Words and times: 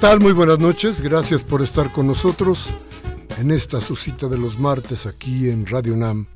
Tal? 0.00 0.20
Muy 0.20 0.32
buenas 0.32 0.60
noches. 0.60 1.00
Gracias 1.00 1.42
por 1.42 1.60
estar 1.60 1.90
con 1.90 2.06
nosotros 2.06 2.70
en 3.38 3.50
esta 3.50 3.80
su 3.80 3.96
cita 3.96 4.28
de 4.28 4.38
los 4.38 4.58
martes 4.58 5.06
aquí 5.06 5.50
en 5.50 5.66
Radio 5.66 5.96
NAM, 5.96 6.26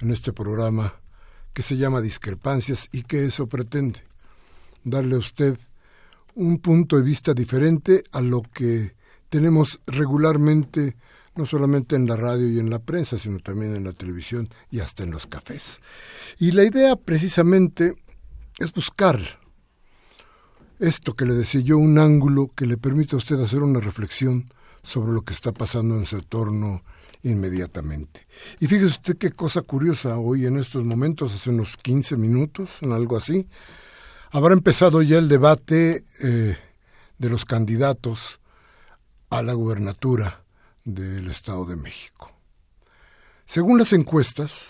en 0.00 0.10
este 0.10 0.32
programa 0.32 0.94
que 1.52 1.62
se 1.62 1.76
llama 1.76 2.00
Discrepancias 2.00 2.88
y 2.90 3.02
que 3.02 3.26
eso 3.26 3.46
pretende, 3.46 4.02
darle 4.82 5.14
a 5.14 5.18
usted 5.18 5.56
un 6.34 6.58
punto 6.58 6.96
de 6.96 7.02
vista 7.02 7.32
diferente 7.32 8.02
a 8.10 8.20
lo 8.20 8.42
que 8.42 8.96
tenemos 9.28 9.80
regularmente, 9.86 10.96
no 11.36 11.46
solamente 11.46 11.94
en 11.94 12.06
la 12.06 12.16
radio 12.16 12.48
y 12.48 12.58
en 12.58 12.70
la 12.70 12.80
prensa, 12.80 13.18
sino 13.18 13.38
también 13.38 13.76
en 13.76 13.84
la 13.84 13.92
televisión 13.92 14.48
y 14.68 14.80
hasta 14.80 15.04
en 15.04 15.12
los 15.12 15.26
cafés. 15.26 15.80
Y 16.38 16.50
la 16.52 16.64
idea 16.64 16.96
precisamente 16.96 17.94
es 18.58 18.72
buscar 18.72 19.45
esto 20.78 21.14
que 21.14 21.24
le 21.24 21.42
yo, 21.42 21.78
un 21.78 21.98
ángulo 21.98 22.50
que 22.54 22.66
le 22.66 22.76
permita 22.76 23.16
a 23.16 23.18
usted 23.18 23.40
hacer 23.40 23.62
una 23.62 23.80
reflexión 23.80 24.52
sobre 24.82 25.12
lo 25.12 25.22
que 25.22 25.32
está 25.32 25.52
pasando 25.52 25.96
en 25.96 26.06
su 26.06 26.16
entorno 26.16 26.82
inmediatamente. 27.22 28.26
Y 28.60 28.66
fíjese 28.66 28.86
usted 28.86 29.16
qué 29.16 29.32
cosa 29.32 29.62
curiosa, 29.62 30.18
hoy 30.18 30.46
en 30.46 30.58
estos 30.58 30.84
momentos, 30.84 31.34
hace 31.34 31.50
unos 31.50 31.76
15 31.76 32.16
minutos, 32.16 32.70
en 32.82 32.92
algo 32.92 33.16
así, 33.16 33.48
habrá 34.30 34.52
empezado 34.52 35.02
ya 35.02 35.18
el 35.18 35.28
debate 35.28 36.04
eh, 36.20 36.56
de 37.18 37.28
los 37.28 37.44
candidatos 37.44 38.40
a 39.30 39.42
la 39.42 39.54
gubernatura 39.54 40.44
del 40.84 41.30
Estado 41.30 41.64
de 41.64 41.76
México. 41.76 42.30
Según 43.46 43.78
las 43.78 43.92
encuestas, 43.92 44.68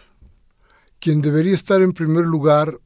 quien 0.99 1.21
debería 1.21 1.55
estar 1.55 1.83
en 1.83 1.93
primer 1.93 2.25
lugar 2.25 2.79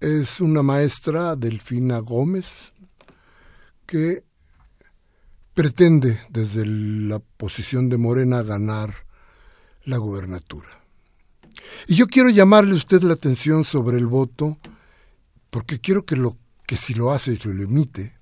es 0.00 0.40
una 0.40 0.62
maestra, 0.62 1.36
Delfina 1.36 1.98
Gómez, 1.98 2.72
que 3.86 4.24
pretende 5.54 6.20
desde 6.28 6.66
la 6.66 7.18
posición 7.18 7.88
de 7.88 7.96
Morena 7.96 8.42
ganar 8.42 9.06
la 9.84 9.96
gubernatura. 9.96 10.68
Y 11.86 11.94
yo 11.94 12.06
quiero 12.06 12.28
llamarle 12.28 12.72
a 12.72 12.76
usted 12.76 13.02
la 13.02 13.14
atención 13.14 13.64
sobre 13.64 13.96
el 13.96 14.06
voto, 14.06 14.58
porque 15.50 15.80
quiero 15.80 16.04
que, 16.04 16.16
lo, 16.16 16.36
que 16.66 16.76
si 16.76 16.94
lo 16.94 17.12
hace 17.12 17.32
y 17.32 17.38
lo 17.38 17.54
limite, 17.54 18.14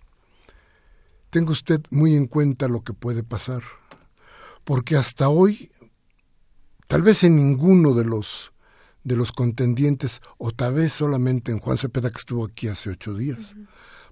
tenga 1.31 1.51
usted 1.51 1.81
muy 1.91 2.15
en 2.15 2.27
cuenta 2.27 2.69
lo 2.69 2.83
que 2.83 2.93
puede 2.93 3.25
pasar. 3.25 3.63
Porque 4.63 4.97
hasta 4.97 5.29
hoy, 5.29 5.73
tal 6.87 7.03
vez 7.03 7.25
en 7.25 7.37
ninguno 7.37 7.95
de 7.95 8.05
los 8.05 8.54
de 9.05 9.17
los 9.17 9.33
contendientes, 9.33 10.21
o 10.39 10.51
tal 10.51 10.75
vez 10.75 10.93
solamente 10.95 11.53
en 11.53 11.61
Juan 11.61 11.79
Cepeda, 11.79 12.11
que 12.11 12.19
estuvo 12.19 12.45
aquí 12.45 12.69
hace 12.69 12.91
ocho 12.91 13.15
días, 13.15 13.55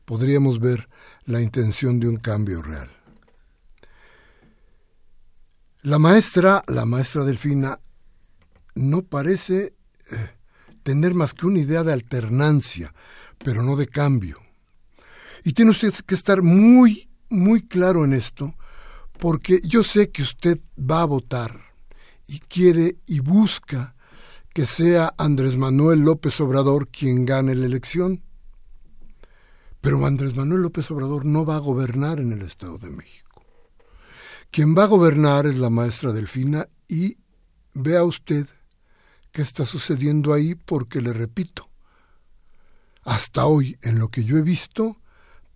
podríamos 0.05 0.61
ver 0.61 0.89
la 1.25 1.41
intención 1.41 1.99
de 1.99 2.09
un 2.09 2.17
cambio 2.17 2.63
real. 2.63 2.91
La 5.83 5.99
maestra, 5.99 6.63
la 6.69 6.85
maestra 6.85 7.25
Delfina, 7.25 7.81
no 8.75 9.03
parece 9.03 9.75
eh, 10.11 10.31
tener 10.83 11.15
más 11.15 11.35
que 11.35 11.47
una 11.47 11.59
idea 11.59 11.83
de 11.83 11.93
alternancia, 11.93 12.95
pero 13.39 13.63
no 13.63 13.77
de 13.77 13.89
cambio. 13.89 14.39
Y 15.45 15.53
tiene 15.53 15.73
usted 15.73 15.93
que 16.07 16.15
estar 16.15 16.43
muy, 16.43 17.09
muy 17.29 17.67
claro 17.67 18.05
en 18.05 18.13
esto, 18.13 18.55
porque 19.19 19.61
yo 19.65 19.83
sé 19.83 20.11
que 20.11 20.23
usted 20.23 20.61
va 20.79 21.03
a 21.03 21.07
votar 21.07 21.73
y 22.29 22.39
quiere 22.41 22.97
y 23.07 23.21
busca 23.21 23.95
que 24.53 24.67
sea 24.67 25.15
Andrés 25.17 25.57
Manuel 25.57 26.01
López 26.01 26.39
Obrador 26.41 26.89
quien 26.89 27.25
gane 27.25 27.55
la 27.55 27.67
elección. 27.67 28.23
Pero 29.81 30.05
Andrés 30.05 30.37
Manuel 30.37 30.63
López 30.63 30.91
Obrador 30.91 31.25
no 31.25 31.45
va 31.45 31.57
a 31.57 31.61
gobernar 31.61 32.21
en 32.21 32.33
el 32.33 32.43
Estado 32.43 32.79
de 32.79 32.91
México. 32.91 33.45
Quien 34.51 34.77
va 34.77 34.85
a 34.85 34.89
gobernar 34.89 35.47
es 35.47 35.59
la 35.59 35.71
maestra 35.71 36.13
Delfina 36.13 36.69
y 36.87 37.17
vea 37.73 38.05
usted 38.05 38.47
qué 39.33 39.41
está 39.41 39.65
sucediendo 39.65 40.35
ahí 40.35 40.55
porque 40.55 41.01
le 41.01 41.15
repito, 41.15 41.71
hasta 43.03 43.47
hoy 43.47 43.79
en 43.81 43.99
lo 43.99 44.09
que 44.09 44.25
yo 44.25 44.37
he 44.37 44.43
visto 44.43 45.01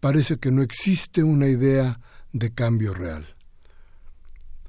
parece 0.01 0.39
que 0.39 0.51
no 0.51 0.63
existe 0.63 1.23
una 1.23 1.47
idea 1.47 2.01
de 2.33 2.55
cambio 2.55 2.95
real. 2.95 3.37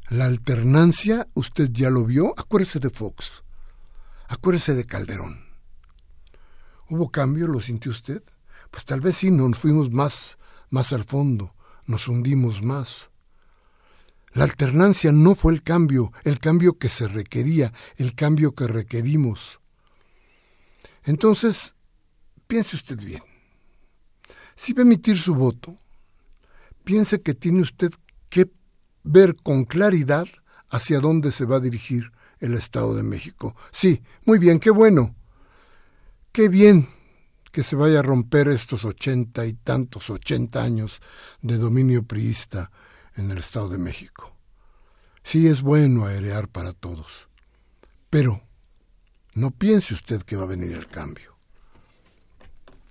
La 0.10 0.26
alternancia, 0.26 1.28
usted 1.34 1.70
ya 1.72 1.90
lo 1.90 2.04
vio, 2.04 2.34
acuérdese 2.38 2.80
de 2.80 2.90
Fox 2.90 3.44
Acuérdese 4.28 4.76
de 4.76 4.86
Calderón. 4.86 5.46
¿Hubo 6.90 7.10
cambio? 7.10 7.48
¿Lo 7.48 7.62
sintió 7.62 7.92
usted? 7.92 8.24
Pues 8.72 8.86
tal 8.86 9.02
vez 9.02 9.18
sí, 9.18 9.32
nos 9.32 9.58
fuimos 9.58 9.92
más, 9.92 10.38
más 10.70 10.92
al 10.92 11.06
fondo, 11.06 11.54
nos 11.86 12.08
hundimos 12.08 12.62
más. 12.62 13.10
La 14.34 14.44
alternancia 14.44 15.12
no 15.12 15.34
fue 15.34 15.54
el 15.54 15.64
cambio, 15.64 16.12
el 16.24 16.40
cambio 16.40 16.78
que 16.78 16.90
se 16.90 17.08
requería, 17.08 17.74
el 17.96 18.14
cambio 18.14 18.54
que 18.54 18.68
requerimos. 18.68 19.60
Entonces, 21.04 21.74
piense 22.48 22.76
usted 22.76 23.00
bien. 23.02 23.24
Si 24.56 24.74
va 24.74 24.82
a 24.82 24.86
emitir 24.86 25.18
su 25.18 25.36
voto, 25.36 25.78
piense 26.84 27.22
que 27.22 27.34
tiene 27.34 27.62
usted 27.62 27.94
que 28.30 28.52
ver 29.04 29.36
con 29.36 29.64
claridad 29.64 30.28
hacia 30.70 31.00
dónde 31.00 31.32
se 31.32 31.46
va 31.46 31.58
a 31.58 31.62
dirigir 31.62 32.12
el 32.40 32.54
Estado 32.54 32.96
de 32.96 33.04
México. 33.04 33.56
Sí, 33.72 34.02
muy 34.26 34.40
bien, 34.40 34.60
qué 34.60 34.70
bueno. 34.70 35.16
Qué 36.32 36.50
bien 36.50 36.88
que 37.52 37.64
se 37.64 37.76
vaya 37.76 38.00
a 38.00 38.04
romper 38.04 38.48
estos 38.50 38.86
ochenta 38.86 39.46
y 39.46 39.54
tantos, 39.54 40.10
ochenta 40.10 40.62
años 40.62 41.02
de 41.42 41.58
dominio 41.58 42.04
priista 42.04 42.70
en 43.16 43.32
el 43.32 43.40
Estado 43.40 43.70
de 43.70 43.80
México. 43.80 44.36
Sí 45.24 45.48
es 45.48 45.62
bueno 45.62 46.06
aerear 46.06 46.48
para 46.48 46.74
todos, 46.74 47.08
pero 48.10 48.44
no 49.34 49.52
piense 49.52 49.94
usted 49.94 50.22
que 50.22 50.36
va 50.36 50.44
a 50.44 50.48
venir 50.48 50.74
el 50.74 50.88
cambio. 50.88 51.36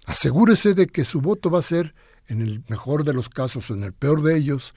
Asegúrese 0.06 0.74
de 0.74 0.86
que 0.86 1.04
su 1.04 1.20
voto 1.20 1.50
va 1.50 1.60
a 1.60 1.62
ser, 1.62 1.94
en 2.26 2.42
el 2.42 2.64
mejor 2.68 3.04
de 3.04 3.12
los 3.12 3.28
casos 3.28 3.70
o 3.70 3.74
en 3.74 3.84
el 3.84 3.92
peor 3.92 4.22
de 4.22 4.36
ellos, 4.36 4.74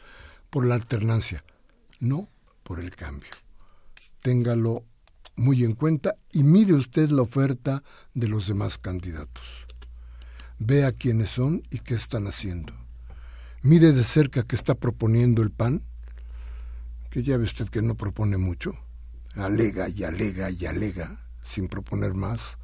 por 0.50 0.66
la 0.66 0.76
alternancia, 0.76 1.44
no 2.00 2.30
por 2.64 2.80
el 2.80 2.96
cambio 2.96 3.30
téngalo 4.22 4.86
muy 5.36 5.64
en 5.64 5.74
cuenta 5.74 6.16
y 6.32 6.44
mire 6.44 6.74
usted 6.74 7.10
la 7.10 7.22
oferta 7.22 7.84
de 8.14 8.28
los 8.28 8.48
demás 8.48 8.78
candidatos. 8.78 9.44
Vea 10.60 10.92
quiénes 10.92 11.32
son 11.32 11.64
y 11.70 11.80
qué 11.80 11.96
están 11.96 12.28
haciendo. 12.28 12.74
Mire 13.62 13.94
de 13.94 14.04
cerca 14.04 14.44
qué 14.44 14.56
está 14.56 14.76
proponiendo 14.76 15.42
el 15.42 15.52
PAN, 15.52 15.84
que 17.10 17.24
ya 17.24 17.38
ve 17.38 17.44
usted 17.44 17.70
que 17.70 17.82
no 17.82 17.96
propone 17.96 18.38
mucho. 18.38 18.74
Alega 19.36 19.88
y 19.90 20.04
alega 20.04 20.50
y 20.50 20.66
alega 20.66 21.18
sin 21.44 21.68
proponer 21.68 22.14
más. 22.14 22.58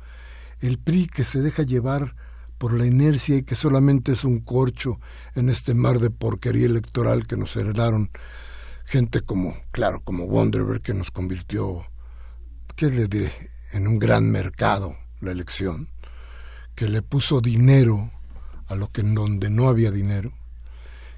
El 0.59 0.77
PRI 0.77 1.07
que 1.07 1.23
se 1.23 1.41
deja 1.41 1.63
llevar 1.63 2.15
por 2.57 2.73
la 2.73 2.85
inercia 2.85 3.37
y 3.37 3.43
que 3.43 3.55
solamente 3.55 4.13
es 4.13 4.23
un 4.23 4.39
corcho 4.39 4.99
en 5.33 5.49
este 5.49 5.73
mar 5.73 5.99
de 5.99 6.09
porquería 6.09 6.65
electoral 6.65 7.27
que 7.27 7.37
nos 7.37 7.55
heredaron 7.55 8.09
gente 8.85 9.21
como, 9.21 9.55
claro, 9.71 9.99
como 10.01 10.25
Wonderberg 10.25 10.81
que 10.81 10.93
nos 10.93 11.11
convirtió, 11.11 11.85
¿qué 12.75 12.89
le 12.89 13.07
diré?, 13.07 13.31
en 13.71 13.87
un 13.87 13.99
gran 13.99 14.31
mercado 14.31 14.97
la 15.19 15.31
elección, 15.31 15.89
que 16.75 16.87
le 16.87 17.01
puso 17.01 17.41
dinero 17.41 18.11
a 18.67 18.75
lo 18.75 18.91
que 18.91 19.01
en 19.01 19.15
donde 19.15 19.49
no 19.49 19.67
había 19.67 19.91
dinero, 19.91 20.31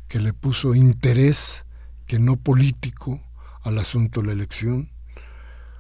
que 0.08 0.20
le 0.20 0.34
puso 0.34 0.74
interés 0.74 1.66
que 2.08 2.20
no 2.20 2.38
político 2.38 3.22
al 3.64 3.78
asunto 3.78 4.22
la 4.22 4.32
elección, 4.32 4.90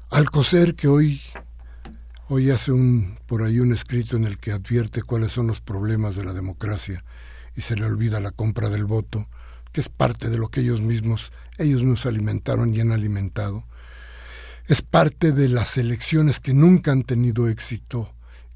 Alcocer 0.10 0.76
que 0.76 0.88
hoy 0.88 1.22
hoy 2.30 2.50
hace 2.50 2.72
un 2.72 3.20
por 3.26 3.44
ahí 3.44 3.60
un 3.60 3.74
escrito 3.74 4.16
en 4.16 4.24
el 4.24 4.38
que 4.38 4.54
advierte 4.54 5.04
cuáles 5.04 5.34
son 5.34 5.48
los 5.48 5.60
problemas 5.60 6.16
de 6.16 6.24
la 6.24 6.34
democracia 6.34 7.04
y 7.58 7.62
se 7.62 7.76
le 7.76 7.86
olvida 7.86 8.22
la 8.22 8.32
compra 8.32 8.70
del 8.70 8.86
voto, 8.86 9.28
que 9.78 9.82
es 9.82 9.90
parte 9.90 10.32
de 10.32 10.40
lo 10.40 10.48
que 10.48 10.62
ellos 10.62 10.82
mismos 10.82 11.32
ellos 11.60 11.84
nos 11.84 12.08
alimentaron 12.08 12.74
y 12.74 12.80
han 12.80 12.92
alimentado. 12.92 13.64
Es 14.66 14.82
parte 14.82 15.32
de 15.32 15.50
las 15.50 15.78
elecciones 15.78 16.40
que 16.40 16.56
nunca 16.56 16.92
han 16.92 17.04
tenido 17.04 17.48
éxito, 17.48 18.12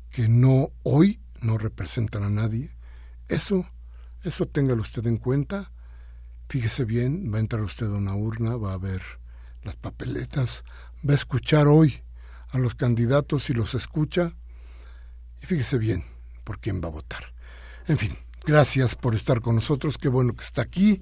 que 0.09 0.27
no 0.27 0.71
hoy 0.81 1.19
no 1.39 1.59
representan 1.59 2.23
a 2.23 2.31
nadie. 2.31 2.71
Eso 3.27 3.68
eso 4.23 4.47
téngalo 4.47 4.81
usted 4.81 5.06
en 5.06 5.18
cuenta. 5.18 5.71
Fíjese 6.50 6.85
bien, 6.85 7.31
va 7.31 7.38
a 7.38 7.41
entrar 7.41 7.62
usted 7.62 7.85
a 7.85 7.97
una 7.97 8.15
urna, 8.15 8.56
va 8.56 8.74
a 8.74 8.79
ver 8.79 9.03
las 9.62 9.75
papeletas, 9.75 10.63
va 11.07 11.12
a 11.13 11.17
escuchar 11.17 11.67
hoy 11.67 12.01
a 12.50 12.57
los 12.57 12.74
candidatos 12.74 13.47
y 13.51 13.53
los 13.53 13.75
escucha. 13.75 14.33
Y 15.39 15.45
fíjese 15.45 15.77
bien 15.77 16.03
por 16.44 16.59
quién 16.59 16.81
va 16.81 16.88
a 16.88 16.91
votar. 16.94 17.31
En 17.88 18.00
fin, 18.00 18.17
gracias 18.45 18.95
por 18.95 19.15
estar 19.15 19.41
con 19.41 19.55
nosotros. 19.55 19.97
Qué 19.97 20.09
bueno 20.09 20.35
que 20.35 20.43
está 20.43 20.61
aquí. 20.61 21.01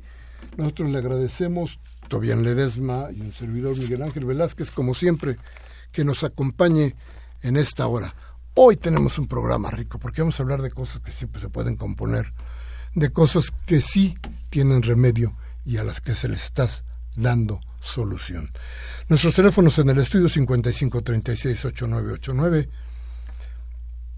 Nosotros 0.58 0.90
le 0.90 0.98
agradecemos, 0.98 1.80
Tobián 2.08 2.44
Ledesma 2.44 3.10
y 3.14 3.22
un 3.22 3.34
servidor 3.34 3.78
Miguel 3.78 4.04
Ángel 4.04 4.26
Velázquez, 4.26 4.72
como 4.72 4.94
siempre, 4.94 5.38
que 5.92 6.04
nos 6.04 6.24
acompañe 6.24 6.96
en 7.42 7.58
esta 7.58 7.88
hora. 7.88 8.14
Hoy 8.56 8.78
tenemos 8.78 9.18
un 9.20 9.28
programa 9.28 9.72
rico 9.72 10.00
porque 10.00 10.22
vamos 10.22 10.40
a 10.40 10.44
hablar 10.44 10.62
de 10.62 10.72
cosas 10.72 11.02
que 11.02 11.12
siempre 11.12 11.42
se 11.42 11.50
pueden 11.50 11.76
componer, 11.76 12.34
de 12.96 13.12
cosas 13.12 13.52
que 13.52 13.82
sí 13.82 14.18
tienen 14.50 14.82
remedio 14.82 15.36
y 15.66 15.78
a 15.78 15.84
las 15.84 16.02
que 16.02 16.16
se 16.16 16.28
les 16.28 16.44
está 16.44 16.68
dando 17.16 17.62
solución. 17.82 18.52
Nuestros 19.08 19.36
teléfonos 19.36 19.78
en 19.80 19.90
el 19.90 20.00
estudio 20.00 20.28
5536-8989. 20.28 22.70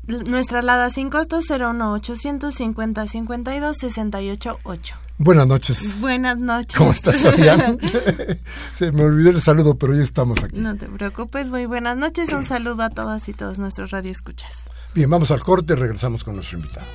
Nuestra 0.07 0.59
alada 0.59 0.89
sin 0.89 1.09
costo 1.09 1.39
01850 1.41 3.07
52 3.07 3.77
688. 3.77 4.95
Buenas 5.17 5.45
noches. 5.45 6.01
Buenas 6.01 6.37
noches. 6.39 6.75
¿Cómo 6.75 6.91
estás, 6.91 7.17
Fabián? 7.17 7.77
Se 8.79 8.91
me 8.91 9.03
olvidó 9.03 9.29
el 9.29 9.41
saludo, 9.41 9.75
pero 9.75 9.93
ya 9.93 10.03
estamos 10.03 10.43
aquí. 10.43 10.57
No 10.57 10.75
te 10.75 10.87
preocupes, 10.87 11.49
muy 11.49 11.67
buenas 11.67 11.95
noches. 11.95 12.33
Un 12.33 12.47
saludo 12.47 12.81
a 12.81 12.89
todas 12.89 13.29
y 13.29 13.33
todos 13.33 13.59
nuestros 13.59 13.91
radioescuchas. 13.91 14.53
Bien, 14.95 15.09
vamos 15.09 15.29
al 15.29 15.41
corte, 15.41 15.75
regresamos 15.75 16.23
con 16.23 16.35
nuestro 16.35 16.57
invitado. 16.57 16.87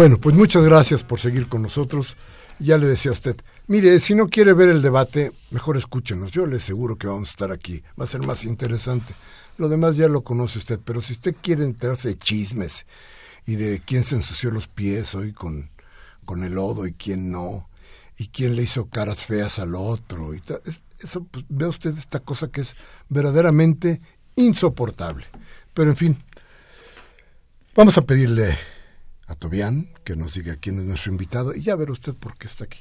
Bueno, 0.00 0.16
pues 0.16 0.34
muchas 0.34 0.64
gracias 0.64 1.04
por 1.04 1.20
seguir 1.20 1.46
con 1.46 1.60
nosotros. 1.60 2.16
Ya 2.58 2.78
le 2.78 2.86
decía 2.86 3.10
a 3.10 3.12
usted, 3.12 3.36
mire, 3.66 4.00
si 4.00 4.14
no 4.14 4.28
quiere 4.28 4.54
ver 4.54 4.70
el 4.70 4.80
debate, 4.80 5.30
mejor 5.50 5.76
escúchenos. 5.76 6.30
Yo 6.30 6.46
le 6.46 6.56
aseguro 6.56 6.96
que 6.96 7.06
vamos 7.06 7.28
a 7.28 7.32
estar 7.32 7.52
aquí. 7.52 7.82
Va 8.00 8.04
a 8.04 8.08
ser 8.08 8.22
más 8.26 8.44
interesante. 8.44 9.14
Lo 9.58 9.68
demás 9.68 9.98
ya 9.98 10.08
lo 10.08 10.22
conoce 10.22 10.58
usted, 10.58 10.80
pero 10.82 11.02
si 11.02 11.12
usted 11.12 11.36
quiere 11.38 11.64
enterarse 11.64 12.08
de 12.08 12.18
chismes 12.18 12.86
y 13.44 13.56
de 13.56 13.82
quién 13.84 14.04
se 14.04 14.14
ensució 14.14 14.50
los 14.50 14.68
pies 14.68 15.14
hoy 15.14 15.34
con, 15.34 15.68
con 16.24 16.44
el 16.44 16.54
lodo 16.54 16.86
y 16.86 16.94
quién 16.94 17.30
no, 17.30 17.68
y 18.16 18.28
quién 18.28 18.56
le 18.56 18.62
hizo 18.62 18.86
caras 18.86 19.26
feas 19.26 19.58
al 19.58 19.74
otro, 19.74 20.34
y 20.34 20.40
eso, 21.00 21.24
pues, 21.30 21.44
ve 21.50 21.66
usted 21.66 21.98
esta 21.98 22.20
cosa 22.20 22.48
que 22.48 22.62
es 22.62 22.74
verdaderamente 23.10 24.00
insoportable. 24.34 25.26
Pero 25.74 25.90
en 25.90 25.96
fin, 25.96 26.16
vamos 27.76 27.98
a 27.98 28.00
pedirle 28.00 28.56
a 29.30 29.36
Tobián, 29.36 29.88
que 30.02 30.16
nos 30.16 30.34
diga 30.34 30.56
quién 30.56 30.80
es 30.80 30.84
nuestro 30.84 31.12
invitado 31.12 31.54
y 31.54 31.62
ya 31.62 31.76
verá 31.76 31.92
usted 31.92 32.14
por 32.14 32.36
qué 32.36 32.48
está 32.48 32.64
aquí. 32.64 32.80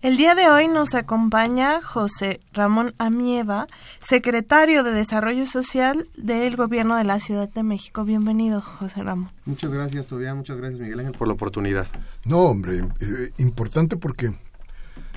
El 0.00 0.16
día 0.16 0.36
de 0.36 0.48
hoy 0.48 0.68
nos 0.68 0.94
acompaña 0.94 1.82
José 1.82 2.38
Ramón 2.52 2.94
Amieva, 2.98 3.66
secretario 4.00 4.84
de 4.84 4.92
Desarrollo 4.92 5.46
Social 5.48 6.08
del 6.16 6.54
Gobierno 6.54 6.96
de 6.96 7.02
la 7.02 7.18
Ciudad 7.18 7.48
de 7.52 7.64
México. 7.64 8.04
Bienvenido, 8.04 8.60
José 8.60 9.02
Ramón. 9.02 9.30
Muchas 9.44 9.72
gracias, 9.72 10.06
Tobián. 10.06 10.36
Muchas 10.36 10.56
gracias, 10.58 10.78
Miguel 10.78 11.00
Ángel, 11.00 11.16
por 11.16 11.26
la 11.26 11.34
oportunidad. 11.34 11.88
No, 12.24 12.42
hombre, 12.42 12.84
eh, 13.00 13.32
importante 13.38 13.96
porque 13.96 14.32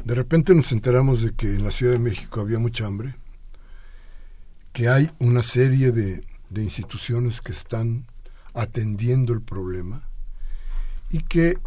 de 0.03 0.15
repente 0.15 0.55
nos 0.55 0.71
enteramos 0.71 1.21
de 1.21 1.33
que 1.33 1.47
en 1.55 1.63
la 1.63 1.71
Ciudad 1.71 1.93
de 1.93 1.99
México 1.99 2.39
había 2.39 2.57
mucha 2.57 2.87
hambre, 2.87 3.15
que 4.73 4.89
hay 4.89 5.11
una 5.19 5.43
serie 5.43 5.91
de, 5.91 6.25
de 6.49 6.63
instituciones 6.63 7.41
que 7.41 7.51
están 7.51 8.05
atendiendo 8.55 9.33
el 9.33 9.41
problema 9.41 10.08
y 11.09 11.19
que 11.19 11.57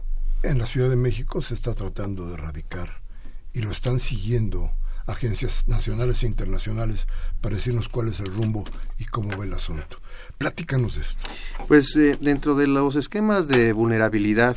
en 0.43 0.59
la 0.59 0.67
Ciudad 0.67 0.91
de 0.91 0.97
México 0.97 1.43
se 1.43 1.55
está 1.55 1.75
tratando 1.75 2.29
de 2.29 2.35
erradicar 2.35 3.01
y 3.53 3.61
lo 3.61 3.71
están 3.71 4.01
siguiendo 4.01 4.73
agencias 5.07 5.67
nacionales 5.67 6.23
e 6.23 6.27
internacionales 6.27 7.07
para 7.41 7.57
decirnos 7.57 7.89
cuál 7.89 8.09
es 8.09 8.21
el 8.21 8.27
rumbo 8.27 8.65
y 8.99 9.05
cómo 9.05 9.37
va 9.37 9.45
el 9.45 9.55
asunto. 9.55 9.99
Platícanos 10.39 10.97
de 10.97 11.03
esto. 11.03 11.31
Pues 11.69 11.97
eh, 11.97 12.17
dentro 12.21 12.55
de 12.55 12.67
los 12.67 12.97
esquemas 12.97 13.49
de 13.49 13.73
vulnerabilidad 13.73 14.57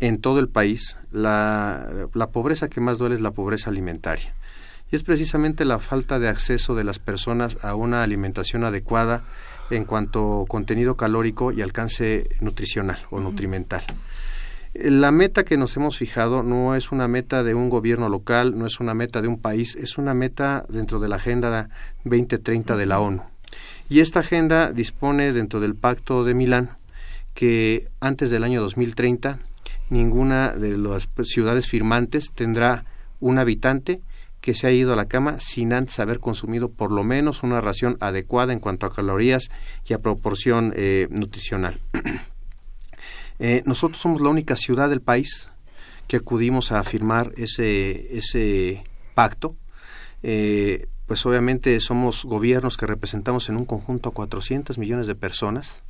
en 0.00 0.20
todo 0.20 0.38
el 0.38 0.48
país, 0.48 0.96
la, 1.10 2.08
la 2.14 2.30
pobreza 2.30 2.68
que 2.68 2.80
más 2.80 2.98
duele 2.98 3.16
es 3.16 3.20
la 3.20 3.32
pobreza 3.32 3.70
alimentaria. 3.70 4.34
Y 4.90 4.96
es 4.96 5.02
precisamente 5.02 5.64
la 5.64 5.78
falta 5.78 6.18
de 6.18 6.28
acceso 6.28 6.74
de 6.74 6.84
las 6.84 6.98
personas 6.98 7.58
a 7.62 7.74
una 7.74 8.02
alimentación 8.02 8.64
adecuada 8.64 9.22
en 9.70 9.84
cuanto 9.84 10.42
a 10.42 10.46
contenido 10.46 10.96
calórico 10.96 11.52
y 11.52 11.60
alcance 11.60 12.28
nutricional 12.40 12.98
o 13.10 13.20
nutrimental. 13.20 13.84
La 14.80 15.10
meta 15.10 15.44
que 15.44 15.56
nos 15.56 15.76
hemos 15.76 15.98
fijado 15.98 16.44
no 16.44 16.76
es 16.76 16.92
una 16.92 17.08
meta 17.08 17.42
de 17.42 17.52
un 17.52 17.68
gobierno 17.68 18.08
local, 18.08 18.56
no 18.56 18.64
es 18.64 18.78
una 18.78 18.94
meta 18.94 19.20
de 19.20 19.26
un 19.26 19.40
país, 19.40 19.74
es 19.74 19.98
una 19.98 20.14
meta 20.14 20.66
dentro 20.68 21.00
de 21.00 21.08
la 21.08 21.16
Agenda 21.16 21.68
2030 22.04 22.76
de 22.76 22.86
la 22.86 23.00
ONU. 23.00 23.24
Y 23.88 23.98
esta 23.98 24.20
agenda 24.20 24.70
dispone 24.70 25.32
dentro 25.32 25.58
del 25.58 25.74
Pacto 25.74 26.22
de 26.22 26.34
Milán 26.34 26.76
que 27.34 27.88
antes 27.98 28.30
del 28.30 28.44
año 28.44 28.60
2030 28.60 29.40
ninguna 29.90 30.52
de 30.52 30.78
las 30.78 31.08
ciudades 31.24 31.66
firmantes 31.66 32.30
tendrá 32.32 32.84
un 33.18 33.38
habitante 33.38 34.00
que 34.40 34.54
se 34.54 34.68
ha 34.68 34.70
ido 34.70 34.92
a 34.92 34.96
la 34.96 35.06
cama 35.06 35.40
sin 35.40 35.72
antes 35.72 35.98
haber 35.98 36.20
consumido 36.20 36.70
por 36.70 36.92
lo 36.92 37.02
menos 37.02 37.42
una 37.42 37.60
ración 37.60 37.96
adecuada 37.98 38.52
en 38.52 38.60
cuanto 38.60 38.86
a 38.86 38.94
calorías 38.94 39.50
y 39.88 39.94
a 39.94 39.98
proporción 39.98 40.72
eh, 40.76 41.08
nutricional. 41.10 41.80
Eh, 43.38 43.62
nosotros 43.66 44.00
somos 44.00 44.20
la 44.20 44.28
única 44.28 44.56
ciudad 44.56 44.88
del 44.88 45.00
país 45.00 45.50
que 46.06 46.16
acudimos 46.16 46.72
a 46.72 46.82
firmar 46.84 47.32
ese, 47.36 48.16
ese 48.16 48.82
pacto. 49.14 49.54
Eh, 50.22 50.88
pues 51.06 51.24
obviamente 51.24 51.78
somos 51.80 52.24
gobiernos 52.24 52.76
que 52.76 52.86
representamos 52.86 53.48
en 53.48 53.56
un 53.56 53.64
conjunto 53.64 54.10
a 54.10 54.12
400 54.12 54.78
millones 54.78 55.06
de 55.06 55.14
personas 55.14 55.82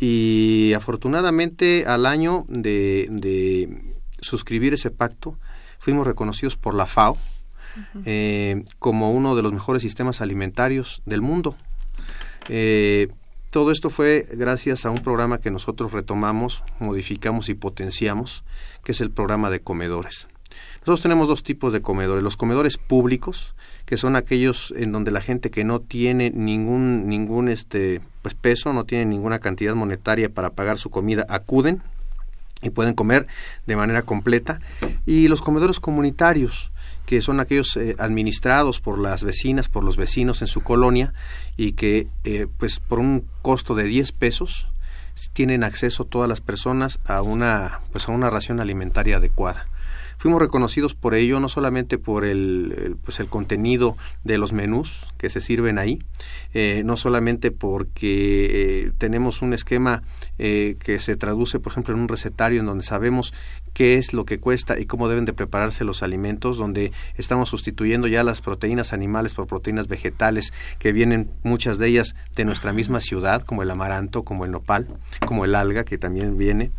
y 0.00 0.72
afortunadamente 0.74 1.84
al 1.86 2.06
año 2.06 2.46
de, 2.48 3.08
de 3.10 3.94
suscribir 4.20 4.74
ese 4.74 4.90
pacto 4.90 5.36
fuimos 5.78 6.06
reconocidos 6.06 6.56
por 6.56 6.74
la 6.74 6.86
FAO 6.86 7.16
eh, 8.04 8.64
como 8.78 9.12
uno 9.12 9.36
de 9.36 9.42
los 9.42 9.52
mejores 9.52 9.82
sistemas 9.82 10.20
alimentarios 10.20 11.02
del 11.06 11.20
mundo. 11.20 11.54
Eh, 12.48 13.08
todo 13.50 13.72
esto 13.72 13.90
fue 13.90 14.26
gracias 14.32 14.84
a 14.84 14.90
un 14.90 14.98
programa 14.98 15.38
que 15.38 15.50
nosotros 15.50 15.92
retomamos, 15.92 16.62
modificamos 16.80 17.48
y 17.48 17.54
potenciamos, 17.54 18.44
que 18.84 18.92
es 18.92 19.00
el 19.00 19.10
programa 19.10 19.50
de 19.50 19.60
comedores. 19.60 20.28
Nosotros 20.80 21.02
tenemos 21.02 21.28
dos 21.28 21.42
tipos 21.42 21.72
de 21.72 21.82
comedores, 21.82 22.22
los 22.22 22.36
comedores 22.36 22.78
públicos, 22.78 23.54
que 23.84 23.96
son 23.96 24.16
aquellos 24.16 24.72
en 24.76 24.92
donde 24.92 25.10
la 25.10 25.20
gente 25.20 25.50
que 25.50 25.64
no 25.64 25.80
tiene 25.80 26.30
ningún 26.30 27.08
ningún 27.08 27.48
este 27.48 28.00
pues 28.22 28.34
peso, 28.34 28.72
no 28.72 28.84
tiene 28.84 29.04
ninguna 29.06 29.38
cantidad 29.38 29.74
monetaria 29.74 30.28
para 30.28 30.50
pagar 30.50 30.78
su 30.78 30.90
comida, 30.90 31.26
acuden 31.28 31.82
y 32.62 32.70
pueden 32.70 32.94
comer 32.94 33.26
de 33.66 33.76
manera 33.76 34.02
completa 34.02 34.60
y 35.06 35.28
los 35.28 35.42
comedores 35.42 35.80
comunitarios 35.80 36.70
que 37.08 37.22
son 37.22 37.40
aquellos 37.40 37.74
eh, 37.78 37.96
administrados 37.98 38.82
por 38.82 38.98
las 38.98 39.24
vecinas, 39.24 39.70
por 39.70 39.82
los 39.82 39.96
vecinos 39.96 40.42
en 40.42 40.46
su 40.46 40.60
colonia 40.60 41.14
y 41.56 41.72
que 41.72 42.06
eh, 42.24 42.48
pues 42.58 42.80
por 42.80 42.98
un 42.98 43.24
costo 43.40 43.74
de 43.74 43.84
10 43.84 44.12
pesos 44.12 44.68
tienen 45.32 45.64
acceso 45.64 46.04
todas 46.04 46.28
las 46.28 46.42
personas 46.42 47.00
a 47.06 47.22
una 47.22 47.80
pues 47.92 48.10
a 48.10 48.12
una 48.12 48.28
ración 48.28 48.60
alimentaria 48.60 49.16
adecuada. 49.16 49.68
Fuimos 50.18 50.42
reconocidos 50.42 50.96
por 50.96 51.14
ello, 51.14 51.38
no 51.38 51.48
solamente 51.48 51.96
por 51.96 52.24
el, 52.24 52.96
pues 53.04 53.20
el 53.20 53.28
contenido 53.28 53.96
de 54.24 54.36
los 54.36 54.52
menús 54.52 55.06
que 55.16 55.30
se 55.30 55.40
sirven 55.40 55.78
ahí, 55.78 56.00
eh, 56.54 56.82
no 56.84 56.96
solamente 56.96 57.52
porque 57.52 58.86
eh, 58.86 58.92
tenemos 58.98 59.42
un 59.42 59.54
esquema 59.54 60.02
eh, 60.38 60.76
que 60.80 60.98
se 60.98 61.16
traduce, 61.16 61.60
por 61.60 61.70
ejemplo, 61.70 61.94
en 61.94 62.00
un 62.00 62.08
recetario 62.08 62.58
en 62.58 62.66
donde 62.66 62.82
sabemos 62.84 63.32
qué 63.74 63.94
es 63.94 64.12
lo 64.12 64.24
que 64.24 64.40
cuesta 64.40 64.80
y 64.80 64.86
cómo 64.86 65.08
deben 65.08 65.24
de 65.24 65.32
prepararse 65.32 65.84
los 65.84 66.02
alimentos, 66.02 66.58
donde 66.58 66.90
estamos 67.16 67.48
sustituyendo 67.48 68.08
ya 68.08 68.24
las 68.24 68.40
proteínas 68.40 68.92
animales 68.92 69.34
por 69.34 69.46
proteínas 69.46 69.86
vegetales 69.86 70.52
que 70.80 70.90
vienen 70.90 71.30
muchas 71.44 71.78
de 71.78 71.86
ellas 71.86 72.16
de 72.34 72.44
nuestra 72.44 72.72
misma 72.72 73.00
ciudad, 73.00 73.42
como 73.42 73.62
el 73.62 73.70
amaranto, 73.70 74.24
como 74.24 74.44
el 74.44 74.50
nopal, 74.50 74.88
como 75.26 75.44
el 75.44 75.54
alga 75.54 75.84
que 75.84 75.96
también 75.96 76.36
viene. 76.36 76.72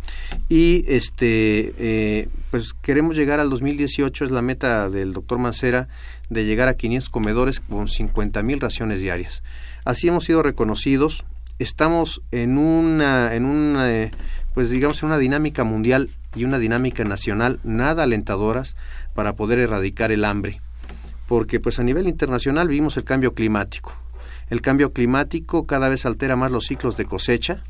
Y 0.50 0.84
este 0.90 2.28
pues 2.52 2.74
queremos 2.74 3.16
llegar 3.16 3.29
al 3.38 3.52
2018, 3.52 4.26
es 4.26 4.32
la 4.32 4.42
meta 4.42 4.90
del 4.90 5.14
doctor 5.14 5.38
Mancera, 5.38 5.88
de 6.30 6.46
llegar 6.46 6.68
a 6.68 6.76
500 6.76 7.10
comedores 7.10 7.60
con 7.60 7.88
50 7.88 8.42
mil 8.42 8.60
raciones 8.60 9.02
diarias. 9.02 9.44
Así 9.86 10.08
hemos 10.08 10.26
sido 10.26 10.42
reconocidos, 10.42 11.26
estamos 11.60 12.22
en 12.32 12.58
una, 12.58 13.36
en 13.36 13.46
una, 13.46 13.92
eh, 13.92 14.12
pues 14.54 14.70
digamos, 14.70 15.04
en 15.04 15.08
una 15.08 15.18
dinámica 15.18 15.64
mundial 15.64 16.10
y 16.36 16.46
una 16.46 16.60
dinámica 16.60 17.04
nacional 17.04 17.60
nada 17.64 18.04
alentadoras 18.04 18.76
para 19.14 19.36
poder 19.36 19.60
erradicar 19.60 20.12
el 20.12 20.26
hambre, 20.26 20.60
porque 21.28 21.60
pues 21.60 21.80
a 21.80 21.84
nivel 21.84 22.08
internacional 22.08 22.68
vimos 22.68 22.98
el 22.98 23.04
cambio 23.04 23.34
climático. 23.34 23.96
El 24.50 24.62
cambio 24.62 24.90
climático 24.90 25.68
cada 25.68 25.90
vez 25.90 26.08
altera 26.08 26.36
más 26.36 26.52
los 26.52 26.66
ciclos 26.66 26.98
de 26.98 27.06
cosecha, 27.06 27.62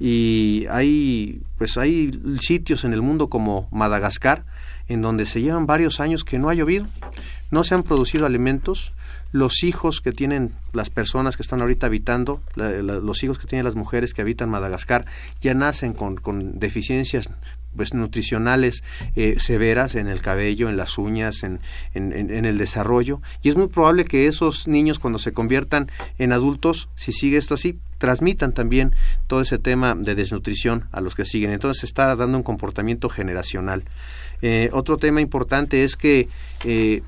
y 0.00 0.66
hay 0.70 1.40
pues 1.56 1.78
hay 1.78 2.10
sitios 2.40 2.84
en 2.84 2.92
el 2.92 3.02
mundo 3.02 3.28
como 3.28 3.68
Madagascar 3.70 4.44
en 4.88 5.02
donde 5.02 5.26
se 5.26 5.40
llevan 5.40 5.66
varios 5.66 6.00
años 6.00 6.24
que 6.24 6.38
no 6.38 6.48
ha 6.48 6.54
llovido, 6.54 6.86
no 7.50 7.64
se 7.64 7.74
han 7.74 7.82
producido 7.82 8.26
alimentos, 8.26 8.92
los 9.32 9.64
hijos 9.64 10.00
que 10.00 10.12
tienen 10.12 10.52
las 10.72 10.90
personas 10.90 11.36
que 11.36 11.42
están 11.42 11.60
ahorita 11.60 11.86
habitando, 11.86 12.40
los 12.54 13.24
hijos 13.24 13.38
que 13.38 13.48
tienen 13.48 13.64
las 13.64 13.74
mujeres 13.74 14.14
que 14.14 14.22
habitan 14.22 14.48
Madagascar, 14.48 15.06
ya 15.40 15.54
nacen 15.54 15.92
con, 15.92 16.16
con 16.16 16.60
deficiencias 16.60 17.28
pues, 17.74 17.94
nutricionales 17.94 18.84
eh, 19.16 19.36
severas 19.38 19.96
en 19.96 20.06
el 20.06 20.22
cabello, 20.22 20.68
en 20.68 20.76
las 20.76 20.98
uñas, 20.98 21.42
en, 21.42 21.60
en, 21.94 22.44
el 22.44 22.58
desarrollo. 22.58 23.20
Y 23.42 23.48
es 23.48 23.56
muy 23.56 23.66
probable 23.66 24.04
que 24.04 24.28
esos 24.28 24.68
niños 24.68 24.98
cuando 24.98 25.18
se 25.18 25.32
conviertan 25.32 25.90
en 26.18 26.32
adultos, 26.32 26.88
si 26.94 27.10
sigue 27.10 27.36
esto 27.36 27.54
así, 27.54 27.78
transmitan 27.98 28.52
también 28.52 28.94
todo 29.26 29.40
ese 29.40 29.58
tema 29.58 29.94
de 29.94 30.14
desnutrición 30.14 30.84
a 30.92 31.00
los 31.00 31.14
que 31.14 31.24
siguen. 31.24 31.50
Entonces 31.50 31.80
se 31.80 31.86
está 31.86 32.14
dando 32.16 32.38
un 32.38 32.44
comportamiento 32.44 33.08
generacional. 33.08 33.84
Eh, 34.42 34.70
otro 34.72 34.96
tema 34.96 35.20
importante 35.20 35.84
es 35.84 35.96
que 35.96 36.28
eh, 36.64 37.02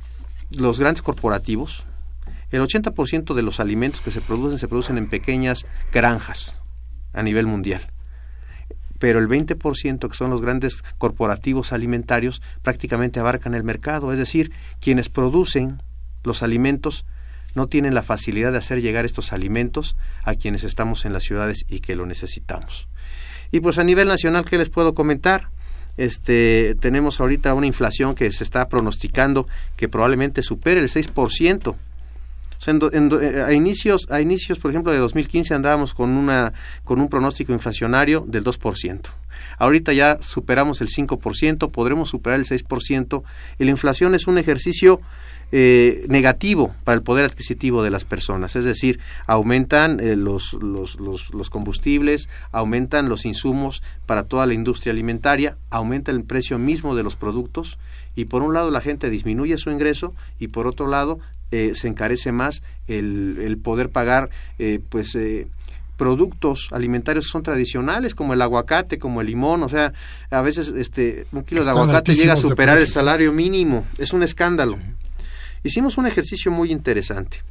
los 0.50 0.78
grandes 0.80 1.02
corporativos, 1.02 1.84
el 2.50 2.62
80% 2.62 3.34
de 3.34 3.42
los 3.42 3.60
alimentos 3.60 4.00
que 4.00 4.10
se 4.10 4.20
producen 4.20 4.58
se 4.58 4.68
producen 4.68 4.98
en 4.98 5.08
pequeñas 5.08 5.66
granjas 5.92 6.60
a 7.12 7.22
nivel 7.22 7.46
mundial 7.46 7.86
pero 8.98 9.18
el 9.18 9.28
20% 9.28 10.08
que 10.08 10.16
son 10.16 10.30
los 10.30 10.42
grandes 10.42 10.82
corporativos 10.98 11.72
alimentarios 11.72 12.42
prácticamente 12.62 13.20
abarcan 13.20 13.54
el 13.54 13.62
mercado, 13.62 14.12
es 14.12 14.18
decir, 14.18 14.52
quienes 14.80 15.08
producen 15.08 15.82
los 16.24 16.42
alimentos 16.42 17.04
no 17.54 17.68
tienen 17.68 17.94
la 17.94 18.02
facilidad 18.02 18.52
de 18.52 18.58
hacer 18.58 18.82
llegar 18.82 19.04
estos 19.04 19.32
alimentos 19.32 19.96
a 20.22 20.34
quienes 20.34 20.64
estamos 20.64 21.04
en 21.04 21.12
las 21.12 21.22
ciudades 21.22 21.64
y 21.68 21.80
que 21.80 21.96
lo 21.96 22.06
necesitamos. 22.06 22.88
Y 23.50 23.60
pues 23.60 23.78
a 23.78 23.84
nivel 23.84 24.08
nacional, 24.08 24.44
¿qué 24.44 24.58
les 24.58 24.68
puedo 24.68 24.94
comentar? 24.94 25.48
Este, 25.96 26.76
tenemos 26.80 27.20
ahorita 27.20 27.54
una 27.54 27.66
inflación 27.66 28.14
que 28.14 28.30
se 28.30 28.44
está 28.44 28.68
pronosticando 28.68 29.46
que 29.76 29.88
probablemente 29.88 30.42
supere 30.42 30.80
el 30.80 30.88
6%. 30.88 31.74
Eh, 32.66 33.42
a 33.46 33.52
inicios, 33.52 34.06
a 34.10 34.20
inicios, 34.20 34.58
por 34.58 34.70
ejemplo, 34.70 34.92
de 34.92 34.98
2015 34.98 35.54
andábamos 35.54 35.94
con 35.94 36.10
una 36.10 36.52
con 36.84 37.00
un 37.00 37.08
pronóstico 37.08 37.52
inflacionario 37.52 38.24
del 38.26 38.44
2%. 38.44 39.00
Ahorita 39.58 39.92
ya 39.92 40.18
superamos 40.20 40.80
el 40.80 40.88
5%, 40.88 41.70
podremos 41.70 42.10
superar 42.10 42.38
el 42.38 42.46
6%. 42.46 43.22
Y 43.58 43.64
la 43.64 43.70
inflación 43.70 44.14
es 44.14 44.26
un 44.26 44.38
ejercicio 44.38 45.00
eh, 45.52 46.04
negativo 46.08 46.74
para 46.84 46.96
el 46.96 47.02
poder 47.02 47.24
adquisitivo 47.24 47.82
de 47.82 47.90
las 47.90 48.04
personas, 48.04 48.56
es 48.56 48.64
decir, 48.64 48.98
aumentan 49.26 50.00
eh, 50.00 50.16
los, 50.16 50.54
los, 50.54 50.98
los, 51.00 51.32
los, 51.32 51.50
combustibles, 51.50 52.28
aumentan 52.52 53.08
los 53.08 53.24
insumos 53.24 53.82
para 54.06 54.24
toda 54.24 54.46
la 54.46 54.54
industria 54.54 54.92
alimentaria, 54.92 55.56
aumenta 55.70 56.10
el 56.10 56.24
precio 56.24 56.58
mismo 56.58 56.94
de 56.94 57.02
los 57.02 57.16
productos 57.16 57.78
y 58.16 58.24
por 58.24 58.42
un 58.42 58.54
lado 58.54 58.70
la 58.70 58.80
gente 58.80 59.10
disminuye 59.10 59.58
su 59.58 59.70
ingreso 59.70 60.14
y 60.38 60.48
por 60.48 60.66
otro 60.66 60.88
lado 60.88 61.20
eh, 61.52 61.72
se 61.74 61.86
encarece 61.86 62.32
más 62.32 62.62
el, 62.88 63.38
el 63.40 63.56
poder 63.58 63.90
pagar 63.90 64.30
eh, 64.58 64.80
pues 64.88 65.14
eh, 65.14 65.46
productos 65.96 66.70
alimentarios 66.72 67.26
que 67.26 67.30
son 67.30 67.44
tradicionales 67.44 68.16
como 68.16 68.34
el 68.34 68.42
aguacate 68.42 68.98
como 68.98 69.20
el 69.20 69.28
limón. 69.28 69.62
O 69.62 69.68
sea 69.68 69.92
a 70.30 70.42
veces 70.42 70.74
este 70.76 71.26
un 71.30 71.44
kilo 71.44 71.64
de 71.64 71.70
aguacate 71.70 72.16
llega 72.16 72.32
a 72.32 72.36
superar 72.36 72.78
el 72.78 72.88
salario 72.88 73.32
mínimo. 73.32 73.86
Es 73.98 74.12
un 74.12 74.24
escándalo 74.24 74.76
hicimos 75.66 75.98
un 75.98 76.06
ejercicio 76.06 76.50
muy 76.50 76.72
interesante 76.72 77.42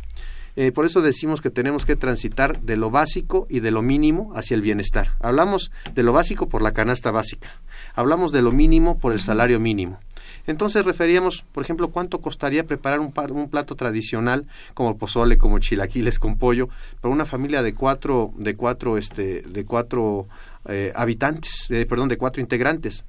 por 0.74 0.86
eso 0.86 1.02
decimos 1.02 1.42
que 1.42 1.50
tenemos 1.50 1.86
que 1.86 1.98
transitar 1.98 2.62
de 2.62 2.78
lo 2.78 2.90
básico 2.90 3.46
y 3.50 3.60
de 3.60 3.72
lo 3.72 3.82
mínimo 3.82 4.32
hacia 4.36 4.56
el 4.56 4.62
bienestar. 4.62 5.16
Hablamos 5.20 5.72
de 5.94 6.02
lo 6.02 6.14
básico 6.14 6.48
por 6.48 6.62
la 6.62 6.72
canasta 6.72 7.12
básica, 7.12 7.50
hablamos 7.94 8.32
de 8.32 8.42
lo 8.42 8.54
mínimo 8.54 8.98
por 8.98 9.12
el 9.12 9.20
salario 9.20 9.60
mínimo. 9.60 10.00
Entonces 10.48 10.86
referíamos, 10.86 11.44
por 11.52 11.64
ejemplo, 11.64 11.90
cuánto 11.90 12.22
costaría 12.22 12.66
preparar 12.66 13.00
un, 13.00 13.12
un 13.32 13.50
plato 13.50 13.76
tradicional 13.76 14.46
como 14.74 14.98
pozole, 14.98 15.38
como 15.38 15.60
chilaquiles 15.60 16.20
con 16.20 16.38
pollo, 16.38 16.70
para 17.02 17.14
una 17.14 17.26
familia 17.26 17.62
de 17.62 17.74
cuatro, 17.74 18.32
de 18.38 18.56
cuatro, 18.56 18.98
este, 18.98 19.42
de 19.42 19.66
cuatro 19.66 20.28
eh, 20.70 20.94
habitantes, 20.96 21.68
perdón, 21.90 22.10
de 22.10 22.18
cuatro 22.18 22.42
integrantes. 22.42 23.06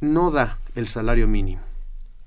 No 0.00 0.30
da 0.30 0.58
el 0.76 0.86
salario 0.86 1.26
mínimo 1.26 1.69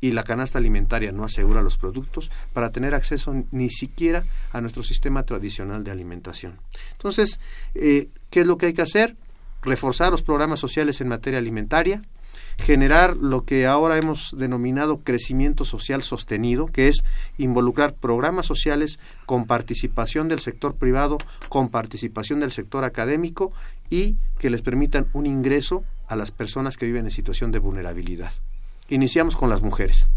y 0.03 0.11
la 0.11 0.23
canasta 0.23 0.57
alimentaria 0.57 1.13
no 1.13 1.23
asegura 1.23 1.61
los 1.61 1.77
productos 1.77 2.29
para 2.51 2.71
tener 2.73 2.93
acceso 2.93 3.33
ni 3.51 3.69
siquiera 3.69 4.25
a 4.51 4.59
nuestro 4.59 4.83
sistema 4.83 5.23
tradicional 5.23 5.85
de 5.85 5.91
alimentación. 5.91 6.57
Entonces, 6.91 7.39
eh, 7.73 8.09
¿qué 8.29 8.41
es 8.41 8.45
lo 8.45 8.57
que 8.57 8.65
hay 8.65 8.73
que 8.73 8.81
hacer? 8.81 9.15
Reforzar 9.61 10.11
los 10.11 10.21
programas 10.21 10.59
sociales 10.59 10.99
en 10.99 11.07
materia 11.07 11.39
alimentaria, 11.39 12.01
generar 12.57 13.15
lo 13.15 13.45
que 13.45 13.65
ahora 13.65 13.97
hemos 13.97 14.35
denominado 14.37 14.99
crecimiento 15.05 15.63
social 15.63 16.01
sostenido, 16.01 16.65
que 16.65 16.89
es 16.89 17.05
involucrar 17.37 17.93
programas 17.93 18.45
sociales 18.45 18.99
con 19.25 19.45
participación 19.45 20.27
del 20.27 20.41
sector 20.41 20.75
privado, 20.75 21.17
con 21.47 21.69
participación 21.69 22.41
del 22.41 22.51
sector 22.51 22.83
académico 22.83 23.53
y 23.89 24.17
que 24.37 24.49
les 24.49 24.63
permitan 24.63 25.07
un 25.13 25.27
ingreso 25.27 25.85
a 26.09 26.17
las 26.17 26.31
personas 26.31 26.75
que 26.75 26.87
viven 26.87 27.05
en 27.05 27.11
situación 27.11 27.53
de 27.53 27.59
vulnerabilidad. 27.59 28.33
Iniciamos 28.89 29.35
con 29.35 29.49
las 29.49 29.61
mujeres. 29.61 30.09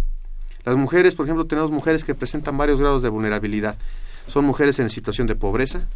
Las 0.64 0.76
mujeres, 0.76 1.14
por 1.14 1.26
ejemplo, 1.26 1.46
tenemos 1.46 1.70
mujeres 1.70 2.02
que 2.02 2.14
presentan 2.14 2.58
varios 2.58 2.80
grados 2.80 3.02
de 3.02 3.08
vulnerabilidad. 3.08 3.76
Son 4.26 4.44
mujeres 4.44 4.80
en 4.80 4.88
situación 4.88 5.28
de 5.28 5.36
pobreza, 5.36 5.86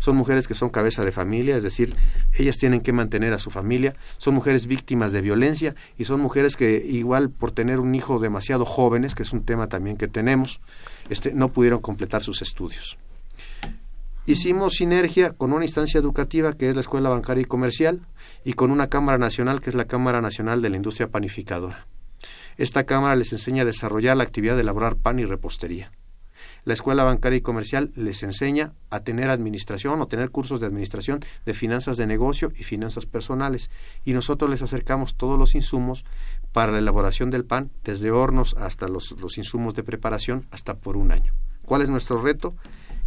son 0.00 0.16
mujeres 0.16 0.48
que 0.48 0.54
son 0.54 0.70
cabeza 0.70 1.04
de 1.04 1.12
familia, 1.12 1.56
es 1.56 1.62
decir, 1.62 1.94
ellas 2.36 2.58
tienen 2.58 2.80
que 2.80 2.92
mantener 2.92 3.32
a 3.32 3.38
su 3.38 3.50
familia, 3.50 3.94
son 4.18 4.34
mujeres 4.34 4.66
víctimas 4.66 5.12
de 5.12 5.20
violencia 5.20 5.76
y 5.96 6.04
son 6.04 6.20
mujeres 6.20 6.56
que 6.56 6.84
igual 6.84 7.30
por 7.30 7.52
tener 7.52 7.78
un 7.78 7.94
hijo 7.94 8.18
demasiado 8.18 8.64
jóvenes, 8.64 9.14
que 9.14 9.22
es 9.22 9.32
un 9.32 9.44
tema 9.44 9.68
también 9.68 9.96
que 9.96 10.08
tenemos, 10.08 10.60
este, 11.10 11.32
no 11.32 11.52
pudieron 11.52 11.80
completar 11.80 12.24
sus 12.24 12.42
estudios. 12.42 12.98
Hicimos 14.26 14.74
sinergia 14.74 15.30
con 15.30 15.52
una 15.52 15.64
instancia 15.64 16.00
educativa 16.00 16.54
que 16.54 16.68
es 16.68 16.74
la 16.74 16.80
Escuela 16.80 17.10
Bancaria 17.10 17.42
y 17.42 17.44
Comercial 17.44 18.00
y 18.44 18.54
con 18.54 18.72
una 18.72 18.88
Cámara 18.88 19.18
Nacional 19.18 19.60
que 19.60 19.70
es 19.70 19.76
la 19.76 19.84
Cámara 19.84 20.20
Nacional 20.20 20.60
de 20.60 20.70
la 20.70 20.76
Industria 20.76 21.06
Panificadora. 21.06 21.86
Esta 22.56 22.84
Cámara 22.84 23.16
les 23.16 23.32
enseña 23.32 23.62
a 23.62 23.66
desarrollar 23.66 24.16
la 24.16 24.24
actividad 24.24 24.54
de 24.54 24.62
elaborar 24.62 24.96
pan 24.96 25.18
y 25.18 25.24
repostería. 25.24 25.92
La 26.64 26.74
Escuela 26.74 27.04
Bancaria 27.04 27.38
y 27.38 27.42
Comercial 27.42 27.92
les 27.94 28.22
enseña 28.22 28.72
a 28.90 29.00
tener 29.00 29.30
administración 29.30 30.00
o 30.00 30.08
tener 30.08 30.30
cursos 30.30 30.60
de 30.60 30.66
administración 30.66 31.20
de 31.44 31.54
finanzas 31.54 31.96
de 31.96 32.06
negocio 32.06 32.52
y 32.56 32.64
finanzas 32.64 33.06
personales. 33.06 33.70
Y 34.04 34.12
nosotros 34.12 34.50
les 34.50 34.62
acercamos 34.62 35.16
todos 35.16 35.38
los 35.38 35.54
insumos 35.54 36.04
para 36.52 36.72
la 36.72 36.78
elaboración 36.78 37.30
del 37.30 37.44
pan, 37.44 37.70
desde 37.84 38.10
hornos 38.10 38.56
hasta 38.58 38.88
los, 38.88 39.12
los 39.12 39.38
insumos 39.38 39.74
de 39.74 39.84
preparación, 39.84 40.46
hasta 40.50 40.74
por 40.74 40.96
un 40.96 41.12
año. 41.12 41.32
¿Cuál 41.64 41.82
es 41.82 41.88
nuestro 41.88 42.20
reto? 42.20 42.56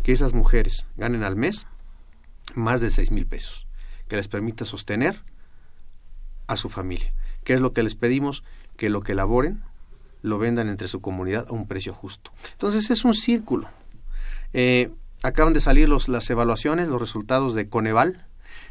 que 0.03 0.11
esas 0.11 0.33
mujeres 0.33 0.87
ganen 0.97 1.23
al 1.23 1.35
mes 1.35 1.67
más 2.55 2.81
de 2.81 2.89
seis 2.89 3.11
mil 3.11 3.27
pesos, 3.27 3.67
que 4.07 4.15
les 4.15 4.27
permita 4.27 4.65
sostener 4.65 5.23
a 6.47 6.57
su 6.57 6.69
familia. 6.69 7.13
¿Qué 7.43 7.53
es 7.53 7.61
lo 7.61 7.73
que 7.73 7.83
les 7.83 7.95
pedimos? 7.95 8.43
Que 8.79 8.89
lo 8.89 9.01
que 9.01 9.11
elaboren 9.11 9.61
lo 10.21 10.39
vendan 10.39 10.69
entre 10.69 10.87
su 10.87 11.01
comunidad 11.01 11.45
a 11.49 11.51
un 11.51 11.67
precio 11.67 11.93
justo. 11.93 12.31
Entonces 12.53 12.89
es 12.89 13.03
un 13.03 13.13
círculo. 13.13 13.69
Eh, 14.53 14.89
acaban 15.21 15.53
de 15.53 15.59
salir 15.59 15.89
los, 15.89 16.07
las 16.07 16.29
evaluaciones, 16.29 16.87
los 16.87 16.99
resultados 16.99 17.53
de 17.55 17.67
Coneval, 17.67 18.25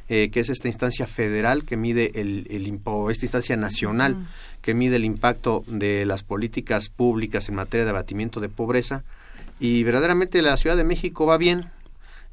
eh, 0.09 0.31
que 0.31 0.41
es 0.41 0.49
esta 0.49 0.69
instancia 0.69 1.07
federal 1.07 1.65
que 1.65 1.77
mide 1.77 2.21
el, 2.21 2.47
el 2.49 2.81
esta 3.11 3.27
instancia 3.27 3.57
nacional 3.59 4.27
que 4.63 4.73
mide 4.73 4.97
el 4.97 5.05
impacto 5.05 5.63
de 5.67 6.07
las 6.07 6.23
políticas 6.23 6.89
públicas 6.89 7.51
en 7.51 7.57
materia 7.57 7.85
de 7.85 7.91
abatimiento 7.91 8.41
de 8.41 8.49
pobreza 8.49 9.05
y 9.61 9.83
verdaderamente 9.83 10.41
la 10.41 10.57
Ciudad 10.57 10.79
de 10.79 10.85
México 10.85 11.27
va 11.27 11.37
bien. 11.37 11.67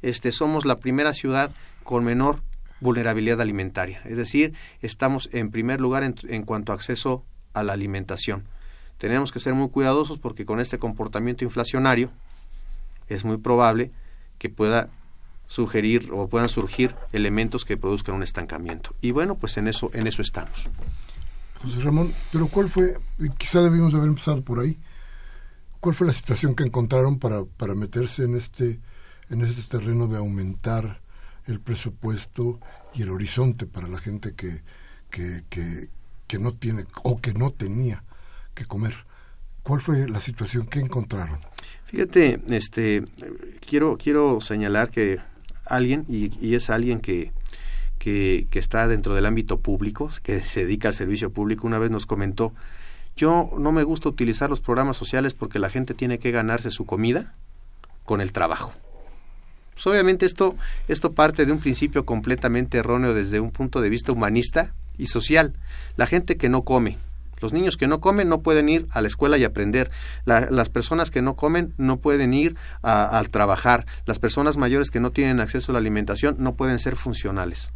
Este, 0.00 0.32
somos 0.32 0.64
la 0.64 0.78
primera 0.78 1.12
ciudad 1.12 1.50
con 1.82 2.02
menor 2.04 2.40
vulnerabilidad 2.80 3.40
alimentaria, 3.40 4.00
es 4.04 4.16
decir, 4.16 4.52
estamos 4.82 5.28
en 5.32 5.50
primer 5.50 5.80
lugar 5.80 6.02
en, 6.02 6.42
cuanto 6.44 6.72
a 6.72 6.74
acceso 6.74 7.24
a 7.58 7.62
la 7.62 7.72
alimentación. 7.72 8.44
Tenemos 8.98 9.32
que 9.32 9.40
ser 9.40 9.54
muy 9.54 9.68
cuidadosos 9.68 10.18
porque 10.18 10.46
con 10.46 10.60
este 10.60 10.78
comportamiento 10.78 11.44
inflacionario 11.44 12.10
es 13.08 13.24
muy 13.24 13.38
probable 13.38 13.90
que 14.38 14.48
pueda 14.48 14.88
sugerir 15.48 16.10
o 16.12 16.28
puedan 16.28 16.48
surgir 16.48 16.94
elementos 17.12 17.64
que 17.64 17.76
produzcan 17.76 18.14
un 18.14 18.22
estancamiento. 18.22 18.94
Y 19.00 19.10
bueno, 19.10 19.36
pues 19.36 19.56
en 19.56 19.68
eso 19.68 19.90
en 19.92 20.06
eso 20.06 20.22
estamos. 20.22 20.68
José 21.62 21.80
Ramón, 21.80 22.12
pero 22.32 22.48
¿cuál 22.48 22.68
fue? 22.68 22.98
Quizá 23.38 23.62
debimos 23.62 23.94
haber 23.94 24.08
empezado 24.08 24.42
por 24.42 24.60
ahí. 24.60 24.78
¿Cuál 25.80 25.94
fue 25.94 26.06
la 26.06 26.12
situación 26.12 26.54
que 26.54 26.64
encontraron 26.64 27.18
para, 27.18 27.44
para 27.44 27.74
meterse 27.74 28.24
en 28.24 28.36
este, 28.36 28.80
en 29.30 29.42
este 29.42 29.78
terreno 29.78 30.06
de 30.06 30.18
aumentar 30.18 31.00
el 31.46 31.60
presupuesto 31.60 32.60
y 32.94 33.02
el 33.02 33.10
horizonte 33.10 33.66
para 33.66 33.88
la 33.88 33.98
gente 33.98 34.34
que, 34.34 34.62
que, 35.10 35.44
que, 35.48 35.88
no 36.38 36.52
tiene 36.52 36.86
o 37.02 37.20
que 37.20 37.32
no 37.32 37.50
tenía 37.50 38.02
que 38.54 38.64
comer? 38.64 38.94
¿Cuál 39.62 39.80
fue 39.80 40.08
la 40.08 40.20
situación 40.20 40.66
que 40.66 40.80
encontraron? 40.80 41.38
Fíjate, 41.86 42.40
este, 42.48 43.04
quiero, 43.66 43.96
quiero 43.96 44.40
señalar 44.40 44.90
que 44.90 45.18
alguien, 45.64 46.04
y, 46.08 46.30
y 46.44 46.54
es 46.54 46.70
alguien 46.70 47.00
que, 47.00 47.32
que, 47.98 48.46
que, 48.50 48.58
está 48.58 48.86
dentro 48.86 49.14
del 49.14 49.26
ámbito 49.26 49.58
público, 49.58 50.10
que 50.22 50.40
se 50.52 50.64
dedica 50.64 50.88
al 50.88 50.94
servicio 50.94 51.30
público, 51.30 51.66
una 51.66 51.78
vez 51.78 51.90
nos 51.90 52.06
comentó 52.06 52.52
yo 53.16 53.50
no 53.58 53.72
me 53.72 53.82
gusta 53.82 54.10
utilizar 54.10 54.50
los 54.50 54.60
programas 54.60 54.98
sociales 54.98 55.32
porque 55.32 55.58
la 55.58 55.70
gente 55.70 55.94
tiene 55.94 56.18
que 56.18 56.30
ganarse 56.30 56.70
su 56.70 56.84
comida 56.84 57.34
con 58.04 58.20
el 58.20 58.30
trabajo. 58.30 58.74
Pues 59.72 59.86
obviamente 59.86 60.26
esto, 60.26 60.54
esto 60.86 61.12
parte 61.12 61.46
de 61.46 61.52
un 61.52 61.58
principio 61.58 62.04
completamente 62.04 62.78
erróneo 62.78 63.14
desde 63.14 63.40
un 63.40 63.50
punto 63.50 63.80
de 63.80 63.88
vista 63.88 64.12
humanista 64.12 64.74
y 64.98 65.06
social. 65.06 65.54
La 65.96 66.06
gente 66.06 66.36
que 66.36 66.48
no 66.48 66.62
come, 66.62 66.98
los 67.40 67.52
niños 67.52 67.76
que 67.76 67.86
no 67.86 68.00
comen 68.00 68.28
no 68.28 68.42
pueden 68.42 68.68
ir 68.68 68.86
a 68.90 69.00
la 69.00 69.08
escuela 69.08 69.38
y 69.38 69.44
aprender. 69.44 69.90
las 70.24 70.68
personas 70.70 71.10
que 71.10 71.22
no 71.22 71.36
comen 71.36 71.74
no 71.76 71.98
pueden 71.98 72.32
ir 72.32 72.56
a, 72.82 73.18
a, 73.18 73.24
trabajar. 73.24 73.86
Las 74.06 74.18
personas 74.18 74.56
mayores 74.56 74.90
que 74.90 75.00
no 75.00 75.10
tienen 75.10 75.40
acceso 75.40 75.72
a 75.72 75.74
la 75.74 75.78
alimentación 75.78 76.36
no 76.38 76.54
pueden 76.54 76.78
ser 76.78 76.96
funcionales. 76.96 77.72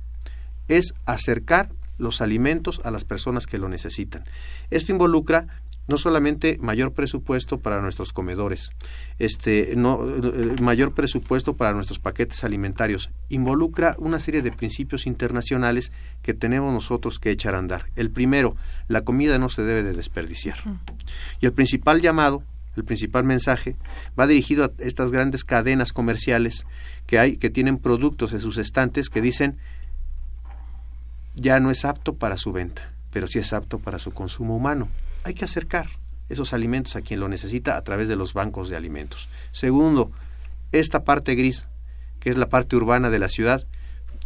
Es 0.68 0.94
acercar 1.04 1.70
los 1.98 2.22
alimentos 2.22 2.80
a 2.84 2.90
las 2.90 3.04
personas 3.04 3.46
que 3.46 3.58
lo 3.58 3.68
necesitan. 3.68 4.24
Esto 4.70 4.92
involucra 4.92 5.46
no 5.88 5.98
solamente 5.98 6.58
mayor 6.60 6.92
presupuesto 6.92 7.58
para 7.58 7.80
nuestros 7.80 8.12
comedores, 8.12 8.70
este, 9.18 9.74
no, 9.76 10.00
eh, 10.04 10.56
mayor 10.62 10.94
presupuesto 10.94 11.54
para 11.54 11.72
nuestros 11.72 11.98
paquetes 11.98 12.44
alimentarios, 12.44 13.10
involucra 13.28 13.96
una 13.98 14.20
serie 14.20 14.42
de 14.42 14.52
principios 14.52 15.06
internacionales 15.06 15.92
que 16.22 16.34
tenemos 16.34 16.72
nosotros 16.72 17.18
que 17.18 17.30
echar 17.30 17.54
a 17.54 17.58
andar. 17.58 17.86
El 17.96 18.10
primero, 18.10 18.56
la 18.88 19.02
comida 19.02 19.38
no 19.38 19.48
se 19.48 19.62
debe 19.62 19.82
de 19.82 19.94
desperdiciar. 19.94 20.58
Y 21.40 21.46
el 21.46 21.52
principal 21.52 22.00
llamado, 22.00 22.44
el 22.76 22.84
principal 22.84 23.24
mensaje, 23.24 23.76
va 24.18 24.26
dirigido 24.26 24.64
a 24.64 24.70
estas 24.78 25.10
grandes 25.10 25.44
cadenas 25.44 25.92
comerciales 25.92 26.66
que 27.06 27.18
hay, 27.18 27.36
que 27.36 27.50
tienen 27.50 27.78
productos 27.78 28.32
en 28.32 28.40
sus 28.40 28.58
estantes 28.58 29.08
que 29.08 29.20
dicen 29.20 29.58
ya 31.34 31.58
no 31.60 31.70
es 31.70 31.84
apto 31.84 32.14
para 32.14 32.36
su 32.36 32.52
venta, 32.52 32.92
pero 33.12 33.26
sí 33.26 33.38
es 33.38 33.52
apto 33.52 33.78
para 33.78 33.98
su 33.98 34.12
consumo 34.12 34.56
humano. 34.56 34.88
Hay 35.24 35.34
que 35.34 35.44
acercar 35.44 35.88
esos 36.28 36.52
alimentos 36.52 36.96
a 36.96 37.02
quien 37.02 37.20
lo 37.20 37.28
necesita 37.28 37.76
a 37.76 37.82
través 37.82 38.08
de 38.08 38.16
los 38.16 38.34
bancos 38.34 38.68
de 38.68 38.76
alimentos. 38.76 39.28
Segundo, 39.52 40.12
esta 40.72 41.04
parte 41.04 41.34
gris, 41.34 41.66
que 42.20 42.30
es 42.30 42.36
la 42.36 42.48
parte 42.48 42.76
urbana 42.76 43.10
de 43.10 43.18
la 43.18 43.28
ciudad, 43.28 43.66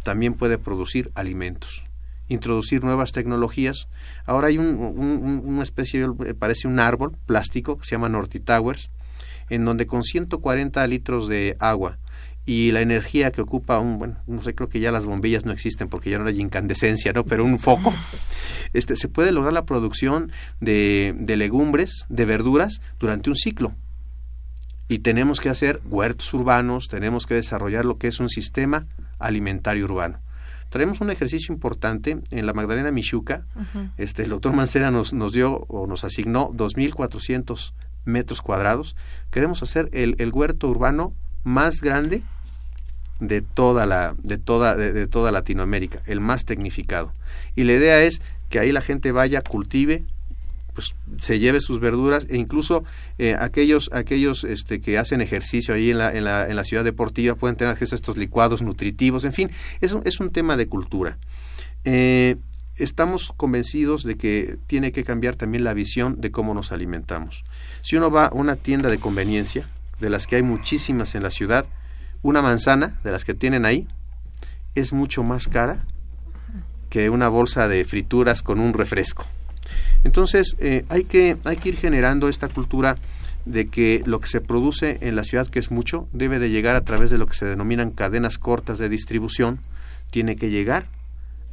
también 0.03 0.35
puede 0.35 0.57
producir 0.57 1.11
alimentos. 1.15 1.83
Introducir 2.27 2.83
nuevas 2.83 3.11
tecnologías. 3.11 3.87
Ahora 4.25 4.47
hay 4.47 4.57
una 4.57 5.63
especie, 5.63 6.07
parece 6.37 6.67
un 6.67 6.79
árbol 6.79 7.17
plástico 7.25 7.77
que 7.77 7.85
se 7.85 7.91
llama 7.91 8.09
Norty 8.09 8.39
Towers, 8.39 8.91
en 9.49 9.65
donde 9.65 9.87
con 9.87 10.03
140 10.03 10.85
litros 10.87 11.27
de 11.27 11.57
agua 11.59 11.97
y 12.45 12.71
la 12.71 12.81
energía 12.81 13.31
que 13.31 13.41
ocupa 13.41 13.79
un, 13.79 13.97
bueno, 13.97 14.17
no 14.27 14.41
sé, 14.41 14.53
creo 14.53 14.69
que 14.69 14.79
ya 14.79 14.91
las 14.91 15.05
bombillas 15.05 15.45
no 15.45 15.51
existen 15.51 15.89
porque 15.89 16.11
ya 16.11 16.19
no 16.19 16.27
hay 16.27 16.39
incandescencia, 16.39 17.11
¿no? 17.11 17.23
Pero 17.23 17.43
un 17.43 17.57
foco, 17.57 17.93
este, 18.73 18.95
se 18.95 19.07
puede 19.07 19.31
lograr 19.31 19.53
la 19.53 19.65
producción 19.65 20.31
de, 20.59 21.15
de 21.17 21.37
legumbres, 21.37 22.05
de 22.09 22.25
verduras 22.25 22.81
durante 22.99 23.29
un 23.29 23.35
ciclo. 23.35 23.73
Y 24.87 24.99
tenemos 24.99 25.39
que 25.39 25.49
hacer 25.49 25.81
huertos 25.89 26.31
urbanos, 26.35 26.87
tenemos 26.87 27.25
que 27.25 27.33
desarrollar 27.33 27.85
lo 27.85 27.97
que 27.97 28.07
es 28.07 28.19
un 28.19 28.29
sistema 28.29 28.85
alimentario 29.17 29.85
urbano. 29.85 30.19
Traemos 30.69 31.01
un 31.01 31.09
ejercicio 31.09 31.53
importante 31.53 32.21
en 32.29 32.45
la 32.45 32.53
Magdalena 32.53 32.91
Michuca. 32.91 33.45
este, 33.97 34.23
el 34.23 34.29
doctor 34.29 34.53
Mancera 34.53 34.91
nos, 34.91 35.13
nos 35.13 35.33
dio 35.33 35.61
o 35.67 35.87
nos 35.87 36.03
asignó 36.03 36.51
2.400 36.51 37.73
metros 38.03 38.41
cuadrados. 38.41 38.95
Queremos 39.31 39.63
hacer 39.63 39.89
el, 39.93 40.15
el 40.19 40.31
huerto 40.31 40.69
urbano 40.69 41.13
más 41.43 41.81
grande 41.81 42.23
de 43.19 43.41
toda 43.41 43.85
la 43.85 44.15
de 44.17 44.37
toda 44.37 44.75
de, 44.75 45.07
toda 45.07 45.31
Latinoamérica, 45.31 46.01
el 46.05 46.19
más 46.19 46.45
tecnificado. 46.45 47.11
Y 47.55 47.63
la 47.63 47.73
idea 47.73 48.01
es 48.03 48.21
que 48.49 48.59
ahí 48.59 48.71
la 48.71 48.81
gente 48.81 49.11
vaya, 49.11 49.41
cultive, 49.41 50.03
pues 50.73 50.93
se 51.17 51.39
lleve 51.39 51.61
sus 51.61 51.79
verduras 51.79 52.27
e 52.29 52.37
incluso 52.37 52.83
eh, 53.17 53.35
aquellos 53.39 53.89
aquellos 53.93 54.43
este, 54.43 54.81
que 54.81 54.97
hacen 54.97 55.21
ejercicio 55.21 55.73
ahí 55.73 55.91
en 55.91 55.97
la, 55.97 56.11
en 56.11 56.25
la, 56.25 56.47
en 56.47 56.55
la 56.55 56.63
ciudad 56.65 56.83
deportiva 56.83 57.35
pueden 57.35 57.55
tener 57.55 57.71
acceso 57.71 57.95
a 57.95 57.97
estos 57.97 58.17
licuados 58.17 58.61
nutritivos, 58.61 59.23
en 59.23 59.33
fin, 59.33 59.51
es 59.79 59.93
un, 59.93 60.01
es 60.05 60.19
un 60.19 60.31
tema 60.31 60.57
de 60.57 60.67
cultura. 60.67 61.17
Eh, 61.85 62.35
estamos 62.75 63.31
convencidos 63.37 64.03
de 64.03 64.17
que 64.17 64.57
tiene 64.67 64.91
que 64.91 65.03
cambiar 65.03 65.35
también 65.35 65.63
la 65.63 65.73
visión 65.73 66.19
de 66.19 66.31
cómo 66.31 66.53
nos 66.53 66.71
alimentamos. 66.71 67.45
Si 67.81 67.95
uno 67.95 68.11
va 68.11 68.27
a 68.27 68.33
una 68.33 68.55
tienda 68.55 68.89
de 68.89 68.97
conveniencia, 68.97 69.69
de 69.99 70.09
las 70.09 70.27
que 70.27 70.35
hay 70.35 70.43
muchísimas 70.43 71.15
en 71.15 71.23
la 71.23 71.29
ciudad, 71.29 71.65
una 72.25 72.41
manzana, 72.41 72.95
de 73.03 73.11
las 73.11 73.23
que 73.23 73.35
tienen 73.35 73.65
ahí, 73.65 73.87
es 74.73 74.93
mucho 74.93 75.21
más 75.21 75.47
cara 75.47 75.85
que 76.89 77.11
una 77.11 77.29
bolsa 77.29 77.67
de 77.67 77.83
frituras 77.83 78.41
con 78.41 78.59
un 78.59 78.73
refresco. 78.73 79.27
Entonces, 80.03 80.55
eh, 80.59 80.85
hay, 80.89 81.03
que, 81.03 81.37
hay 81.43 81.57
que 81.57 81.69
ir 81.69 81.77
generando 81.77 82.27
esta 82.27 82.47
cultura 82.47 82.97
de 83.45 83.67
que 83.67 84.01
lo 84.07 84.19
que 84.21 84.27
se 84.27 84.41
produce 84.41 84.97
en 85.01 85.15
la 85.15 85.23
ciudad, 85.23 85.45
que 85.45 85.59
es 85.59 85.69
mucho, 85.69 86.07
debe 86.13 86.39
de 86.39 86.49
llegar 86.49 86.75
a 86.75 86.81
través 86.81 87.11
de 87.11 87.19
lo 87.19 87.27
que 87.27 87.35
se 87.35 87.45
denominan 87.45 87.91
cadenas 87.91 88.39
cortas 88.39 88.79
de 88.79 88.89
distribución, 88.89 89.59
tiene 90.09 90.35
que 90.35 90.49
llegar 90.49 90.87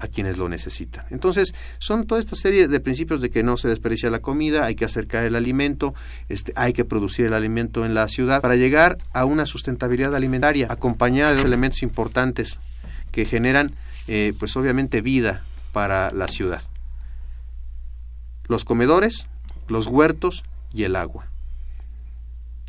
a 0.03 0.09
quienes 0.09 0.37
lo 0.37 0.49
necesitan. 0.49 1.07
Entonces, 1.11 1.55
son 1.79 2.07
toda 2.07 2.21
esta 2.21 2.35
serie 2.35 2.67
de 2.67 2.81
principios 2.81 3.21
de 3.21 3.31
que 3.31 3.43
no 3.43 3.57
se 3.57 3.69
desperdicia 3.69 4.11
la 4.11 4.19
comida, 4.19 4.65
hay 4.65 4.75
que 4.75 4.85
acercar 4.85 5.25
el 5.25 5.37
alimento, 5.37 5.95
este, 6.29 6.53
hay 6.57 6.73
que 6.73 6.85
producir 6.85 7.27
el 7.27 7.35
alimento 7.35 7.87
en 7.87 7.95
la 7.95 8.09
ciudad 8.09 8.41
para 8.43 8.57
llegar 8.57 8.99
a 9.13 9.25
una 9.25 9.47
sustentabilidad 9.47 10.15
alimentaria 10.15 10.67
acompañada 10.71 11.35
de 11.35 11.43
elementos 11.43 11.83
importantes 11.83 12.59
que 13.13 13.25
generan, 13.25 13.75
eh, 14.09 14.33
pues 14.39 14.57
obviamente, 14.57 15.01
vida 15.03 15.45
para 15.73 16.11
la 16.11 16.27
ciudad. 16.27 16.63
Los 18.49 18.65
comedores, 18.65 19.29
los 19.69 19.87
huertos 19.87 20.43
y 20.73 20.83
el 20.83 20.97
agua. 20.97 21.29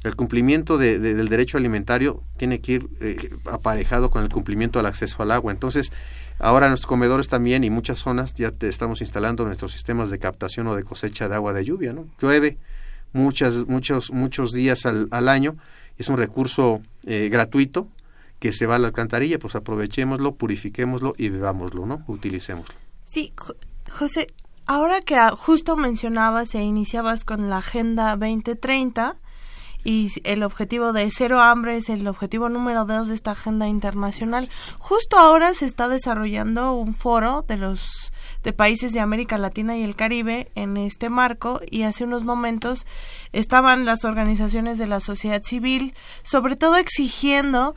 El 0.04 0.18
cumplimiento 0.18 0.78
del 0.78 1.30
derecho 1.30 1.58
alimentario 1.58 2.24
tiene 2.36 2.60
que 2.60 2.74
ir 2.74 2.90
eh, 3.00 3.30
aparejado 3.50 4.12
con 4.12 4.22
el 4.22 4.30
cumplimiento 4.30 4.80
al 4.80 4.86
acceso 4.86 5.24
al 5.24 5.32
agua. 5.32 5.54
Entonces, 5.54 5.94
ahora 6.44 6.66
en 6.66 6.72
nuestros 6.72 6.90
comedores 6.90 7.30
también 7.30 7.64
y 7.64 7.70
muchas 7.70 8.00
zonas 8.00 8.34
ya 8.34 8.52
te 8.52 8.68
estamos 8.68 9.00
instalando 9.02 9.46
nuestros 9.46 9.72
sistemas 9.72 10.10
de 10.10 10.20
captación 10.20 10.68
o 10.68 10.76
de 10.76 10.84
cosecha 10.84 11.30
de 11.30 11.36
agua 11.36 11.54
de 11.54 11.64
lluvia. 11.64 11.94
¿no? 11.94 12.06
Llueve 12.22 12.58
muchas, 13.14 13.66
muchos, 13.68 14.12
muchos 14.12 14.52
días 14.52 14.86
al, 14.86 15.30
año. 15.30 15.56
Es 15.98 16.10
un 16.10 16.18
recurso 16.18 16.82
eh, 17.06 17.30
gratuito 17.32 17.88
que 18.40 18.52
se 18.52 18.66
va 18.66 18.76
a 18.76 18.80
la 18.80 18.88
alcantarilla, 18.88 19.40
pues 19.40 19.56
aprovechémoslo, 19.56 20.36
purifiquémoslo 20.36 21.14
y 21.18 21.30
bebámoslo, 21.30 21.86
¿no? 21.86 22.04
Utilicémoslo. 22.08 22.76
Sí, 23.06 23.32
José, 23.90 24.28
ahora 24.66 25.00
que 25.00 25.18
justo 25.38 25.78
mencionabas 25.78 26.54
e 26.56 26.62
iniciabas 26.62 27.24
con 27.24 27.50
la 27.50 27.60
Agenda 27.60 28.18
2030, 28.18 29.16
y 29.84 30.12
el 30.24 30.44
objetivo 30.44 30.94
de 30.94 31.10
cero 31.12 31.42
hambre 31.42 31.78
es 31.78 31.90
el 31.90 32.08
objetivo 32.08 32.50
número 32.50 32.86
dos 32.86 33.08
de 33.08 33.16
esta 33.16 33.32
agenda 33.32 33.68
internacional. 33.68 34.50
Justo 34.80 35.18
ahora 35.18 35.54
se 35.54 35.66
está 35.66 35.88
desarrollando 35.88 36.74
un 36.74 36.94
foro 36.94 37.44
de 37.48 37.58
los 37.58 38.14
de 38.44 38.54
países 38.54 38.92
de 38.92 39.00
América 39.00 39.38
Latina 39.38 39.78
y 39.78 39.84
el 39.84 39.96
Caribe 39.96 40.52
en 40.56 40.76
este 40.78 41.10
marco 41.10 41.62
y 41.70 41.84
hace 41.84 42.04
unos 42.04 42.24
momentos 42.26 42.86
estaban 43.32 43.86
las 43.86 44.04
organizaciones 44.04 44.78
de 44.78 44.88
la 44.88 45.00
sociedad 45.00 45.42
civil 45.44 45.94
sobre 46.24 46.56
todo 46.56 46.76
exigiendo 46.76 47.74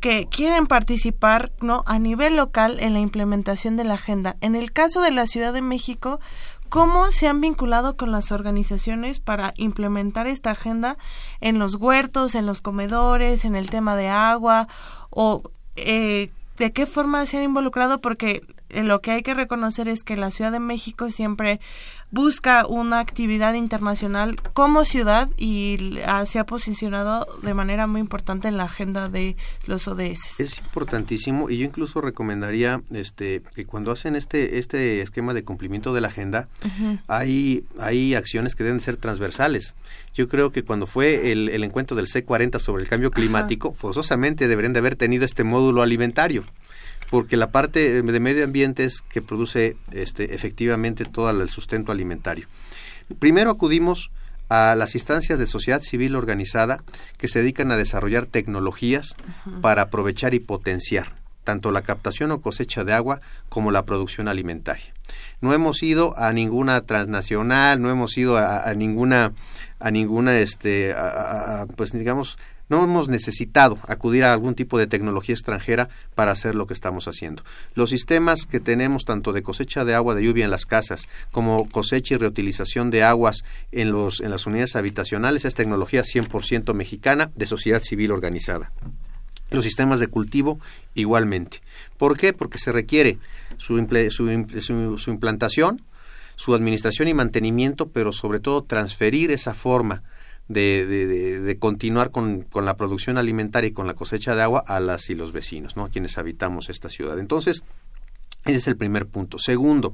que 0.00 0.28
quieren 0.28 0.66
participar 0.66 1.52
no 1.60 1.82
a 1.86 1.98
nivel 1.98 2.36
local 2.36 2.78
en 2.80 2.92
la 2.92 3.00
implementación 3.00 3.76
de 3.76 3.84
la 3.84 3.94
agenda. 3.94 4.36
En 4.40 4.54
el 4.54 4.72
caso 4.72 5.00
de 5.00 5.10
la 5.10 5.26
Ciudad 5.26 5.52
de 5.52 5.62
México, 5.62 6.20
¿Cómo 6.68 7.10
se 7.12 7.28
han 7.28 7.40
vinculado 7.40 7.96
con 7.96 8.12
las 8.12 8.30
organizaciones 8.30 9.20
para 9.20 9.54
implementar 9.56 10.26
esta 10.26 10.50
agenda 10.50 10.98
en 11.40 11.58
los 11.58 11.76
huertos, 11.76 12.34
en 12.34 12.44
los 12.44 12.60
comedores, 12.60 13.44
en 13.44 13.56
el 13.56 13.70
tema 13.70 13.96
de 13.96 14.08
agua? 14.08 14.68
¿O 15.10 15.42
eh, 15.76 16.30
de 16.58 16.72
qué 16.72 16.86
forma 16.86 17.24
se 17.24 17.38
han 17.38 17.44
involucrado? 17.44 18.00
Porque 18.00 18.42
lo 18.70 19.00
que 19.00 19.12
hay 19.12 19.22
que 19.22 19.34
reconocer 19.34 19.88
es 19.88 20.04
que 20.04 20.16
la 20.16 20.30
Ciudad 20.30 20.52
de 20.52 20.60
México 20.60 21.10
siempre 21.10 21.60
busca 22.10 22.66
una 22.66 23.00
actividad 23.00 23.54
internacional 23.54 24.36
como 24.54 24.84
ciudad 24.84 25.28
y 25.36 25.98
se 26.26 26.38
ha 26.38 26.46
posicionado 26.46 27.26
de 27.42 27.54
manera 27.54 27.86
muy 27.86 28.00
importante 28.00 28.48
en 28.48 28.56
la 28.56 28.64
agenda 28.64 29.08
de 29.08 29.36
los 29.66 29.88
ODS. 29.88 30.40
Es 30.40 30.58
importantísimo 30.58 31.50
y 31.50 31.58
yo 31.58 31.66
incluso 31.66 32.00
recomendaría 32.00 32.82
este 32.90 33.42
que 33.54 33.66
cuando 33.66 33.92
hacen 33.92 34.16
este 34.16 34.58
este 34.58 35.02
esquema 35.02 35.34
de 35.34 35.44
cumplimiento 35.44 35.92
de 35.92 36.00
la 36.00 36.08
agenda 36.08 36.48
hay 37.08 37.64
hay 37.78 38.14
acciones 38.14 38.54
que 38.54 38.64
deben 38.64 38.80
ser 38.80 38.96
transversales. 38.96 39.74
Yo 40.14 40.28
creo 40.28 40.50
que 40.50 40.64
cuando 40.64 40.86
fue 40.86 41.30
el, 41.30 41.62
encuentro 41.62 41.96
del 41.96 42.06
C40 42.06 42.58
sobre 42.58 42.82
el 42.82 42.88
cambio 42.88 43.10
climático, 43.10 43.72
forzosamente 43.72 44.48
deberían 44.48 44.72
de 44.72 44.80
haber 44.80 44.96
tenido 44.96 45.24
este 45.24 45.44
módulo 45.44 45.82
alimentario 45.82 46.44
porque 47.10 47.36
la 47.36 47.50
parte 47.50 48.02
de 48.02 48.20
medio 48.20 48.44
ambiente 48.44 48.84
es 48.84 49.00
que 49.00 49.22
produce 49.22 49.76
este, 49.92 50.34
efectivamente 50.34 51.04
todo 51.04 51.30
el 51.30 51.48
sustento 51.48 51.92
alimentario. 51.92 52.46
Primero 53.18 53.50
acudimos 53.50 54.10
a 54.48 54.74
las 54.74 54.94
instancias 54.94 55.38
de 55.38 55.46
sociedad 55.46 55.82
civil 55.82 56.16
organizada 56.16 56.82
que 57.18 57.28
se 57.28 57.40
dedican 57.40 57.70
a 57.70 57.76
desarrollar 57.76 58.26
tecnologías 58.26 59.16
para 59.60 59.82
aprovechar 59.82 60.34
y 60.34 60.40
potenciar 60.40 61.12
tanto 61.44 61.70
la 61.70 61.80
captación 61.80 62.30
o 62.30 62.42
cosecha 62.42 62.84
de 62.84 62.92
agua 62.92 63.22
como 63.48 63.70
la 63.70 63.86
producción 63.86 64.28
alimentaria. 64.28 64.92
No 65.40 65.54
hemos 65.54 65.82
ido 65.82 66.12
a 66.18 66.30
ninguna 66.34 66.82
transnacional, 66.82 67.80
no 67.80 67.90
hemos 67.90 68.18
ido 68.18 68.36
a, 68.36 68.70
ninguna 68.74 69.32
a 69.80 69.90
ninguna 69.90 70.38
este 70.38 70.94
pues 71.74 71.92
digamos 71.92 72.36
no 72.68 72.84
hemos 72.84 73.08
necesitado 73.08 73.78
acudir 73.86 74.24
a 74.24 74.32
algún 74.32 74.54
tipo 74.54 74.78
de 74.78 74.86
tecnología 74.86 75.34
extranjera 75.34 75.88
para 76.14 76.32
hacer 76.32 76.54
lo 76.54 76.66
que 76.66 76.74
estamos 76.74 77.08
haciendo. 77.08 77.42
Los 77.74 77.90
sistemas 77.90 78.46
que 78.46 78.60
tenemos 78.60 79.04
tanto 79.04 79.32
de 79.32 79.42
cosecha 79.42 79.84
de 79.84 79.94
agua 79.94 80.14
de 80.14 80.24
lluvia 80.24 80.44
en 80.44 80.50
las 80.50 80.66
casas 80.66 81.08
como 81.30 81.68
cosecha 81.68 82.14
y 82.14 82.18
reutilización 82.18 82.90
de 82.90 83.02
aguas 83.02 83.44
en, 83.72 83.90
los, 83.90 84.20
en 84.20 84.30
las 84.30 84.46
unidades 84.46 84.76
habitacionales 84.76 85.44
es 85.44 85.54
tecnología 85.54 86.02
100% 86.02 86.74
mexicana 86.74 87.30
de 87.34 87.46
sociedad 87.46 87.82
civil 87.82 88.12
organizada. 88.12 88.72
Los 89.50 89.64
sistemas 89.64 89.98
de 89.98 90.08
cultivo 90.08 90.60
igualmente. 90.94 91.62
¿Por 91.96 92.18
qué? 92.18 92.34
Porque 92.34 92.58
se 92.58 92.70
requiere 92.70 93.18
su, 93.56 93.78
su 94.98 95.10
implantación, 95.10 95.82
su 96.36 96.54
administración 96.54 97.08
y 97.08 97.14
mantenimiento, 97.14 97.88
pero 97.88 98.12
sobre 98.12 98.40
todo 98.40 98.62
transferir 98.62 99.30
esa 99.30 99.54
forma 99.54 100.02
de, 100.48 100.86
de, 100.86 101.58
continuar 101.58 102.10
con, 102.10 102.42
con, 102.42 102.64
la 102.64 102.76
producción 102.76 103.18
alimentaria 103.18 103.68
y 103.68 103.72
con 103.72 103.86
la 103.86 103.94
cosecha 103.94 104.34
de 104.34 104.42
agua 104.42 104.64
a 104.66 104.80
las 104.80 105.10
y 105.10 105.14
los 105.14 105.32
vecinos, 105.32 105.76
¿no? 105.76 105.88
quienes 105.88 106.16
habitamos 106.16 106.70
esta 106.70 106.88
ciudad. 106.88 107.18
Entonces, 107.18 107.62
ese 108.44 108.56
es 108.56 108.66
el 108.66 108.76
primer 108.76 109.06
punto. 109.06 109.38
Segundo, 109.38 109.92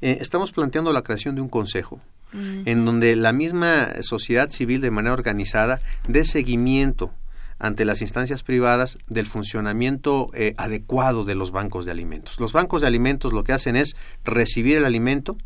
eh, 0.00 0.18
estamos 0.20 0.52
planteando 0.52 0.92
la 0.92 1.02
creación 1.02 1.34
de 1.34 1.40
un 1.40 1.48
consejo 1.48 2.00
en 2.64 2.84
donde 2.84 3.14
la 3.14 3.32
misma 3.32 3.90
sociedad 4.00 4.50
civil 4.50 4.80
de 4.80 4.90
manera 4.90 5.12
organizada 5.12 5.80
dé 6.08 6.24
seguimiento 6.24 7.12
ante 7.60 7.84
las 7.84 8.02
instancias 8.02 8.42
privadas 8.42 8.98
del 9.06 9.26
funcionamiento 9.26 10.30
eh, 10.34 10.54
adecuado 10.56 11.24
de 11.24 11.36
los 11.36 11.52
bancos 11.52 11.84
de 11.84 11.92
alimentos. 11.92 12.40
Los 12.40 12.52
bancos 12.52 12.82
de 12.82 12.88
alimentos 12.88 13.32
lo 13.32 13.44
que 13.44 13.52
hacen 13.52 13.76
es 13.76 13.94
recibir 14.24 14.78
el 14.78 14.84
alimento, 14.84 15.36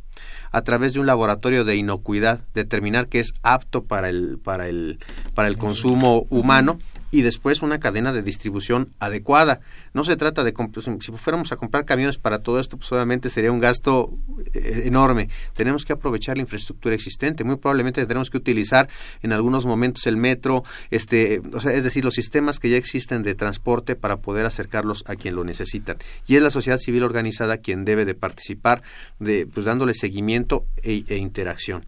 a 0.50 0.62
través 0.62 0.92
de 0.92 1.00
un 1.00 1.06
laboratorio 1.06 1.64
de 1.64 1.76
inocuidad 1.76 2.40
determinar 2.54 3.08
que 3.08 3.20
es 3.20 3.32
apto 3.42 3.84
para 3.84 4.08
el, 4.08 4.38
para 4.38 4.68
el, 4.68 4.98
para 5.34 5.48
el 5.48 5.56
consumo 5.56 6.26
humano 6.30 6.78
y 7.10 7.22
después 7.22 7.62
una 7.62 7.80
cadena 7.80 8.12
de 8.12 8.22
distribución 8.22 8.92
adecuada. 8.98 9.60
No 9.94 10.04
se 10.04 10.16
trata 10.16 10.44
de, 10.44 10.54
si 11.00 11.12
fuéramos 11.12 11.52
a 11.52 11.56
comprar 11.56 11.84
camiones 11.84 12.18
para 12.18 12.40
todo 12.40 12.60
esto, 12.60 12.76
pues 12.76 12.90
obviamente 12.92 13.30
sería 13.30 13.50
un 13.50 13.58
gasto 13.58 14.12
eh, 14.52 14.82
enorme. 14.84 15.28
Tenemos 15.54 15.84
que 15.84 15.92
aprovechar 15.92 16.36
la 16.36 16.42
infraestructura 16.42 16.94
existente. 16.94 17.44
Muy 17.44 17.56
probablemente 17.56 18.04
tenemos 18.06 18.30
que 18.30 18.36
utilizar 18.36 18.88
en 19.22 19.32
algunos 19.32 19.64
momentos 19.64 20.06
el 20.06 20.16
metro, 20.16 20.64
este, 20.90 21.40
o 21.52 21.60
sea, 21.60 21.72
es 21.72 21.84
decir, 21.84 22.04
los 22.04 22.14
sistemas 22.14 22.58
que 22.58 22.70
ya 22.70 22.76
existen 22.76 23.22
de 23.22 23.34
transporte 23.34 23.96
para 23.96 24.18
poder 24.18 24.46
acercarlos 24.46 25.04
a 25.06 25.16
quien 25.16 25.34
lo 25.34 25.44
necesitan. 25.44 25.96
Y 26.26 26.36
es 26.36 26.42
la 26.42 26.50
sociedad 26.50 26.78
civil 26.78 27.04
organizada 27.04 27.58
quien 27.58 27.84
debe 27.84 28.04
de 28.04 28.14
participar, 28.14 28.82
de, 29.18 29.46
pues 29.46 29.64
dándole 29.64 29.94
seguimiento 29.94 30.66
e, 30.82 31.04
e 31.08 31.16
interacción. 31.16 31.86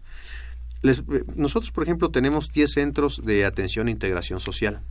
Les, 0.81 0.99
eh, 0.99 1.23
nosotros, 1.35 1.71
por 1.71 1.83
ejemplo, 1.83 2.09
tenemos 2.09 2.49
10 2.51 2.71
centros 2.71 3.21
de 3.23 3.45
atención 3.45 3.87
e 3.87 3.91
integración 3.91 4.39
social. 4.39 4.81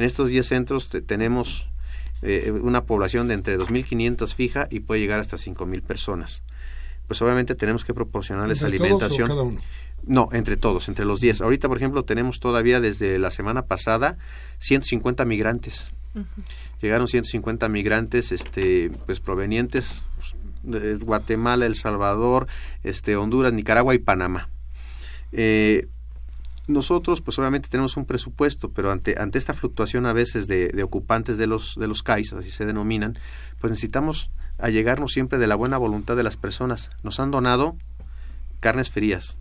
En 0.00 0.06
estos 0.06 0.30
10 0.30 0.46
centros 0.46 0.88
tenemos 1.06 1.68
eh, 2.22 2.50
una 2.52 2.84
población 2.86 3.28
de 3.28 3.34
entre 3.34 3.58
2.500 3.58 4.34
fija 4.34 4.66
y 4.70 4.80
puede 4.80 4.98
llegar 4.98 5.20
hasta 5.20 5.36
5.000 5.36 5.82
personas. 5.82 6.42
Pues 7.06 7.20
obviamente 7.20 7.54
tenemos 7.54 7.84
que 7.84 7.92
proporcionarles 7.92 8.62
alimentación. 8.62 9.28
cada 9.28 9.42
uno? 9.42 9.60
No, 10.06 10.30
entre 10.32 10.56
todos, 10.56 10.88
entre 10.88 11.04
los 11.04 11.20
10. 11.20 11.42
Ahorita, 11.42 11.68
por 11.68 11.76
ejemplo, 11.76 12.02
tenemos 12.02 12.40
todavía 12.40 12.80
desde 12.80 13.18
la 13.18 13.30
semana 13.30 13.66
pasada 13.66 14.16
150 14.60 15.26
migrantes. 15.26 15.92
Llegaron 16.80 17.06
150 17.06 17.68
migrantes 17.68 18.32
este, 18.32 18.90
pues, 19.04 19.20
provenientes 19.20 20.02
de 20.62 20.94
Guatemala, 20.94 21.66
El 21.66 21.74
Salvador, 21.74 22.46
este, 22.84 23.16
Honduras, 23.16 23.52
Nicaragua 23.52 23.94
y 23.94 23.98
Panamá. 23.98 24.48
Eh, 25.32 25.88
nosotros 26.66 27.20
pues 27.20 27.38
obviamente 27.38 27.68
tenemos 27.68 27.96
un 27.96 28.04
presupuesto, 28.04 28.70
pero 28.70 28.90
ante, 28.90 29.16
ante 29.18 29.38
esta 29.38 29.54
fluctuación 29.54 30.06
a 30.06 30.12
veces 30.12 30.46
de, 30.46 30.82
ocupantes 30.82 31.38
de 31.38 31.46
los, 31.46 31.74
de 31.76 31.86
los 31.86 32.02
CAIs, 32.02 32.32
así 32.32 32.50
se 32.50 32.66
denominan, 32.66 33.18
pues 33.60 33.70
necesitamos 33.70 34.30
allegarnos 34.58 35.12
siempre 35.12 35.38
de 35.38 35.46
la 35.46 35.56
buena 35.56 35.78
voluntad 35.78 36.16
de 36.16 36.22
las 36.22 36.36
personas. 36.36 36.90
Nos 37.02 37.18
han 37.20 37.30
donado 37.30 37.76
carnes 38.60 38.90
frías. 38.90 39.36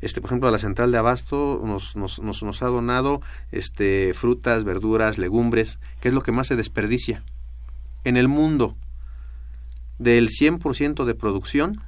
Este, 0.00 0.20
por 0.20 0.28
ejemplo, 0.28 0.50
la 0.50 0.58
central 0.58 0.92
de 0.92 0.98
abasto 0.98 1.60
nos, 1.64 1.96
nos, 1.96 2.20
nos, 2.20 2.42
nos 2.42 2.62
ha 2.62 2.66
donado 2.66 3.20
este, 3.52 4.14
frutas, 4.14 4.64
verduras, 4.64 5.18
legumbres, 5.18 5.78
que 6.00 6.08
es 6.08 6.14
lo 6.14 6.22
que 6.22 6.32
más 6.32 6.46
se 6.46 6.56
desperdicia. 6.56 7.22
En 8.04 8.16
el 8.16 8.28
mundo, 8.28 8.76
del 9.98 10.28
100% 10.28 11.04
de 11.04 11.14
producción, 11.14 11.78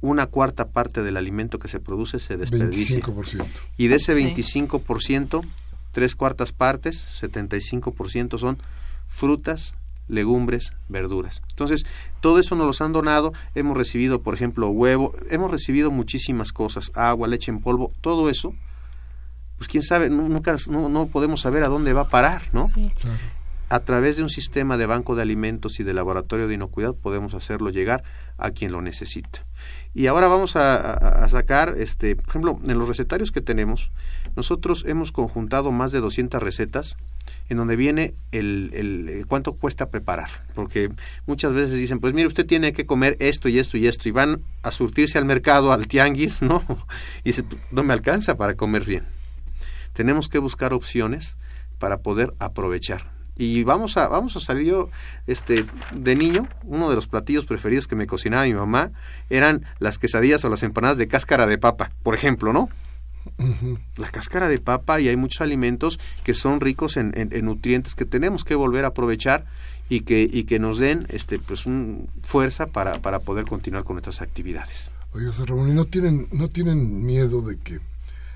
una 0.00 0.26
cuarta 0.26 0.68
parte 0.68 1.02
del 1.02 1.16
alimento 1.16 1.58
que 1.58 1.68
se 1.68 1.80
produce 1.80 2.18
se 2.18 2.36
desperdicia. 2.36 3.00
25%. 3.00 3.46
Y 3.76 3.88
de 3.88 3.96
ese 3.96 4.16
25%, 4.16 5.44
tres 5.92 6.14
cuartas 6.14 6.52
partes, 6.52 7.22
75% 7.22 8.38
son 8.38 8.58
frutas, 9.08 9.74
legumbres, 10.08 10.72
verduras. 10.88 11.42
Entonces, 11.50 11.84
todo 12.20 12.38
eso 12.38 12.54
nos 12.54 12.66
los 12.66 12.80
han 12.80 12.92
donado, 12.92 13.32
hemos 13.54 13.76
recibido, 13.76 14.22
por 14.22 14.34
ejemplo, 14.34 14.68
huevo, 14.68 15.14
hemos 15.30 15.50
recibido 15.50 15.90
muchísimas 15.90 16.52
cosas, 16.52 16.90
agua, 16.94 17.28
leche 17.28 17.50
en 17.50 17.60
polvo, 17.60 17.92
todo 18.00 18.30
eso, 18.30 18.54
pues 19.58 19.68
quién 19.68 19.82
sabe, 19.82 20.08
nunca, 20.08 20.56
no, 20.68 20.88
no 20.88 21.06
podemos 21.08 21.40
saber 21.40 21.64
a 21.64 21.68
dónde 21.68 21.92
va 21.92 22.02
a 22.02 22.08
parar, 22.08 22.42
¿no? 22.52 22.66
Sí. 22.68 22.92
A 23.70 23.80
través 23.80 24.16
de 24.16 24.22
un 24.22 24.30
sistema 24.30 24.78
de 24.78 24.86
banco 24.86 25.14
de 25.14 25.22
alimentos 25.22 25.78
y 25.78 25.82
de 25.82 25.92
laboratorio 25.92 26.48
de 26.48 26.54
inocuidad 26.54 26.94
podemos 26.94 27.34
hacerlo 27.34 27.68
llegar 27.68 28.02
a 28.38 28.50
quien 28.50 28.72
lo 28.72 28.80
necesita. 28.80 29.44
Y 29.94 30.06
ahora 30.06 30.28
vamos 30.28 30.54
a, 30.54 31.26
sacar, 31.28 31.74
este, 31.78 32.14
por 32.14 32.28
ejemplo, 32.28 32.60
en 32.64 32.78
los 32.78 32.88
recetarios 32.88 33.32
que 33.32 33.40
tenemos, 33.40 33.90
nosotros 34.36 34.84
hemos 34.86 35.12
conjuntado 35.12 35.72
más 35.72 35.92
de 35.92 36.00
200 36.00 36.42
recetas 36.42 36.96
en 37.48 37.56
donde 37.56 37.76
viene 37.76 38.14
el, 38.30 38.70
el, 38.74 39.26
cuánto 39.26 39.54
cuesta 39.54 39.90
preparar. 39.90 40.28
Porque 40.54 40.90
muchas 41.26 41.52
veces 41.52 41.74
dicen, 41.74 42.00
pues 42.00 42.14
mire, 42.14 42.28
usted 42.28 42.46
tiene 42.46 42.72
que 42.72 42.86
comer 42.86 43.16
esto 43.18 43.48
y 43.48 43.58
esto 43.58 43.76
y 43.76 43.86
esto, 43.86 44.08
y 44.08 44.12
van 44.12 44.42
a 44.62 44.70
surtirse 44.70 45.18
al 45.18 45.24
mercado, 45.24 45.72
al 45.72 45.88
tianguis, 45.88 46.42
¿no? 46.42 46.62
Y 47.24 47.30
dice, 47.30 47.44
no 47.70 47.82
me 47.82 47.92
alcanza 47.92 48.36
para 48.36 48.54
comer 48.54 48.84
bien. 48.84 49.04
Tenemos 49.94 50.28
que 50.28 50.38
buscar 50.38 50.72
opciones 50.72 51.36
para 51.78 51.98
poder 51.98 52.34
aprovechar. 52.38 53.17
Y 53.38 53.62
vamos 53.62 53.96
a, 53.96 54.08
vamos 54.08 54.36
a 54.36 54.40
salir 54.40 54.66
yo, 54.66 54.90
este, 55.28 55.64
de 55.94 56.16
niño, 56.16 56.48
uno 56.64 56.90
de 56.90 56.96
los 56.96 57.06
platillos 57.06 57.46
preferidos 57.46 57.86
que 57.86 57.94
me 57.94 58.08
cocinaba 58.08 58.44
mi 58.44 58.52
mamá 58.52 58.90
eran 59.30 59.64
las 59.78 59.98
quesadillas 59.98 60.44
o 60.44 60.48
las 60.48 60.64
empanadas 60.64 60.98
de 60.98 61.06
cáscara 61.06 61.46
de 61.46 61.56
papa, 61.56 61.90
por 62.02 62.16
ejemplo, 62.16 62.52
¿no? 62.52 62.68
La 63.96 64.08
cáscara 64.10 64.48
de 64.48 64.58
papa 64.58 65.00
y 65.00 65.08
hay 65.08 65.16
muchos 65.16 65.40
alimentos 65.40 66.00
que 66.24 66.34
son 66.34 66.60
ricos 66.60 66.96
en, 66.96 67.12
en, 67.14 67.44
nutrientes 67.44 67.94
que 67.94 68.04
tenemos 68.04 68.42
que 68.42 68.56
volver 68.56 68.84
a 68.84 68.88
aprovechar 68.88 69.46
y 69.88 70.00
que, 70.00 70.28
y 70.30 70.44
que 70.44 70.58
nos 70.58 70.78
den 70.78 71.06
este, 71.08 71.38
pues, 71.38 71.64
un, 71.64 72.08
fuerza 72.22 72.66
para, 72.66 73.00
para 73.00 73.20
poder 73.20 73.44
continuar 73.44 73.84
con 73.84 73.94
nuestras 73.94 74.20
actividades. 74.20 74.92
Oiga, 75.12 75.30
Ramón, 75.46 75.70
¿y 75.70 75.74
no 75.74 75.84
tienen, 75.84 76.26
no 76.32 76.48
tienen 76.48 77.06
miedo 77.06 77.42
de 77.42 77.58
que, 77.58 77.78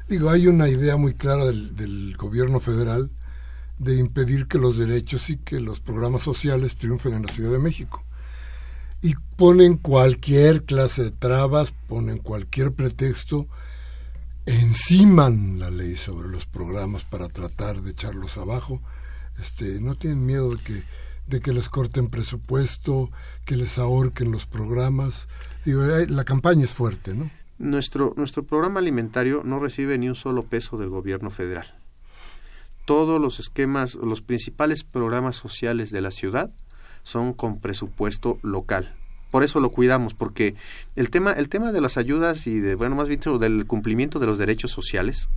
digo, 0.09 0.31
hay 0.31 0.47
una 0.47 0.69
idea 0.69 0.97
muy 0.97 1.15
clara 1.15 1.45
del, 1.45 1.75
del 1.75 2.17
gobierno 2.17 2.61
federal 2.61 3.11
de 3.79 3.97
impedir 3.97 4.47
que 4.47 4.59
los 4.59 4.77
derechos 4.77 5.31
y 5.31 5.37
que 5.37 5.61
los 5.61 5.81
programas 5.81 6.23
sociales 6.23 6.77
triunfen 6.77 7.15
en 7.15 7.27
la 7.27 7.33
Ciudad 7.33 7.53
de 7.53 7.59
México. 7.59 8.05
Y 9.01 9.15
ponen 9.37 9.77
cualquier 9.77 10.65
clase 10.65 11.05
de 11.05 11.11
trabas, 11.11 11.73
ponen 11.89 12.19
cualquier 12.19 12.73
pretexto 12.73 13.49
enciman 14.47 15.59
la 15.59 15.71
ley 15.71 15.97
sobre 15.97 16.29
los 16.29 16.47
programas 16.47 17.05
para 17.05 17.29
tratar 17.29 17.83
de 17.83 17.93
echarlos 17.93 18.37
abajo. 18.37 18.81
Este, 19.41 19.81
no 19.81 19.95
tienen 19.95 20.25
miedo 20.25 20.55
de 20.55 20.63
que 20.63 20.83
de 21.25 21.41
que 21.41 21.53
les 21.53 21.69
corten 21.69 22.09
presupuesto, 22.09 23.09
que 23.45 23.57
les 23.57 23.79
ahorquen 23.79 24.33
los 24.33 24.47
programas. 24.47 25.29
Digo, 25.65 25.83
la 26.09 26.25
campaña 26.25 26.65
es 26.65 26.75
fuerte, 26.75 27.15
¿no? 27.15 27.31
Nuestro 27.59 28.13
nuestro 28.17 28.43
programa 28.43 28.81
alimentario 28.81 29.43
no 29.45 29.61
recibe 29.61 29.97
ni 29.99 30.09
un 30.09 30.17
solo 30.17 30.43
peso 30.43 30.77
del 30.77 30.89
gobierno 30.89 31.31
federal. 31.31 31.73
Todos 32.85 33.21
los 33.21 33.41
esquemas, 33.41 33.95
los 33.95 34.23
principales 34.23 34.85
programas 34.85 35.37
sociales 35.37 35.91
de 35.91 36.01
la 36.01 36.11
ciudad 36.11 36.51
son 37.03 37.33
con 37.33 37.61
presupuesto 37.61 38.39
local 38.43 38.95
por 39.33 39.43
eso 39.43 39.61
lo 39.61 39.71
cuidamos, 39.71 40.13
porque 40.13 40.55
el 40.95 41.09
tema, 41.09 41.33
el 41.33 41.49
tema 41.49 41.73
de 41.73 41.81
las 41.81 41.97
ayudas 41.97 42.47
y 42.47 42.61
de, 42.61 42.75
bueno, 42.75 42.95
más 42.95 43.09
bien 43.09 43.19
del 43.41 43.67
cumplimiento 43.67 44.19
de 44.19 44.27
los 44.27 44.37
derechos 44.37 44.71
sociales 44.71 45.31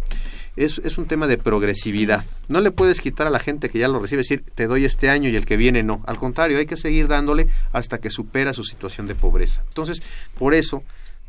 es, 0.58 0.82
es 0.84 0.98
un 0.98 1.06
tema 1.06 1.28
de 1.28 1.38
progresividad. 1.38 2.26
No 2.50 2.60
le 2.60 2.72
puedes 2.72 3.00
quitar 3.00 3.26
a 3.26 3.30
la 3.30 3.40
gente 3.40 3.70
que 3.70 3.80
ya 3.80 3.88
lo 3.88 4.00
recibe, 4.00 4.24
decir, 4.24 4.44
te 4.54 4.68
doy 4.68 4.84
este 4.84 5.10
año 5.10 5.30
y 5.30 5.38
el 5.38 5.46
que 5.46 5.56
viene 5.56 5.82
no. 5.82 6.04
Al 6.08 6.18
contrario, 6.18 6.58
hay 6.58 6.66
que 6.66 6.76
seguir 6.76 7.08
dándole 7.08 7.48
hasta 7.72 8.00
que 8.00 8.10
supera 8.10 8.52
su 8.52 8.66
situación 8.66 9.08
de 9.08 9.16
pobreza. 9.16 9.64
Entonces, 9.70 10.04
por 10.38 10.54
eso 10.54 10.84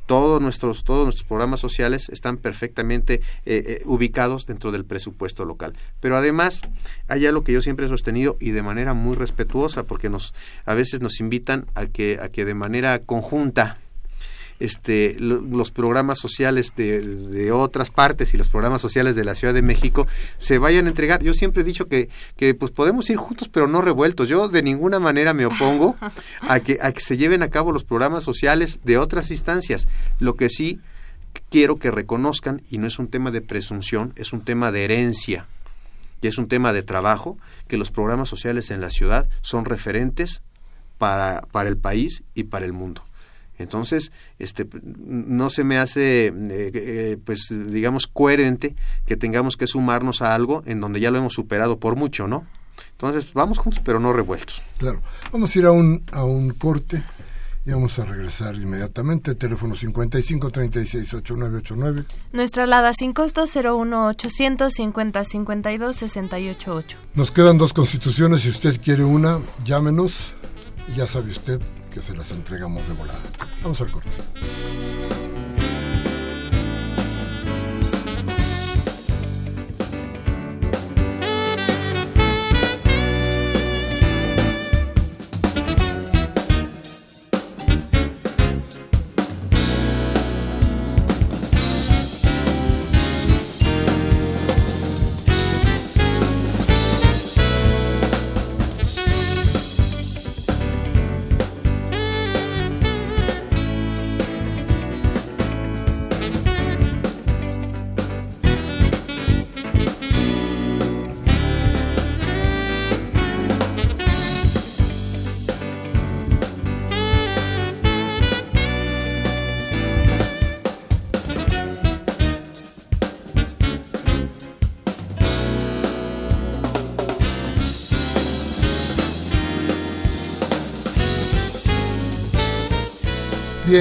todos 0.07 0.40
nuestros 0.40 0.85
todos 0.85 1.05
nuestros 1.05 1.27
programas 1.27 1.61
sociales 1.61 2.09
están 2.09 2.37
perfectamente 2.37 3.14
eh, 3.14 3.21
eh, 3.66 3.83
ubicados 3.85 4.47
dentro 4.47 4.73
del 4.73 4.85
presupuesto 4.85 5.45
local. 5.45 5.75
Pero 6.01 6.16
además 6.16 6.62
hay 7.09 7.27
algo 7.27 7.45
que 7.45 7.53
yo 7.53 7.62
siempre 7.62 7.87
he 7.87 7.88
sostenido 7.88 8.37
y 8.40 8.51
de 8.51 8.62
manera 8.62 8.95
muy 8.95 9.16
respetuosa 9.16 9.85
porque 9.85 10.09
nos 10.09 10.35
a 10.64 10.75
veces 10.75 11.01
nos 11.01 11.21
invitan 11.21 11.66
a 11.75 11.87
que 11.87 12.19
a 12.21 12.29
que 12.29 12.45
de 12.45 12.55
manera 12.55 13.01
conjunta 13.01 13.79
este, 14.59 15.16
los 15.19 15.71
programas 15.71 16.19
sociales 16.19 16.75
de, 16.77 17.01
de, 17.01 17.53
otras 17.53 17.90
partes 17.90 18.33
y 18.35 18.37
los 18.37 18.49
programas 18.49 18.83
sociales 18.83 19.16
de 19.16 19.25
la 19.25 19.35
Ciudad 19.35 19.55
de 19.55 19.62
México 19.62 20.07
se 20.38 20.59
vayan 20.59 20.87
a 20.87 20.88
entregar. 20.88 21.23
Yo 21.23 21.35
siempre 21.35 21.62
he 21.62 21.64
dicho 21.64 21.88
que, 21.88 22.09
que 22.37 22.55
pues 22.55 22.73
podemos 22.73 23.09
ir 23.11 23.16
juntos 23.16 23.49
pero 23.49 23.69
no 23.69 23.83
revueltos. 23.83 24.29
Yo 24.29 24.49
de 24.49 24.62
ninguna 24.62 24.99
manera 24.99 25.35
me 25.35 25.47
opongo 25.47 25.97
a 26.40 26.61
que, 26.61 26.79
a 26.81 26.92
que 26.92 27.01
se 27.01 27.16
lleven 27.16 27.42
a 27.42 27.51
cabo 27.51 27.73
los 27.73 27.85
programas 27.85 28.25
sociales 28.25 28.81
de 28.85 28.99
otras 28.99 29.31
instancias. 29.31 29.88
Lo 30.19 30.35
que 30.35 30.49
sí 30.49 30.81
quiero 31.51 31.77
que 31.77 31.90
reconozcan, 31.90 32.62
y 32.71 32.79
no 32.79 32.87
es 32.87 32.99
un 32.99 33.09
tema 33.09 33.31
de 33.31 33.42
presunción, 33.42 34.12
es 34.16 34.33
un 34.33 34.40
tema 34.40 34.73
de 34.73 34.85
herencia 34.85 35.47
y 36.23 36.29
es 36.29 36.38
un 36.38 36.49
tema 36.49 36.73
de 36.73 36.83
trabajo, 36.83 37.37
que 37.69 37.77
los 37.77 37.90
programas 37.90 38.29
sociales 38.29 38.71
en 38.71 38.81
la 38.81 38.90
ciudad 38.90 39.29
son 39.42 39.64
referentes 39.64 40.42
para, 40.99 41.42
para 41.53 41.69
el 41.69 41.77
país 41.77 42.25
y 42.35 42.45
para 42.45 42.64
el 42.64 42.73
mundo. 42.73 43.06
Entonces, 43.59 44.12
este, 44.38 44.66
no 44.83 45.51
se 45.51 45.64
me 45.64 45.79
hace, 45.79 46.27
eh, 46.27 46.33
eh, 46.51 47.16
pues, 47.25 47.49
digamos, 47.51 48.07
coherente 48.07 48.75
que 49.07 49.16
tengamos 49.16 49.57
que 49.57 49.66
sumarnos 49.66 50.23
a 50.23 50.35
algo 50.35 50.62
en 50.66 50.81
donde 50.81 51.01
ya 51.01 51.11
lo 51.11 51.19
hemos 51.19 51.35
superado 51.35 51.79
por 51.79 51.97
mucho, 51.97 52.27
¿no? 52.27 52.47
Entonces, 52.92 53.33
vamos 53.33 53.59
juntos, 53.59 53.83
pero 53.85 54.01
no 54.01 54.12
revueltos. 54.12 54.62
Claro. 54.79 55.03
Vamos 55.33 55.55
a 55.55 55.59
ir 55.59 55.66
a 55.66 55.73
un, 55.73 56.03
a 56.12 56.25
un 56.25 56.51
corte 56.51 57.03
y 57.66 57.73
vamos 57.73 57.99
a 57.99 58.05
regresar 58.05 58.55
inmediatamente. 58.55 59.35
Teléfono 59.35 59.75
55 59.75 60.51
36 60.51 61.14
8989. 61.14 62.05
Nuestra 62.33 62.64
alada 62.64 62.95
sin 62.95 63.12
costo 63.12 63.45
01 63.45 64.07
800 64.09 64.73
50 64.73 65.25
52 65.25 65.97
68 65.97 66.75
8. 66.75 66.99
Nos 67.14 67.33
quedan 67.33 67.59
dos 67.59 67.73
constituciones. 67.73 68.42
Si 68.42 68.51
usted 68.51 68.81
quiere 68.81 69.05
una, 69.05 69.40
llámenos. 69.64 70.35
Ya 70.97 71.07
sabe 71.09 71.33
usted 71.33 71.61
que 71.96 72.02
se 72.02 72.14
las 72.14 72.30
entregamos 72.30 72.87
de 72.87 72.92
volada. 72.92 73.18
Vamos 73.62 73.80
al 73.80 73.90
corte. 73.90 74.11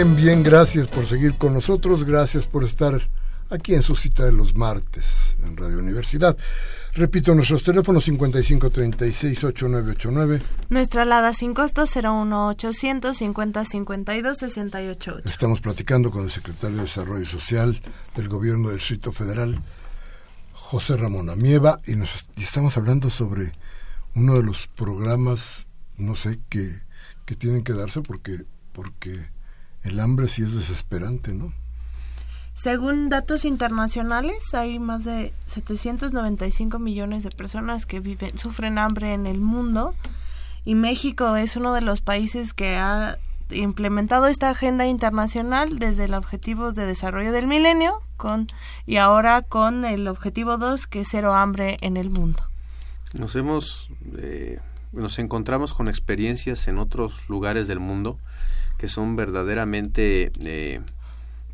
Bien, 0.05 0.15
bien, 0.15 0.43
gracias 0.43 0.87
por 0.87 1.07
seguir 1.07 1.33
con 1.33 1.55
nosotros, 1.55 2.03
gracias 2.03 2.45
por 2.45 2.63
estar 2.63 3.09
aquí 3.49 3.73
en 3.73 3.81
su 3.81 3.95
cita 3.95 4.23
de 4.23 4.31
los 4.31 4.53
martes 4.53 5.35
en 5.43 5.57
Radio 5.57 5.79
Universidad. 5.79 6.37
Repito, 6.93 7.33
nuestros 7.33 7.63
teléfonos 7.63 8.07
5536-8989. 8.07 10.43
Nuestra 10.69 11.01
alada 11.01 11.33
sin 11.33 11.55
costo 11.55 11.87
01800 11.87 13.17
5052 13.17 14.37
688. 14.37 15.21
Estamos 15.25 15.59
platicando 15.59 16.11
con 16.11 16.25
el 16.25 16.29
secretario 16.29 16.77
de 16.77 16.83
Desarrollo 16.83 17.25
Social 17.25 17.81
del 18.15 18.29
Gobierno 18.29 18.69
del 18.69 18.77
Distrito 18.77 19.11
Federal, 19.11 19.59
José 20.53 20.97
Ramón 20.97 21.31
Amieva, 21.31 21.79
y, 21.87 21.93
nos, 21.93 22.27
y 22.37 22.43
estamos 22.43 22.77
hablando 22.77 23.09
sobre 23.09 23.51
uno 24.13 24.35
de 24.35 24.43
los 24.43 24.67
programas, 24.67 25.65
no 25.97 26.15
sé, 26.15 26.37
que, 26.47 26.83
que 27.25 27.33
tienen 27.33 27.63
que 27.63 27.73
darse 27.73 28.01
porque, 28.01 28.45
porque 28.71 29.33
el 29.85 29.99
hambre 29.99 30.27
sí 30.27 30.41
es 30.41 30.55
desesperante, 30.55 31.33
¿no? 31.33 31.53
Según 32.55 33.09
datos 33.09 33.45
internacionales, 33.45 34.53
hay 34.53 34.79
más 34.79 35.03
de 35.03 35.33
795 35.45 36.79
millones 36.79 37.23
de 37.23 37.29
personas 37.29 37.85
que 37.85 37.99
viven, 37.99 38.37
sufren 38.37 38.77
hambre 38.77 39.13
en 39.13 39.25
el 39.27 39.41
mundo 39.41 39.93
y 40.63 40.73
México 40.75 41.35
es 41.35 41.55
uno 41.57 41.73
de 41.73 41.81
los 41.81 42.01
países 42.01 42.53
que 42.53 42.75
ha 42.75 43.17
implementado 43.51 44.27
esta 44.27 44.49
agenda 44.49 44.87
internacional 44.87 45.77
desde 45.77 46.05
el 46.05 46.15
objetivo 46.15 46.71
de 46.71 46.85
desarrollo 46.85 47.31
del 47.31 47.45
milenio 47.45 48.01
con 48.17 48.47
y 48.87 48.97
ahora 48.97 49.43
con 49.43 49.85
el 49.85 50.07
objetivo 50.07 50.57
2 50.57 50.87
que 50.87 51.01
es 51.01 51.09
cero 51.11 51.35
hambre 51.35 51.77
en 51.81 51.97
el 51.97 52.09
mundo. 52.09 52.41
Nos 53.13 53.35
hemos 53.35 53.89
eh, 54.17 54.59
nos 54.93 55.19
encontramos 55.19 55.73
con 55.73 55.89
experiencias 55.89 56.67
en 56.69 56.79
otros 56.79 57.29
lugares 57.29 57.67
del 57.67 57.81
mundo 57.81 58.17
que 58.77 58.87
son 58.87 59.15
verdaderamente 59.15 60.31
eh, 60.43 60.81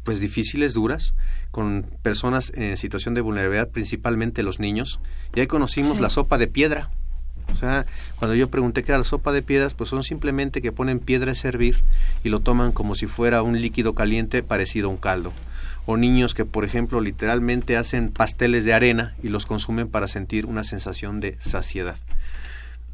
pues 0.03 0.19
difíciles, 0.19 0.73
duras, 0.73 1.13
con 1.51 1.85
personas 2.01 2.51
en 2.55 2.77
situación 2.77 3.13
de 3.13 3.21
vulnerabilidad, 3.21 3.69
principalmente 3.69 4.43
los 4.43 4.59
niños. 4.59 4.99
Y 5.35 5.41
ahí 5.41 5.47
conocimos 5.47 5.99
la 5.99 6.09
sopa 6.09 6.37
de 6.37 6.47
piedra. 6.47 6.89
O 7.53 7.57
sea, 7.57 7.85
cuando 8.17 8.35
yo 8.35 8.49
pregunté 8.49 8.83
qué 8.83 8.91
era 8.91 8.99
la 8.99 9.03
sopa 9.03 9.31
de 9.31 9.41
piedras, 9.41 9.73
pues 9.73 9.89
son 9.89 10.03
simplemente 10.03 10.61
que 10.61 10.71
ponen 10.71 10.99
piedra 10.99 11.33
a 11.33 11.35
servir 11.35 11.81
y 12.23 12.29
lo 12.29 12.39
toman 12.39 12.71
como 12.71 12.95
si 12.95 13.07
fuera 13.07 13.43
un 13.43 13.61
líquido 13.61 13.93
caliente 13.93 14.41
parecido 14.41 14.87
a 14.87 14.91
un 14.91 14.97
caldo. 14.97 15.33
O 15.85 15.97
niños 15.97 16.33
que, 16.33 16.45
por 16.45 16.63
ejemplo, 16.63 17.01
literalmente 17.01 17.75
hacen 17.75 18.11
pasteles 18.11 18.63
de 18.63 18.73
arena 18.73 19.15
y 19.21 19.29
los 19.29 19.45
consumen 19.45 19.89
para 19.89 20.07
sentir 20.07 20.45
una 20.45 20.63
sensación 20.63 21.19
de 21.19 21.35
saciedad. 21.39 21.97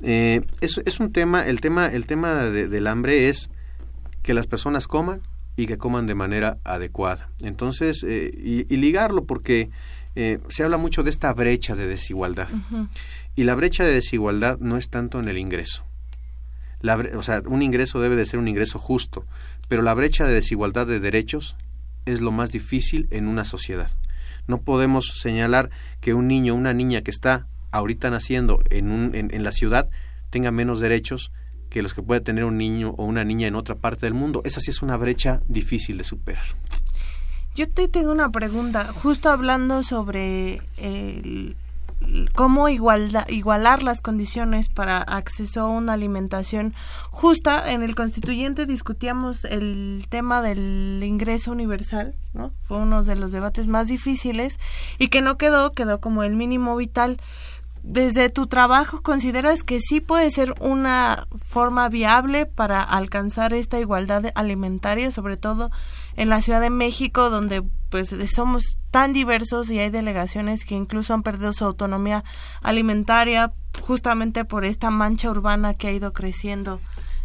Eh, 0.02 0.42
es, 0.62 0.80
es, 0.86 1.00
un 1.00 1.12
tema, 1.12 1.46
el 1.46 1.60
tema, 1.60 1.88
el 1.88 2.06
tema 2.06 2.46
del 2.46 2.88
hambre 2.88 3.30
es 3.30 3.50
que 4.28 4.34
las 4.34 4.46
personas 4.46 4.90
coman 4.90 5.22
y 5.56 5.68
que 5.68 5.78
coman 5.78 6.06
de 6.06 6.14
manera 6.14 6.58
adecuada. 6.66 7.30
Entonces, 7.40 8.04
eh, 8.06 8.30
y, 8.70 8.76
ligarlo 8.76 9.24
porque 9.24 9.70
eh, 10.18 10.40
se 10.50 10.66
habla 10.66 10.76
mucho 10.76 11.02
de 11.02 11.12
esta 11.12 11.32
brecha 11.32 11.78
de 11.78 11.88
desigualdad. 11.88 12.50
Y 13.38 13.46
la 13.46 13.56
brecha 13.56 13.86
de 13.86 13.94
desigualdad 13.94 14.60
no 14.60 14.76
es 14.76 14.90
tanto 14.90 15.22
en 15.22 15.30
el 15.30 15.38
ingreso. 15.38 15.86
La, 16.82 16.98
o 16.98 17.24
sea, 17.24 17.42
un 17.48 17.62
ingreso 17.62 18.02
debe 18.02 18.18
de 18.18 18.26
ser 18.26 18.38
un 18.38 18.50
ingreso 18.50 18.80
justo, 18.80 19.24
pero 19.70 19.82
la 19.82 19.94
brecha 19.94 20.26
de 20.26 20.34
desigualdad 20.34 20.86
de 20.88 21.00
derechos 21.00 21.56
es 22.06 22.20
lo 22.20 22.34
más 22.34 22.52
difícil 22.52 23.08
en 23.12 23.30
una 23.30 23.46
sociedad. 23.46 23.92
No 24.46 24.60
podemos 24.60 25.22
señalar 25.22 25.70
que 26.02 26.14
un 26.14 26.28
niño 26.28 26.54
o 26.54 26.58
una 26.58 26.74
niña 26.74 27.02
que 27.02 27.12
está 27.12 27.48
ahorita 27.72 28.10
naciendo 28.10 28.62
en, 28.72 28.92
un, 28.92 29.16
en 29.16 29.44
la 29.44 29.54
ciudad 29.54 29.90
tenga 30.32 30.52
menos 30.52 30.82
derechos 30.82 31.32
que 31.78 31.84
los 31.84 31.94
que 31.94 32.02
puede 32.02 32.22
tener 32.22 32.44
un 32.44 32.58
niño 32.58 32.96
o 32.98 33.06
una 33.06 33.24
niña 33.24 33.46
en 33.48 33.54
otra 33.54 33.76
parte 33.76 34.08
del 34.08 34.16
mundo. 34.16 34.42
Esa 34.46 34.60
sí 34.60 34.72
es 34.72 34.82
una 34.82 34.98
brecha 34.98 35.42
difícil 35.48 36.00
de 36.00 36.04
superar. 36.04 36.44
Yo 37.56 37.70
te 37.70 37.88
tengo 37.88 38.12
una 38.12 38.32
pregunta, 38.32 38.92
justo 38.94 39.30
hablando 39.30 39.84
sobre 39.84 40.62
cómo 42.34 42.68
igualar 42.70 43.84
las 43.84 44.02
condiciones 44.02 44.70
para 44.70 44.98
acceso 44.98 45.62
a 45.62 45.68
una 45.68 45.94
alimentación 45.94 46.74
justa. 47.12 47.72
En 47.72 47.84
el 47.84 47.94
constituyente 47.96 48.66
discutíamos 48.66 49.46
el 49.46 50.06
tema 50.10 50.42
del 50.42 51.02
ingreso 51.04 51.52
universal, 51.52 52.16
¿no? 52.34 52.54
Fue 52.68 52.78
uno 52.78 53.04
de 53.04 53.16
los 53.16 53.32
debates 53.32 53.68
más 53.68 53.88
difíciles 53.88 54.58
y 54.98 55.10
que 55.10 55.22
no 55.22 55.38
quedó, 55.38 55.74
quedó 55.74 56.00
como 56.00 56.24
el 56.24 56.36
mínimo 56.36 56.76
vital 56.76 57.20
desde 57.90 58.30
tu 58.30 58.48
trabajo 58.48 59.02
consideras 59.02 59.64
que 59.64 59.80
sí 59.80 60.02
puede 60.02 60.30
ser 60.30 60.54
una 60.60 61.26
forma 61.42 61.88
viable 61.88 62.46
para 62.46 62.84
alcanzar 62.84 63.54
esta 63.54 63.80
igualdad 63.80 64.26
alimentaria, 64.36 65.10
sobre 65.14 65.38
todo 65.38 65.72
en 66.18 66.28
la 66.28 66.42
Ciudad 66.42 66.60
de 66.60 66.70
México, 66.70 67.30
donde 67.30 67.64
pues 67.90 68.14
somos 68.36 68.78
tan 68.92 69.14
diversos 69.14 69.70
y 69.70 69.80
hay 69.80 69.90
delegaciones 69.90 70.66
que 70.66 70.76
incluso 70.76 71.14
han 71.14 71.24
perdido 71.24 71.54
su 71.54 71.64
autonomía 71.64 72.26
alimentaria 72.62 73.54
justamente 73.82 74.44
por 74.44 74.66
esta 74.66 74.90
mancha 74.90 75.32
urbana 75.32 75.74
que 75.74 75.88
ha 75.88 75.94
ido 75.94 76.12
creciendo 76.12 76.82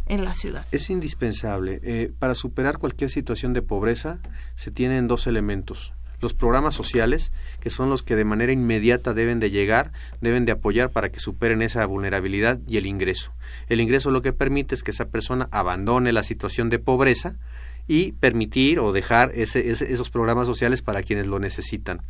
en 0.06 0.24
la 0.24 0.32
ciudad. 0.32 0.64
Es 0.70 0.90
indispensable. 0.90 1.80
Eh, 1.82 2.12
para 2.16 2.36
superar 2.36 2.78
cualquier 2.78 3.10
situación 3.10 3.52
de 3.52 3.62
pobreza 3.62 4.20
se 4.54 4.70
tienen 4.70 5.08
dos 5.08 5.26
elementos 5.26 5.92
los 6.22 6.34
programas 6.34 6.74
sociales, 6.74 7.32
que 7.60 7.68
son 7.68 7.90
los 7.90 8.02
que 8.02 8.16
de 8.16 8.24
manera 8.24 8.52
inmediata 8.52 9.12
deben 9.12 9.40
de 9.40 9.50
llegar, 9.50 9.92
deben 10.20 10.46
de 10.46 10.52
apoyar 10.52 10.90
para 10.90 11.10
que 11.10 11.20
superen 11.20 11.60
esa 11.60 11.84
vulnerabilidad 11.84 12.60
y 12.66 12.78
el 12.78 12.86
ingreso. 12.86 13.32
El 13.68 13.80
ingreso 13.80 14.10
lo 14.10 14.22
que 14.22 14.32
permite 14.32 14.74
es 14.74 14.82
que 14.82 14.92
esa 14.92 15.08
persona 15.08 15.48
abandone 15.50 16.12
la 16.12 16.22
situación 16.22 16.70
de 16.70 16.78
pobreza 16.78 17.36
y 17.88 18.12
permitir 18.12 18.78
o 18.78 18.92
dejar 18.92 19.32
esos 19.34 20.10
programas 20.10 20.46
sociales 20.46 20.82
para 20.82 21.02
quienes 21.02 21.26
lo 21.26 21.40
necesitan. 21.40 22.00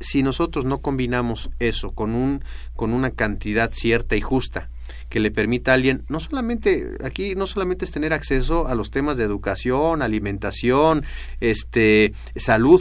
Si 0.00 0.22
nosotros 0.22 0.64
no 0.64 0.78
combinamos 0.78 1.50
eso 1.58 1.90
con, 1.90 2.14
un, 2.14 2.44
con 2.76 2.92
una 2.92 3.10
cantidad 3.10 3.72
cierta 3.72 4.14
y 4.14 4.20
justa, 4.20 4.70
que 5.08 5.20
le 5.20 5.30
permita 5.30 5.72
a 5.72 5.74
alguien, 5.74 6.04
no 6.08 6.20
solamente, 6.20 6.96
aquí 7.02 7.34
no 7.34 7.46
solamente 7.46 7.84
es 7.84 7.90
tener 7.90 8.12
acceso 8.12 8.68
a 8.68 8.74
los 8.74 8.90
temas 8.90 9.16
de 9.16 9.24
educación, 9.24 10.02
alimentación, 10.02 11.04
este, 11.40 12.12
salud, 12.36 12.80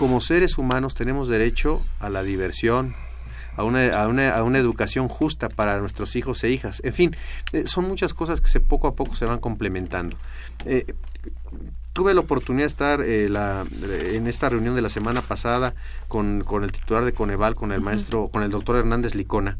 como 0.00 0.22
seres 0.22 0.56
humanos 0.56 0.94
tenemos 0.94 1.28
derecho 1.28 1.82
a 1.98 2.08
la 2.08 2.22
diversión, 2.22 2.94
a 3.54 3.64
una, 3.64 3.88
a 3.88 4.08
una, 4.08 4.34
a 4.34 4.42
una 4.42 4.58
educación 4.58 5.08
justa 5.08 5.50
para 5.50 5.78
nuestros 5.78 6.16
hijos 6.16 6.42
e 6.42 6.48
hijas. 6.48 6.80
En 6.86 6.94
fin, 6.94 7.16
eh, 7.52 7.64
son 7.66 7.86
muchas 7.86 8.14
cosas 8.14 8.40
que 8.40 8.48
se, 8.48 8.60
poco 8.60 8.88
a 8.88 8.94
poco 8.94 9.14
se 9.14 9.26
van 9.26 9.40
complementando. 9.40 10.16
Eh, 10.64 10.94
tuve 11.92 12.14
la 12.14 12.20
oportunidad 12.20 12.62
de 12.62 12.68
estar 12.68 13.00
eh, 13.02 13.28
la, 13.28 13.66
en 14.06 14.26
esta 14.26 14.48
reunión 14.48 14.74
de 14.74 14.80
la 14.80 14.88
semana 14.88 15.20
pasada 15.20 15.74
con, 16.08 16.44
con 16.44 16.64
el 16.64 16.72
titular 16.72 17.04
de 17.04 17.12
Coneval, 17.12 17.54
con 17.54 17.70
el 17.70 17.82
maestro, 17.82 18.28
con 18.28 18.42
el 18.42 18.50
doctor 18.50 18.76
Hernández 18.76 19.14
Licona, 19.14 19.58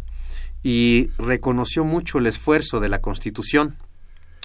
y 0.63 1.11
reconoció 1.19 1.85
mucho 1.85 2.17
el 2.17 2.25
esfuerzo 2.25 2.81
de 2.81 2.89
la 2.89 3.03
Constitución 3.03 3.77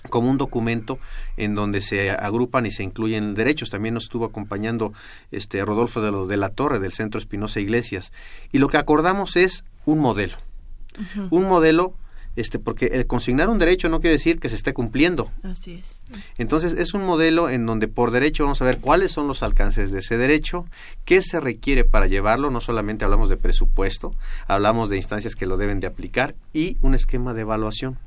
como 0.10 0.30
un 0.30 0.38
documento 0.38 1.00
en 1.38 1.56
donde 1.56 1.82
se 1.82 2.12
agrupan 2.12 2.65
y 2.65 2.72
se 2.72 2.84
incluyen 2.84 3.36
derechos. 3.36 3.70
También 3.70 3.94
nos 3.94 4.04
estuvo 4.04 4.26
acompañando 4.26 4.94
este 5.32 5.63
Rodolfo 5.63 6.02
de, 6.02 6.12
lo, 6.12 6.28
de 6.28 6.38
la 6.38 6.50
Torre 6.50 6.80
del 6.80 6.94
Centro 6.94 7.20
Espinosa 7.20 7.60
Iglesias. 7.60 8.12
Y 8.52 8.60
lo 8.60 8.68
que 8.68 8.78
acordamos 8.78 9.36
es 9.36 9.63
un 9.86 10.00
modelo. 10.00 10.38
Un 11.30 11.48
modelo 11.48 11.94
este, 12.36 12.60
porque 12.60 12.88
el 12.88 13.08
consignar 13.08 13.50
un 13.50 13.60
derecho 13.60 13.88
no 13.89 14.00
quiere 14.00 14.18
decir 14.18 14.39
que 14.39 14.50
se 14.50 14.56
esté 14.56 14.74
cumpliendo. 14.74 15.32
Así 15.44 15.76
es. 15.76 16.02
Entonces 16.38 16.74
es 16.74 16.94
un 16.94 17.06
modelo 17.06 17.50
en 17.50 17.65
donde 17.65 17.88
por 17.88 18.12
derecho 18.12 18.44
vamos 18.44 18.62
a 18.62 18.65
ver 18.65 18.80
cuáles 18.80 19.12
son 19.12 19.28
los 19.28 19.41
alcances 19.41 19.91
de 19.91 20.00
ese 20.00 20.18
derecho, 20.18 20.65
qué 21.06 21.22
se 21.22 21.39
requiere 21.39 21.86
para 21.86 22.08
llevarlo, 22.08 22.50
no 22.50 22.62
solamente 22.62 23.06
hablamos 23.06 23.30
de 23.30 23.38
presupuesto, 23.38 24.13
hablamos 24.48 24.89
de 24.89 24.98
instancias 24.98 25.36
que 25.36 25.46
lo 25.46 25.58
deben 25.58 25.80
de 25.80 25.88
aplicar 25.88 26.36
y 26.54 26.78
un 26.82 26.94
esquema 26.94 27.34
de 27.34 27.41
evaluación 27.41 27.98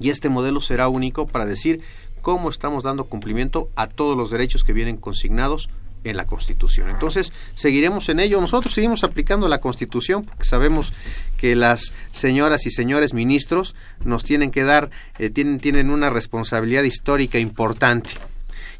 y 0.00 0.10
este 0.10 0.28
modelo 0.28 0.60
será 0.60 0.88
único 0.88 1.26
para 1.26 1.46
decir 1.46 1.80
cómo 2.22 2.48
estamos 2.48 2.82
dando 2.82 3.04
cumplimiento 3.04 3.70
a 3.76 3.86
todos 3.86 4.16
los 4.16 4.30
derechos 4.30 4.64
que 4.64 4.72
vienen 4.72 4.96
consignados 4.96 5.68
en 6.04 6.16
la 6.16 6.26
Constitución. 6.26 6.88
Entonces, 6.88 7.32
seguiremos 7.54 8.08
en 8.08 8.20
ello. 8.20 8.40
Nosotros 8.40 8.74
seguimos 8.74 9.04
aplicando 9.04 9.48
la 9.48 9.60
Constitución 9.60 10.24
porque 10.24 10.44
sabemos 10.44 10.92
que 11.36 11.56
las 11.56 11.92
señoras 12.12 12.66
y 12.66 12.70
señores 12.70 13.12
ministros 13.12 13.74
nos 14.04 14.24
tienen 14.24 14.50
que 14.50 14.62
dar, 14.62 14.90
eh, 15.18 15.30
tienen, 15.30 15.58
tienen 15.58 15.90
una 15.90 16.10
responsabilidad 16.10 16.84
histórica 16.84 17.38
importante. 17.38 18.10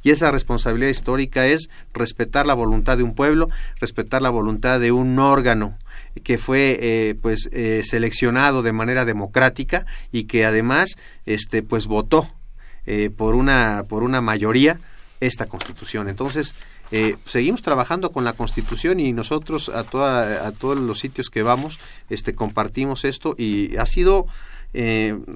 Y 0.06 0.10
esa 0.10 0.30
responsabilidad 0.30 0.92
histórica 0.92 1.48
es 1.48 1.68
respetar 1.92 2.46
la 2.46 2.54
voluntad 2.54 2.96
de 2.96 3.02
un 3.02 3.16
pueblo, 3.16 3.48
respetar 3.80 4.22
la 4.22 4.30
voluntad 4.30 4.78
de 4.78 4.92
un 4.92 5.18
órgano 5.18 5.78
que 6.22 6.38
fue 6.38 6.78
eh, 6.80 7.16
pues 7.20 7.48
eh, 7.50 7.82
seleccionado 7.84 8.62
de 8.62 8.72
manera 8.72 9.04
democrática 9.04 9.84
y 10.12 10.26
que 10.26 10.46
además 10.46 10.96
este 11.24 11.64
pues 11.64 11.88
votó 11.88 12.30
eh, 12.86 13.10
por 13.10 13.34
una 13.34 13.82
por 13.88 14.04
una 14.04 14.20
mayoría 14.20 14.78
esta 15.18 15.46
constitución. 15.46 16.08
Entonces 16.08 16.54
seguimos 17.24 17.62
trabajando 17.62 18.12
con 18.12 18.22
la 18.22 18.32
constitución 18.32 19.00
y 19.00 19.12
nosotros 19.12 19.70
a 19.70 19.82
toda, 19.82 20.46
a 20.46 20.52
todos 20.52 20.78
los 20.78 21.00
sitios 21.00 21.30
que 21.30 21.42
vamos 21.42 21.80
este 22.10 22.36
compartimos 22.36 23.04
esto 23.04 23.34
y 23.36 23.76
ha 23.76 23.86
sido 23.86 24.28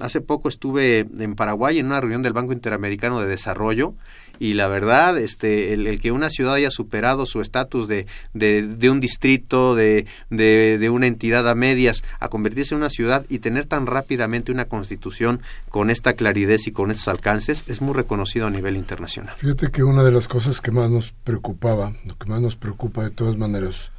hace 0.01 0.21
poco 0.21 0.49
estuve 0.49 0.99
en 0.99 1.35
Paraguay 1.35 1.79
en 1.79 1.87
una 1.87 1.99
reunión 1.99 2.21
del 2.21 2.33
Banco 2.33 2.53
Interamericano 2.53 3.19
de 3.19 3.27
Desarrollo 3.27 3.95
y 4.41 4.55
la 4.55 4.67
verdad, 4.67 5.19
este, 5.19 5.71
el, 5.73 5.99
que 5.99 6.11
una 6.11 6.31
ciudad 6.31 6.55
haya 6.55 6.71
superado 6.71 7.27
su 7.27 7.41
estatus 7.41 7.87
de, 7.87 8.07
de, 8.33 8.89
un 8.89 8.99
distrito, 8.99 9.75
de, 9.75 10.07
de, 10.31 10.89
una 10.89 11.05
entidad 11.05 11.47
a 11.47 11.53
medias, 11.53 12.03
a 12.19 12.27
convertirse 12.27 12.73
en 12.73 12.79
una 12.79 12.89
ciudad 12.89 13.23
y 13.29 13.37
tener 13.37 13.67
tan 13.67 13.85
rápidamente 13.85 14.51
una 14.51 14.65
constitución 14.65 15.41
con 15.69 15.91
esta 15.91 16.13
claridad 16.13 16.57
y 16.65 16.71
con 16.71 16.89
estos 16.89 17.07
alcances, 17.07 17.65
es 17.67 17.81
muy 17.81 17.93
reconocido 17.93 18.47
a 18.47 18.49
nivel 18.49 18.77
internacional. 18.77 19.35
Fíjate 19.37 19.69
que 19.69 19.83
una 19.83 20.01
de 20.03 20.11
las 20.11 20.27
cosas 20.27 20.59
que 20.59 20.71
más 20.71 20.89
nos 20.89 21.11
preocupaba, 21.11 21.93
lo 22.05 22.17
que 22.17 22.27
más 22.27 22.41
nos 22.41 22.55
preocupa 22.55 23.03
de 23.03 23.11
todas 23.11 23.37
maneras, 23.37 23.91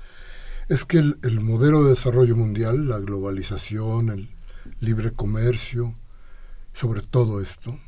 es 0.68 0.84
que 0.84 0.98
el, 0.98 1.18
el 1.22 1.38
modelo 1.38 1.84
de 1.84 1.90
desarrollo 1.90 2.34
mundial, 2.34 2.88
la 2.88 2.98
globalización, 2.98 4.10
el 4.10 4.28
libre 4.82 5.12
comercio, 5.12 5.94
sobre 6.74 7.02
todo 7.02 7.40
esto, 7.40 7.78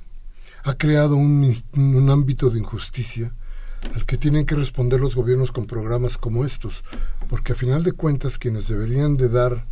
ha 0.63 0.75
creado 0.75 1.17
un, 1.17 1.55
un 1.75 2.11
ámbito 2.11 2.51
de 2.51 2.61
injusticia 2.61 3.35
al 3.95 4.07
que 4.07 4.17
tienen 4.17 4.47
que 4.47 4.55
responder 4.55 5.01
los 5.01 5.15
gobiernos 5.15 5.53
con 5.53 5.67
programas 5.67 6.17
como 6.17 6.45
estos, 6.45 6.85
porque 7.29 7.53
a 7.53 7.57
final 7.57 7.83
de 7.83 7.93
cuentas 7.93 8.39
quienes 8.39 8.69
deberían 8.69 9.17
de 9.17 9.29
dar 9.29 9.67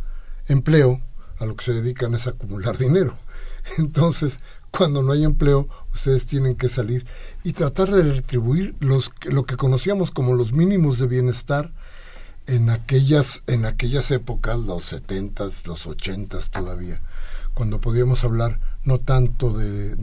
empleo 0.47 1.01
a 1.39 1.45
lo 1.45 1.55
que 1.55 1.65
se 1.65 1.73
dedican 1.73 2.13
es 2.13 2.27
acumular 2.27 2.77
dinero. 2.77 3.17
Entonces, 3.77 4.39
cuando 4.69 5.01
no 5.01 5.13
hay 5.13 5.23
empleo, 5.23 5.67
ustedes 5.93 6.25
tienen 6.25 6.55
que 6.55 6.67
salir 6.69 7.05
y 7.43 7.53
tratar 7.53 7.89
de 7.89 8.03
retribuir 8.03 8.75
los, 8.81 9.11
lo 9.23 9.45
que 9.45 9.55
conocíamos 9.55 10.11
como 10.11 10.35
los 10.35 10.51
mínimos 10.51 10.99
de 10.99 11.07
bienestar 11.07 11.71
en 12.47 12.69
aquellas, 12.69 13.43
en 13.47 13.65
aquellas 13.65 14.11
épocas, 14.11 14.59
los 14.59 14.85
setentas, 14.85 15.65
los 15.65 15.87
ochentas 15.87 16.49
todavía, 16.49 17.01
cuando 17.53 17.79
podíamos 17.79 18.23
hablar 18.23 18.59
no 18.83 18.99
tanto 18.99 19.53
de, 19.53 19.95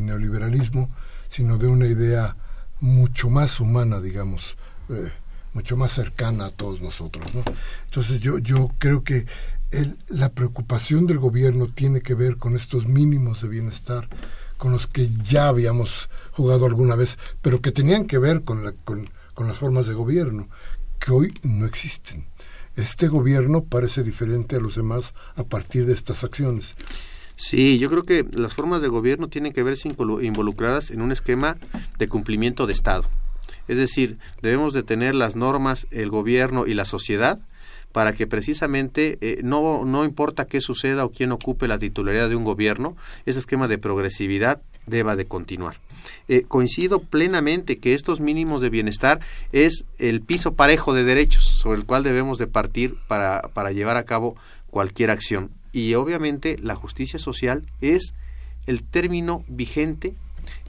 neoliberalismo, 0.00 0.88
sino 1.30 1.58
de 1.58 1.66
una 1.66 1.86
idea 1.86 2.36
mucho 2.80 3.30
más 3.30 3.60
humana, 3.60 4.00
digamos, 4.00 4.56
eh, 4.88 5.10
mucho 5.52 5.76
más 5.76 5.92
cercana 5.92 6.46
a 6.46 6.50
todos 6.50 6.80
nosotros. 6.80 7.34
¿no? 7.34 7.42
Entonces 7.86 8.20
yo, 8.20 8.38
yo 8.38 8.70
creo 8.78 9.04
que 9.04 9.26
el, 9.70 9.96
la 10.08 10.30
preocupación 10.30 11.06
del 11.06 11.18
gobierno 11.18 11.68
tiene 11.68 12.00
que 12.00 12.14
ver 12.14 12.36
con 12.36 12.56
estos 12.56 12.86
mínimos 12.86 13.42
de 13.42 13.48
bienestar 13.48 14.08
con 14.56 14.72
los 14.72 14.86
que 14.86 15.10
ya 15.22 15.48
habíamos 15.48 16.08
jugado 16.32 16.66
alguna 16.66 16.94
vez, 16.94 17.18
pero 17.42 17.60
que 17.60 17.72
tenían 17.72 18.06
que 18.06 18.18
ver 18.18 18.44
con, 18.44 18.64
la, 18.64 18.72
con, 18.72 19.10
con 19.34 19.48
las 19.48 19.58
formas 19.58 19.86
de 19.86 19.94
gobierno, 19.94 20.48
que 20.98 21.10
hoy 21.10 21.34
no 21.42 21.66
existen. 21.66 22.26
Este 22.76 23.08
gobierno 23.08 23.64
parece 23.64 24.02
diferente 24.02 24.56
a 24.56 24.60
los 24.60 24.74
demás 24.74 25.14
a 25.36 25.44
partir 25.44 25.86
de 25.86 25.92
estas 25.92 26.24
acciones. 26.24 26.74
Sí, 27.36 27.78
yo 27.78 27.88
creo 27.90 28.02
que 28.02 28.26
las 28.32 28.54
formas 28.54 28.82
de 28.82 28.88
gobierno 28.88 29.28
tienen 29.28 29.52
que 29.52 29.62
verse 29.62 29.88
involucradas 29.88 30.90
en 30.90 31.00
un 31.00 31.12
esquema 31.12 31.56
de 31.98 32.08
cumplimiento 32.08 32.66
de 32.66 32.72
Estado. 32.72 33.08
Es 33.66 33.76
decir, 33.76 34.18
debemos 34.42 34.72
de 34.72 34.82
tener 34.82 35.14
las 35.14 35.36
normas, 35.36 35.86
el 35.90 36.10
gobierno 36.10 36.66
y 36.66 36.74
la 36.74 36.84
sociedad 36.84 37.38
para 37.92 38.12
que 38.12 38.26
precisamente 38.26 39.18
eh, 39.20 39.40
no, 39.44 39.84
no 39.84 40.04
importa 40.04 40.46
qué 40.46 40.60
suceda 40.60 41.04
o 41.04 41.12
quién 41.12 41.30
ocupe 41.30 41.68
la 41.68 41.78
titularidad 41.78 42.28
de 42.28 42.34
un 42.34 42.44
gobierno, 42.44 42.96
ese 43.24 43.38
esquema 43.38 43.68
de 43.68 43.78
progresividad 43.78 44.60
deba 44.86 45.16
de 45.16 45.26
continuar. 45.26 45.76
Eh, 46.28 46.44
coincido 46.46 47.00
plenamente 47.00 47.78
que 47.78 47.94
estos 47.94 48.20
mínimos 48.20 48.60
de 48.60 48.70
bienestar 48.70 49.20
es 49.52 49.84
el 49.98 50.20
piso 50.20 50.54
parejo 50.54 50.92
de 50.92 51.04
derechos 51.04 51.44
sobre 51.44 51.78
el 51.78 51.86
cual 51.86 52.02
debemos 52.02 52.38
de 52.38 52.46
partir 52.46 52.96
para, 53.08 53.42
para 53.54 53.72
llevar 53.72 53.96
a 53.96 54.04
cabo 54.04 54.36
cualquier 54.70 55.10
acción. 55.10 55.50
Y 55.72 55.94
obviamente 55.94 56.58
la 56.62 56.74
justicia 56.74 57.18
social 57.18 57.64
es 57.80 58.14
el 58.66 58.82
término 58.82 59.44
vigente, 59.48 60.14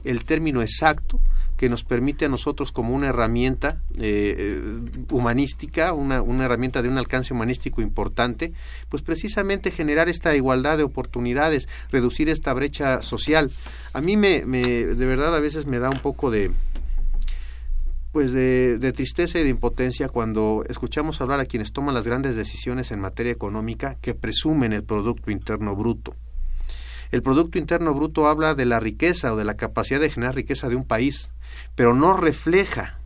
el 0.04 0.24
término 0.24 0.62
exacto 0.62 1.20
que 1.56 1.68
nos 1.68 1.84
permite 1.84 2.26
a 2.26 2.28
nosotros 2.28 2.72
como 2.72 2.94
una 2.94 3.08
herramienta 3.08 3.80
eh, 3.98 4.80
humanística, 5.10 5.92
una, 5.92 6.22
una, 6.22 6.44
herramienta 6.44 6.82
de 6.82 6.88
un 6.88 6.98
alcance 6.98 7.32
humanístico 7.32 7.80
importante, 7.80 8.52
pues 8.88 9.02
precisamente 9.02 9.70
generar 9.70 10.08
esta 10.08 10.34
igualdad 10.36 10.76
de 10.76 10.84
oportunidades, 10.84 11.68
reducir 11.90 12.28
esta 12.28 12.52
brecha 12.52 13.02
social. 13.02 13.50
A 13.92 14.00
mí 14.00 14.16
me, 14.16 14.42
de 14.42 15.06
verdad 15.06 15.34
a 15.34 15.40
veces 15.40 15.66
me 15.66 15.78
da 15.78 15.88
un 15.88 16.00
poco 16.00 16.30
de 16.30 16.50
pues 18.12 18.32
de, 18.32 18.92
tristeza 18.96 19.38
y 19.38 19.42
de 19.42 19.50
impotencia 19.50 20.08
cuando 20.08 20.64
escuchamos 20.70 21.20
hablar 21.20 21.38
a 21.38 21.44
quienes 21.44 21.74
toman 21.74 21.94
las 21.94 22.06
grandes 22.06 22.34
decisiones 22.34 22.90
en 22.90 22.98
materia 22.98 23.30
económica 23.30 23.98
que 24.00 24.14
presumen 24.14 24.72
el 24.72 24.84
Producto 24.84 25.30
Interno 25.30 25.76
Bruto. 25.76 26.14
El 27.10 27.22
Producto 27.22 27.58
Interno 27.58 27.94
Bruto 27.94 28.26
habla 28.28 28.54
de 28.54 28.64
la 28.64 28.80
riqueza 28.80 29.32
o 29.32 29.36
de 29.36 29.44
la 29.44 29.56
capacidad 29.56 30.00
de 30.00 30.10
generar 30.10 30.34
riqueza 30.34 30.68
de 30.68 30.76
un 30.76 30.84
país, 30.84 31.32
pero 31.74 31.94
no 31.94 32.16
refleja 32.16 32.98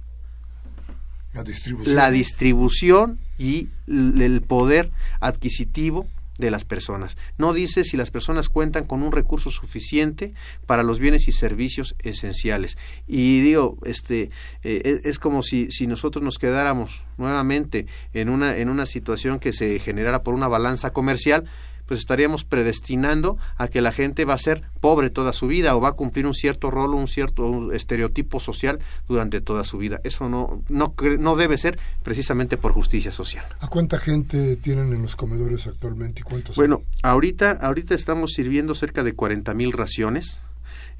la 1.33 2.11
distribución, 2.11 3.21
y 3.41 3.71
el 3.89 4.43
poder 4.43 4.91
adquisitivo 5.19 6.07
de 6.37 6.51
las 6.51 6.65
personas. 6.65 7.17
No 7.39 7.55
dice 7.55 7.85
si 7.85 7.97
las 7.97 8.11
personas 8.11 8.51
cuentan 8.51 8.85
con 8.85 9.03
un 9.03 9.13
recurso 9.13 9.51
suficiente 9.51 10.35
para 10.67 10.83
los 10.83 10.99
bienes 10.99 11.27
y 11.27 11.33
servicios 11.33 11.95
esenciales. 12.01 12.77
Y 13.07 13.41
digo, 13.41 13.79
este, 13.85 14.31
eh, 14.63 15.01
es 15.05 15.19
como 15.19 15.43
si, 15.43 15.71
si 15.71 15.87
nosotros 15.87 16.23
nos 16.23 16.39
quedáramos 16.39 17.03
nuevamente 17.17 17.87
en 18.13 18.29
una, 18.29 18.59
en 18.59 18.69
una 18.69 18.85
situación 18.85 19.39
que 19.39 19.55
se 19.55 19.79
generara 19.79 20.23
por 20.23 20.35
una 20.35 20.49
balanza 20.49 20.93
comercial, 20.93 21.45
pues 21.91 21.99
estaríamos 21.99 22.45
predestinando 22.45 23.37
a 23.57 23.67
que 23.67 23.81
la 23.81 23.91
gente 23.91 24.25
va 24.25 24.35
a 24.35 24.39
ser 24.39 24.63
pobre 24.79 25.11
toda 25.11 25.33
su 25.33 25.49
vida 25.49 25.75
o 25.75 25.81
va 25.81 25.89
a 25.89 25.93
cumplir 25.95 26.25
un 26.25 26.35
cierto 26.35 26.71
rol, 26.71 26.95
un 26.95 27.09
cierto 27.09 27.73
estereotipo 27.73 28.39
social 28.39 28.79
durante 29.09 29.41
toda 29.41 29.65
su 29.65 29.77
vida. 29.77 30.01
Eso 30.05 30.29
no, 30.29 30.63
no, 30.69 30.95
no 31.19 31.35
debe 31.35 31.59
ser 31.59 31.81
precisamente 32.05 32.57
por 32.57 32.71
justicia 32.71 33.11
social. 33.11 33.45
¿A 33.59 33.67
cuánta 33.67 33.99
gente 33.99 34.55
tienen 34.55 34.93
en 34.93 35.03
los 35.03 35.17
comedores 35.17 35.67
actualmente 35.67 36.21
y 36.21 36.23
cuántos? 36.23 36.55
Bueno, 36.55 36.83
ahorita, 37.03 37.59
ahorita 37.61 37.97
estamos 37.97 38.35
sirviendo 38.35 38.77
cerca 38.77 39.03
de 39.03 39.15
40 39.15 39.53
mil 39.55 39.73
raciones 39.73 40.43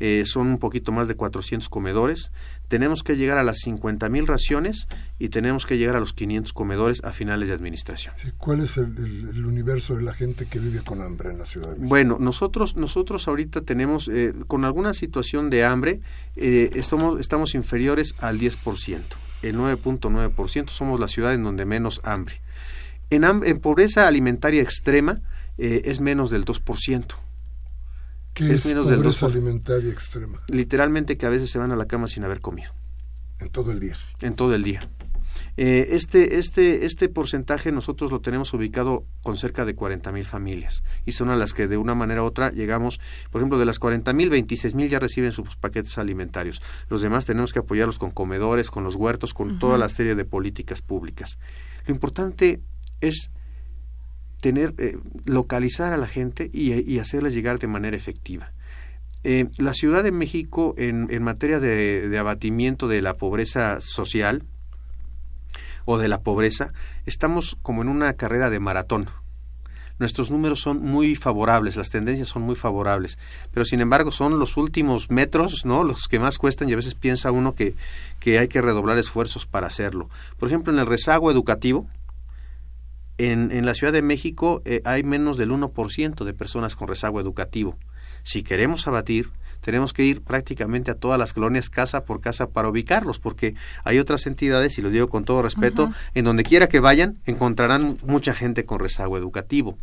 eh, 0.01 0.25
son 0.25 0.49
un 0.49 0.59
poquito 0.59 0.93
más 0.93 1.09
de 1.09 1.15
400 1.15 1.69
comedores. 1.69 2.33
Tenemos 2.71 3.03
que 3.03 3.17
llegar 3.17 3.37
a 3.37 3.43
las 3.43 3.59
50 3.65 4.09
mil 4.11 4.29
raciones 4.29 4.87
y 5.19 5.31
tenemos 5.31 5.67
que 5.67 5.77
llegar 5.77 5.97
a 5.97 5.99
los 5.99 6.13
500 6.13 6.53
comedores 6.53 7.03
a 7.03 7.11
finales 7.11 7.49
de 7.49 7.55
administración. 7.55 8.15
¿Cuál 8.39 8.61
es 8.61 8.77
el, 8.77 9.45
universo 9.45 9.97
de 9.97 10.03
la 10.03 10.13
gente 10.13 10.47
que 10.47 10.61
vive 10.61 10.79
con 10.85 11.03
hambre 11.03 11.31
en 11.31 11.39
la 11.39 11.47
ciudad? 11.47 11.75
Bueno, 11.79 12.19
nosotros, 12.21 12.77
nosotros 12.77 13.27
ahorita 13.27 13.63
tenemos, 13.63 14.07
eh, 14.07 14.35
con 14.47 14.65
alguna 14.65 14.95
situación 14.95 15.51
de 15.51 15.65
hambre, 15.65 16.01
eh, 16.37 16.71
estamos, 16.75 17.19
estamos 17.19 17.57
inferiores 17.57 18.15
al 18.21 18.39
10%. 18.39 19.01
El 19.43 19.57
9.9% 19.57 20.69
somos 20.69 21.01
la 21.01 21.09
ciudad 21.09 21.35
en 21.35 21.43
donde 21.43 21.65
menos 21.65 22.01
hambre. 22.05 22.41
En, 23.11 23.25
en 23.25 23.59
pobreza 23.59 24.07
alimentaria 24.07 24.63
extrema 24.63 25.19
es 25.59 26.01
menos 26.01 26.31
del 26.31 26.45
2% 26.45 27.17
es, 28.41 28.67
menos 28.67 28.87
pobreza 28.87 29.27
alimentaria 29.27 29.91
extrema? 29.91 30.41
Literalmente 30.49 31.17
que 31.17 31.27
a 31.27 31.31
veces 31.31 31.51
se 31.51 31.59
van 31.59 31.73
a 31.73 31.77
la 31.77 31.87
cama 31.87 32.09
sin 32.09 32.25
haber 32.25 32.41
comido. 32.41 32.73
En 33.39 33.51
todo 33.51 33.73
el 33.73 33.81
día. 33.81 33.97
En 34.21 34.35
todo 34.35 34.55
el 34.55 34.63
día. 34.63 34.81
Eh, 35.57 35.89
este, 35.93 36.39
este, 36.39 36.85
este 36.87 37.09
porcentaje 37.09 37.73
nosotros 37.73 38.11
lo 38.11 38.21
tenemos 38.21 38.53
ubicado 38.55 39.05
con 39.23 39.37
cerca 39.37 39.65
de 39.65 39.75
40 39.75 40.13
mil 40.13 40.25
familias 40.25 40.85
y 41.07 41.13
son 41.13 41.31
a 41.31 41.37
las 41.37 41.55
que 41.55 41.69
de 41.69 41.77
una 41.77 41.95
manera 41.95 42.23
u 42.23 42.27
otra 42.27 42.51
llegamos, 42.51 43.01
por 43.31 43.41
ejemplo, 43.41 43.59
de 43.59 43.67
las 43.67 43.79
40 43.79 44.13
mil, 44.13 44.31
26 44.31 44.75
mil 44.75 44.89
ya 44.89 44.99
reciben 44.99 45.33
sus 45.33 45.57
paquetes 45.57 45.99
alimentarios. 45.99 46.63
Los 46.89 47.03
demás 47.03 47.27
tenemos 47.27 47.53
que 47.53 47.61
apoyarlos 47.61 47.99
con 47.99 48.11
comedores, 48.11 48.71
con 48.71 48.85
los 48.85 48.97
huertos, 48.97 49.35
con 49.35 49.59
toda 49.59 49.79
la 49.79 49.89
serie 49.89 50.15
de 50.15 50.25
políticas 50.25 50.83
públicas. 50.83 51.39
Lo 51.87 51.95
importante 51.95 52.61
es 53.01 53.31
tener, 54.41 54.75
eh, 54.79 54.99
localizar 55.25 55.93
a 55.93 55.97
la 55.97 56.07
gente 56.07 56.51
y, 56.53 56.99
hacerles 56.99 57.35
llegar 57.35 57.59
de 57.59 57.67
manera 57.67 57.97
efectiva. 57.97 58.53
Eh, 59.23 59.49
la 59.59 59.75
Ciudad 59.75 60.03
de 60.03 60.13
México, 60.13 60.75
en, 60.79 61.09
en 61.11 61.23
materia 61.23 61.61
de, 61.61 62.17
abatimiento 62.19 62.89
de 62.89 63.03
la 63.03 63.17
pobreza 63.17 63.81
social 63.81 64.45
o 65.85 65.99
de 65.99 66.09
la 66.09 66.21
pobreza, 66.21 66.73
estamos 67.07 67.57
como 67.63 67.83
en 67.83 67.89
una 67.89 68.15
carrera 68.15 68.51
de 68.51 68.61
maratón. 68.61 69.11
Nuestros 69.99 70.31
números 70.31 70.63
son 70.63 70.83
muy 70.83 71.15
favorables, 71.15 71.77
las 71.77 71.91
tendencias 71.91 72.29
son 72.29 72.41
muy 72.41 72.57
favorables, 72.57 73.19
pero 73.53 73.67
sin 73.67 73.83
embargo 73.83 74.11
son 74.11 74.39
los 74.39 74.57
últimos 74.57 75.11
metros, 75.11 75.67
¿no? 75.67 75.85
Los 75.85 76.09
que 76.09 76.19
más 76.19 76.39
cuestan 76.39 76.71
y 76.71 76.73
a 76.73 76.77
veces 76.77 76.95
piensa 76.95 77.31
uno 77.31 77.55
que, 77.55 77.75
que 78.19 78.39
hay 78.39 78.49
que 78.49 78.63
redoblar 78.63 78.97
esfuerzos 78.97 79.45
para 79.45 79.67
hacerlo. 79.67 80.09
Por 80.39 80.49
ejemplo, 80.49 80.73
en 80.73 80.79
el 80.79 80.87
rezago 80.87 81.31
educativo, 81.31 81.87
en, 83.27 83.53
en 83.53 83.67
la 83.67 83.75
Ciudad 83.75 83.93
de 83.93 84.03
México 84.03 84.63
eh, 84.65 84.83
hay 84.85 85.03
menos 85.03 85.37
del 85.37 85.51
1% 85.51 86.25
de 86.25 86.35
personas 86.35 86.77
con 86.77 86.89
rezago 86.89 87.21
educativo. 87.21 87.77
Si 88.23 88.43
queremos 88.43 88.87
abatir, 88.87 89.31
tenemos 89.61 89.93
que 89.93 90.05
ir 90.05 90.23
prácticamente 90.23 90.91
a 90.91 90.95
todas 90.95 91.19
las 91.19 91.33
colonias 91.33 91.69
casa 91.71 92.05
por 92.05 92.21
casa 92.21 92.49
para 92.49 92.69
ubicarlos, 92.69 93.19
porque 93.19 93.55
hay 93.85 93.99
otras 93.99 94.27
entidades, 94.27 94.79
y 94.79 94.83
lo 94.83 94.91
digo 94.91 95.09
con 95.09 95.25
todo 95.25 95.43
respeto, 95.43 95.93
en 96.15 96.25
donde 96.25 96.45
quiera 96.45 96.69
que 96.69 96.81
vayan 96.81 97.19
encontrarán 97.27 97.99
mucha 98.05 98.35
gente 98.35 98.65
con 98.65 98.81
rezago 98.81 99.19
educativo. 99.19 99.79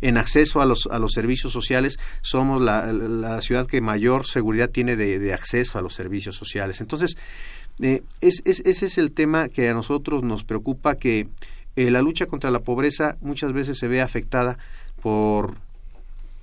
En 0.00 0.18
acceso 0.18 0.60
a 0.60 0.66
los, 0.66 0.88
a 0.90 0.98
los 0.98 1.12
servicios 1.12 1.52
sociales, 1.52 1.98
somos 2.20 2.60
la, 2.60 2.92
la 2.92 3.40
ciudad 3.40 3.66
que 3.66 3.80
mayor 3.80 4.26
seguridad 4.26 4.70
tiene 4.70 4.96
de, 4.96 5.18
de, 5.18 5.32
acceso 5.32 5.78
a 5.78 5.82
los 5.82 5.94
servicios 5.94 6.36
sociales. 6.36 6.80
Entonces, 6.80 7.16
eh, 7.80 8.02
es, 8.20 8.42
es, 8.44 8.60
ese 8.66 8.86
es 8.86 8.98
el 8.98 9.12
tema 9.12 9.48
que 9.48 9.68
a 9.68 9.74
nosotros 9.74 10.22
nos 10.22 10.44
preocupa, 10.44 10.96
que 10.96 11.28
eh, 11.76 11.90
la 11.90 12.02
lucha 12.02 12.26
contra 12.26 12.50
la 12.50 12.60
pobreza 12.60 13.16
muchas 13.20 13.52
veces 13.52 13.78
se 13.78 13.88
ve 13.88 14.00
afectada 14.02 14.58
por 15.02 15.54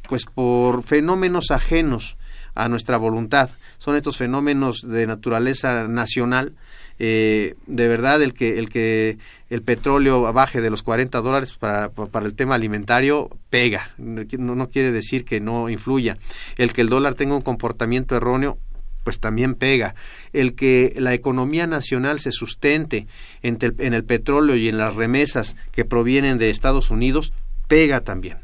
pues 0.08 0.26
por 0.26 0.82
fenómenos 0.82 1.52
ajenos 1.52 2.18
a 2.56 2.68
nuestra 2.68 2.98
voluntad. 2.98 3.52
Son 3.78 3.96
estos 3.96 4.18
fenómenos 4.18 4.82
de 4.82 5.06
naturaleza 5.06 5.88
nacional. 5.88 6.54
Eh, 6.98 7.56
de 7.68 7.88
verdad, 7.88 8.22
el 8.24 8.34
que, 8.34 8.58
el 8.58 8.70
que 8.70 9.20
el 9.52 9.62
petróleo 9.62 10.34
baje 10.34 10.62
de 10.62 10.72
los 10.72 10.82
40 10.82 11.22
dólares 11.22 11.54
para, 11.54 11.90
para 11.90 12.26
el 12.26 12.34
tema 12.34 12.56
alimentario 12.56 13.30
pega. 13.52 13.92
No, 14.00 14.56
no 14.56 14.70
quiere 14.70 14.92
decir 14.92 15.26
que 15.26 15.40
no 15.40 15.70
influya. 15.70 16.18
El 16.58 16.74
que 16.74 16.82
el 16.82 16.90
dólar 16.90 17.14
tenga 17.14 17.36
un 17.36 17.42
comportamiento 17.42 18.16
erróneo 18.16 18.58
pues 19.04 19.20
también 19.20 19.56
pega. 19.56 19.96
El 20.34 20.56
que 20.56 20.94
la 20.98 21.14
economía 21.14 21.68
nacional 21.68 22.20
se 22.20 22.32
sustente 22.32 23.08
en, 23.42 23.58
el 23.62 24.04
petróleo 24.04 24.56
y 24.56 24.68
en 24.68 24.78
las 24.78 24.96
remesas 24.96 25.56
que 25.72 25.86
provienen 25.86 26.38
de 26.38 26.50
Estados 26.50 26.90
Unidos, 26.92 27.34
pega 27.68 28.02
también. 28.02 28.40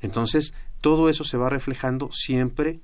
Entonces, 0.00 0.54
todo 0.80 1.08
eso 1.08 1.24
se 1.24 1.36
va 1.36 1.48
reflejando 1.48 2.10
siempre 2.12 2.80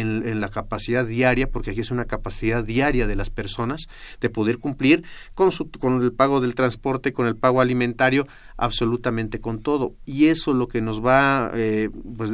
en, 0.00 0.40
la 0.40 0.48
capacidad 0.48 1.06
diaria, 1.06 1.50
porque 1.50 1.70
aquí 1.70 1.80
es 1.80 1.90
una 1.90 2.04
capacidad 2.04 2.64
diaria 2.64 3.06
de 3.06 3.16
las 3.16 3.30
personas 3.30 3.86
de 4.20 4.30
poder 4.30 4.58
cumplir 4.58 5.04
con, 5.34 5.52
su, 5.52 5.70
con 5.70 6.02
el 6.02 6.12
pago 6.12 6.40
del 6.40 6.54
transporte, 6.54 7.12
con 7.12 7.26
el 7.26 7.36
pago 7.36 7.60
alimentario, 7.60 8.26
absolutamente 8.56 9.40
con 9.40 9.60
todo. 9.60 9.94
Y 10.04 10.26
eso 10.26 10.54
lo 10.54 10.68
que 10.68 10.80
nos 10.80 11.04
va, 11.04 11.50
eh, 11.54 11.90
pues 12.16 12.30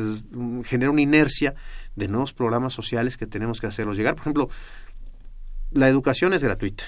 genera 0.65 0.91
una 0.91 1.03
inercia 1.03 1.55
de 1.97 2.09
nuevos 2.09 2.33
programas 2.33 2.73
sociales 2.73 3.17
que 3.17 3.27
tenemos 3.27 3.61
que 3.61 3.67
hacerlos 3.67 3.97
llegar. 3.97 4.15
Por 4.15 4.23
ejemplo, 4.23 4.49
la 5.71 5.89
educación 5.89 6.33
es 6.33 6.43
gratuita, 6.43 6.85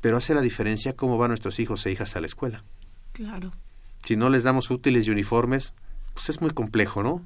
pero 0.00 0.16
hace 0.16 0.34
la 0.34 0.40
diferencia 0.40 0.94
cómo 0.94 1.18
van 1.18 1.28
nuestros 1.30 1.58
hijos 1.60 1.84
e 1.86 1.92
hijas 1.92 2.16
a 2.16 2.20
la 2.20 2.26
escuela. 2.26 2.64
Claro. 3.12 3.52
Si 4.04 4.16
no 4.16 4.30
les 4.30 4.42
damos 4.42 4.70
útiles 4.70 5.06
y 5.06 5.10
uniformes, 5.10 5.72
pues 6.14 6.28
es 6.28 6.40
muy 6.40 6.50
complejo, 6.50 7.02
¿no? 7.02 7.22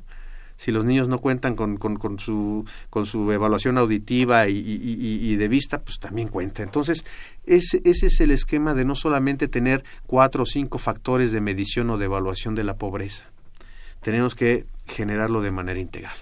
Si 0.56 0.72
los 0.72 0.84
niños 0.84 1.08
no 1.08 1.18
cuentan 1.18 1.54
con, 1.54 1.76
con, 1.76 2.18
su, 2.18 2.64
con 2.90 3.06
su 3.06 3.30
evaluación 3.30 3.78
auditiva 3.78 4.48
y, 4.48 5.36
de 5.36 5.48
vista, 5.48 5.82
pues 5.82 5.98
también 5.98 6.28
cuenta. 6.28 6.62
Entonces, 6.62 7.04
ese, 7.44 7.82
ese 7.84 8.06
es 8.06 8.20
el 8.20 8.30
esquema 8.30 8.74
de 8.74 8.84
no 8.84 8.94
solamente 8.94 9.48
tener 9.48 9.84
cuatro 10.06 10.44
o 10.44 10.46
cinco 10.46 10.78
factores 10.78 11.32
de 11.32 11.40
medición 11.40 11.90
o 11.90 11.98
de 11.98 12.06
evaluación 12.06 12.54
de 12.54 12.64
la 12.64 12.76
pobreza. 12.76 13.26
Tenemos 14.00 14.34
que 14.34 14.66
generarlo 14.86 15.42
de 15.42 15.50
manera 15.50 15.80
integral. 15.80 16.16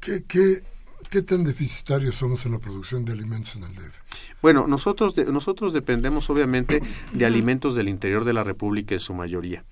¿Qué, 0.00 0.24
qué, 0.26 0.62
qué 1.10 1.22
tan 1.22 1.44
deficitarios 1.44 2.16
somos 2.16 2.44
en 2.46 2.52
la 2.52 2.58
producción 2.58 3.04
de 3.04 3.12
alimentos 3.12 3.56
en 3.56 3.64
el 3.64 3.74
DF? 3.74 4.10
Bueno, 4.42 4.66
nosotros, 4.66 5.14
nosotros 5.16 5.72
dependemos 5.72 6.30
obviamente 6.30 6.82
de 7.12 7.26
alimentos 7.26 7.74
del 7.74 7.88
interior 7.88 8.24
de 8.24 8.32
la 8.32 8.42
República 8.42 8.94
en 8.94 9.00
su 9.00 9.12
mayoría. 9.12 9.64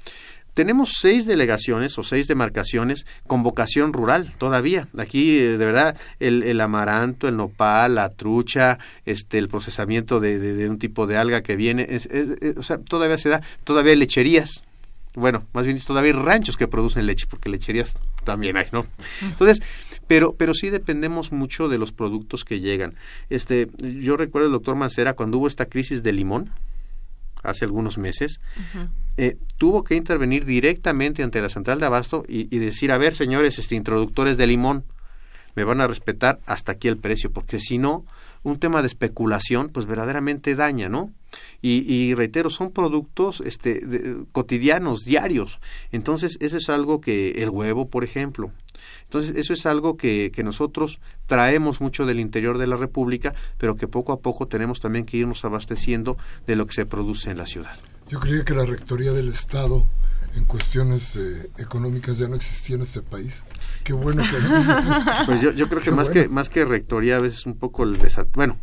Tenemos 0.59 0.95
seis 0.99 1.25
delegaciones 1.25 1.97
o 1.99 2.03
seis 2.03 2.27
demarcaciones 2.27 3.07
con 3.29 3.45
vocación 3.45 3.93
rural 3.93 4.33
todavía. 4.39 4.89
Aquí, 4.99 5.39
eh, 5.39 5.57
de 5.57 5.65
verdad, 5.65 5.97
el, 6.19 6.61
amaranto, 6.61 7.29
el 7.29 7.37
nopal, 7.37 7.95
la 7.95 8.09
trucha, 8.09 8.81
este, 9.07 9.39
el 9.39 9.49
procesamiento 9.49 10.19
de, 10.19 10.69
un 10.69 10.81
tipo 10.81 11.07
de 11.07 11.17
alga 11.17 11.43
que 11.43 11.55
viene, 11.55 11.87
o 12.57 12.63
sea, 12.65 12.79
todavía 12.79 13.19
se 13.19 13.29
da, 13.29 13.41
todavía 13.63 13.93
hay 13.93 13.99
lecherías. 14.01 14.67
Bueno, 15.15 15.47
más 15.53 15.65
bien 15.65 15.79
todavía 15.79 16.13
hay 16.13 16.21
ranchos 16.21 16.57
que 16.57 16.67
producen 16.67 17.07
leche, 17.07 17.29
porque 17.31 17.51
lecherías 17.51 17.97
también 18.25 18.57
hay, 18.57 18.67
¿no? 18.73 18.85
Entonces, 19.23 19.63
pero, 20.09 20.33
pero 20.33 20.55
sí 20.55 20.71
dependemos 20.71 21.31
mucho 21.31 21.69
de 21.69 21.79
los 21.79 21.93
productos 21.93 22.45
que 22.45 22.59
llegan. 22.59 22.97
Este, 23.31 23.69
yo 23.79 24.17
recuerdo 24.17 24.49
el 24.49 24.53
doctor 24.55 24.75
Mancera 24.75 25.13
cuando 25.13 25.39
hubo 25.39 25.47
esta 25.47 25.67
crisis 25.67 26.03
de 26.03 26.13
limón, 26.13 26.51
hace 27.45 27.65
algunos 27.65 27.97
meses, 27.97 28.41
eh, 29.21 29.37
tuvo 29.57 29.83
que 29.83 29.97
intervenir 29.97 30.45
directamente 30.45 31.25
ante 31.25 31.43
la 31.43 31.49
central 31.49 31.81
de 31.81 31.87
abasto 31.87 32.25
y, 32.29 32.57
decir, 32.57 32.93
a 32.93 32.99
ver, 32.99 33.17
señores, 33.17 33.59
este, 33.59 33.75
introductores 33.75 34.37
de 34.37 34.47
limón, 34.47 34.85
me 35.57 35.65
van 35.65 35.81
a 35.81 35.89
respetar 35.89 36.39
hasta 36.47 36.71
aquí 36.71 36.87
el 36.87 36.99
precio, 36.99 37.33
porque 37.33 37.59
si 37.59 37.79
no, 37.79 38.07
un 38.45 38.61
tema 38.61 38.81
de 38.81 38.87
especulación, 38.87 39.71
pues 39.71 39.87
verdaderamente 39.87 40.55
daña, 40.55 40.89
¿no? 40.89 41.13
Y, 41.61 42.15
reitero, 42.15 42.49
son 42.49 42.71
productos 42.71 43.43
este, 43.45 43.83
cotidianos, 44.31 45.05
diarios. 45.05 45.59
Entonces, 45.91 46.39
eso 46.41 46.57
es 46.57 46.69
algo 46.71 47.01
que 47.01 47.33
el 47.43 47.51
huevo, 47.51 47.89
por 47.89 48.05
ejemplo, 48.05 48.53
entonces, 49.03 49.35
eso 49.37 49.53
es 49.53 49.67
algo 49.67 49.97
que, 49.97 50.31
que, 50.33 50.45
nosotros 50.45 51.01
traemos 51.27 51.81
mucho 51.81 52.07
del 52.07 52.21
interior 52.21 52.57
de 52.57 52.69
la 52.69 52.77
República, 52.77 53.35
pero 53.59 53.75
que 53.75 53.89
poco 53.89 54.13
a 54.13 54.21
poco 54.21 54.47
tenemos 54.47 54.79
también 54.79 55.05
que 55.05 55.17
irnos 55.17 55.45
abasteciendo 55.45 56.17
de 56.47 56.55
lo 56.55 56.67
que 56.67 56.75
se 56.75 56.87
produce 56.87 57.33
en 57.33 57.39
la 57.39 57.47
ciudad. 57.47 57.77
Yo 58.09 58.21
creía 58.21 58.45
que 58.45 58.55
la 58.55 58.65
Rectoría 58.65 59.13
del 59.13 59.29
Estado 59.29 59.87
en 60.35 60.45
cuestiones 60.45 61.17
eh, 61.17 61.51
económicas 61.59 62.19
ya 62.19 62.29
no 62.29 62.37
existía 62.37 62.77
en 62.77 62.83
este 62.83 63.03
país. 63.03 63.45
Qué 63.85 63.93
bueno 63.93 64.23
que... 64.23 64.37
pues 65.27 65.41
yo, 65.41 65.53
yo 65.53 65.69
creo 65.69 65.83
que 65.83 65.91
más 65.91 66.11
que 66.11 66.29
más 66.29 66.49
que 66.49 66.65
rectoría 66.65 67.17
a 67.17 67.21
veces 67.21 67.47
un 67.47 67.57
poco 67.57 67.83
el 67.83 67.99
desat... 67.99 68.29
Bueno, 68.35 68.59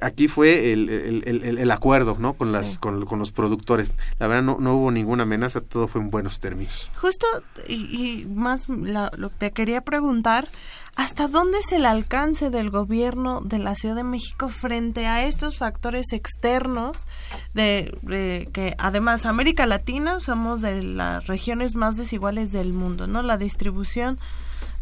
aquí 0.00 0.28
fue 0.28 0.72
el, 0.72 0.88
el, 0.88 1.58
el, 1.58 1.70
acuerdo 1.70 2.16
no 2.18 2.32
con 2.34 2.52
las 2.52 2.78
con, 2.78 3.04
con, 3.06 3.18
los 3.18 3.32
productores. 3.32 3.92
La 4.18 4.26
verdad 4.26 4.42
no, 4.42 4.56
no 4.58 4.74
hubo 4.74 4.90
ninguna 4.90 5.24
amenaza 5.24 5.60
todo 5.60 5.88
fue 5.88 6.00
en 6.00 6.10
buenos 6.10 6.40
términos. 6.40 6.90
Justo 6.96 7.26
y, 7.68 8.26
más 8.30 8.68
lo 8.68 9.28
que 9.30 9.36
te 9.38 9.50
quería 9.52 9.82
preguntar 9.82 10.48
¿Hasta 10.94 11.26
dónde 11.26 11.58
es 11.58 11.72
el 11.72 11.86
alcance 11.86 12.50
del 12.50 12.70
gobierno 12.70 13.40
de 13.40 13.58
la 13.58 13.74
Ciudad 13.74 13.96
de 13.96 14.04
México 14.04 14.50
frente 14.50 15.06
a 15.06 15.24
estos 15.24 15.56
factores 15.56 16.12
externos 16.12 17.06
de, 17.54 18.48
que 18.52 18.74
además 18.78 19.24
América 19.24 19.64
Latina 19.64 20.20
somos 20.20 20.60
de 20.60 20.82
las 20.82 21.26
regiones 21.26 21.74
más 21.74 21.96
desiguales 21.96 22.52
del 22.52 22.74
mundo, 22.74 23.06
¿no? 23.06 23.22
La 23.22 23.38
distribución 23.38 24.20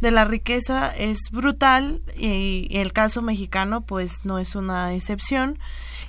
de 0.00 0.10
la 0.10 0.24
riqueza 0.24 0.88
es 0.88 1.30
brutal 1.30 2.02
y, 2.16 2.68
el 2.72 2.92
caso 2.92 3.22
mexicano 3.22 3.82
pues 3.82 4.24
no 4.24 4.38
es 4.38 4.56
una 4.56 4.94
excepción. 4.94 5.58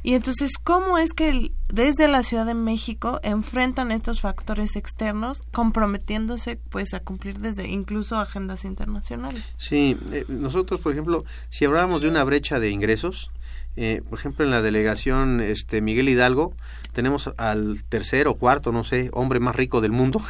Y 0.03 0.15
entonces, 0.15 0.51
¿cómo 0.63 0.97
es 0.97 1.13
que 1.13 1.51
desde 1.71 2.07
la 2.07 2.23
Ciudad 2.23 2.45
de 2.45 2.55
México 2.55 3.19
enfrentan 3.23 3.91
estos 3.91 4.21
factores 4.21 4.75
externos 4.75 5.43
comprometiéndose 5.51 6.59
pues 6.69 6.93
a 6.93 7.01
cumplir 7.01 7.39
desde 7.39 7.67
incluso 7.67 8.17
agendas 8.17 8.65
internacionales? 8.65 9.43
Sí, 9.57 9.97
eh, 10.11 10.25
nosotros 10.27 10.79
por 10.79 10.91
ejemplo, 10.93 11.23
si 11.49 11.65
hablábamos 11.65 12.01
de 12.01 12.07
una 12.07 12.23
brecha 12.23 12.59
de 12.59 12.71
ingresos, 12.71 13.31
eh, 13.77 14.01
por 14.09 14.17
ejemplo, 14.17 14.43
en 14.43 14.51
la 14.51 14.61
delegación 14.61 15.39
este 15.39 15.81
Miguel 15.81 16.09
Hidalgo 16.09 16.53
tenemos 16.93 17.31
al 17.37 17.83
tercer 17.87 18.27
o 18.27 18.35
cuarto, 18.35 18.71
no 18.71 18.83
sé, 18.83 19.09
hombre 19.13 19.39
más 19.39 19.55
rico 19.55 19.81
del 19.81 19.91
mundo 19.91 20.21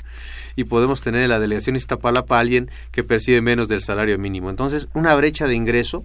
y 0.56 0.64
podemos 0.64 1.02
tener 1.02 1.22
en 1.22 1.30
la 1.30 1.38
delegación 1.38 1.76
Iztapalapa 1.76 2.36
a 2.36 2.40
alguien 2.40 2.68
que 2.90 3.04
percibe 3.04 3.40
menos 3.42 3.68
del 3.68 3.80
salario 3.80 4.18
mínimo. 4.18 4.50
Entonces, 4.50 4.88
una 4.92 5.14
brecha 5.14 5.46
de 5.46 5.54
ingreso 5.54 6.04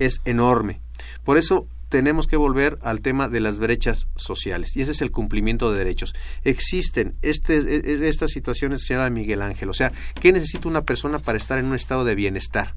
es 0.00 0.20
enorme. 0.24 0.80
Por 1.24 1.38
eso 1.38 1.66
tenemos 1.88 2.26
que 2.26 2.36
volver 2.36 2.78
al 2.82 3.00
tema 3.00 3.28
de 3.28 3.40
las 3.40 3.58
brechas 3.58 4.08
sociales 4.16 4.76
y 4.76 4.82
ese 4.82 4.92
es 4.92 5.02
el 5.02 5.10
cumplimiento 5.10 5.70
de 5.70 5.78
derechos. 5.78 6.14
Existen 6.44 7.16
este, 7.22 7.56
e, 7.58 8.04
e, 8.04 8.08
estas 8.08 8.30
situaciones, 8.30 8.84
señala 8.86 9.10
Miguel 9.10 9.42
Ángel, 9.42 9.68
o 9.70 9.74
sea, 9.74 9.92
¿qué 10.20 10.32
necesita 10.32 10.68
una 10.68 10.82
persona 10.82 11.18
para 11.18 11.38
estar 11.38 11.58
en 11.58 11.66
un 11.66 11.74
estado 11.74 12.04
de 12.04 12.14
bienestar? 12.14 12.74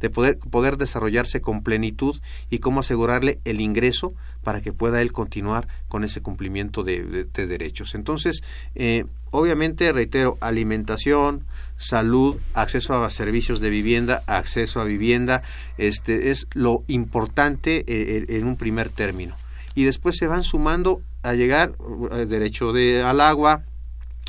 De 0.00 0.10
poder, 0.10 0.38
poder 0.38 0.76
desarrollarse 0.76 1.40
con 1.40 1.62
plenitud 1.62 2.16
y 2.50 2.58
cómo 2.58 2.80
asegurarle 2.80 3.40
el 3.44 3.60
ingreso 3.60 4.14
para 4.42 4.60
que 4.60 4.72
pueda 4.72 5.02
él 5.02 5.12
continuar 5.12 5.66
con 5.88 6.04
ese 6.04 6.20
cumplimiento 6.20 6.84
de, 6.84 7.26
derechos. 7.34 7.94
Entonces, 7.94 8.42
eh, 8.74 9.04
obviamente, 9.30 9.92
reitero, 9.92 10.38
alimentación, 10.40 11.44
salud, 11.76 12.36
acceso 12.54 13.02
a 13.02 13.10
servicios 13.10 13.60
de 13.60 13.70
vivienda, 13.70 14.22
acceso 14.26 14.80
a 14.80 14.84
vivienda, 14.84 15.42
este 15.78 16.30
es 16.30 16.46
lo 16.52 16.84
importante 16.86 17.84
eh, 17.88 18.26
en 18.28 18.46
un 18.46 18.56
primer 18.56 18.88
término. 18.88 19.34
Y 19.74 19.84
después 19.84 20.16
se 20.16 20.26
van 20.26 20.44
sumando 20.44 21.02
a 21.22 21.34
llegar 21.34 21.74
eh, 22.12 22.26
derecho 22.26 22.72
de, 22.72 23.02
al 23.02 23.20
agua, 23.20 23.64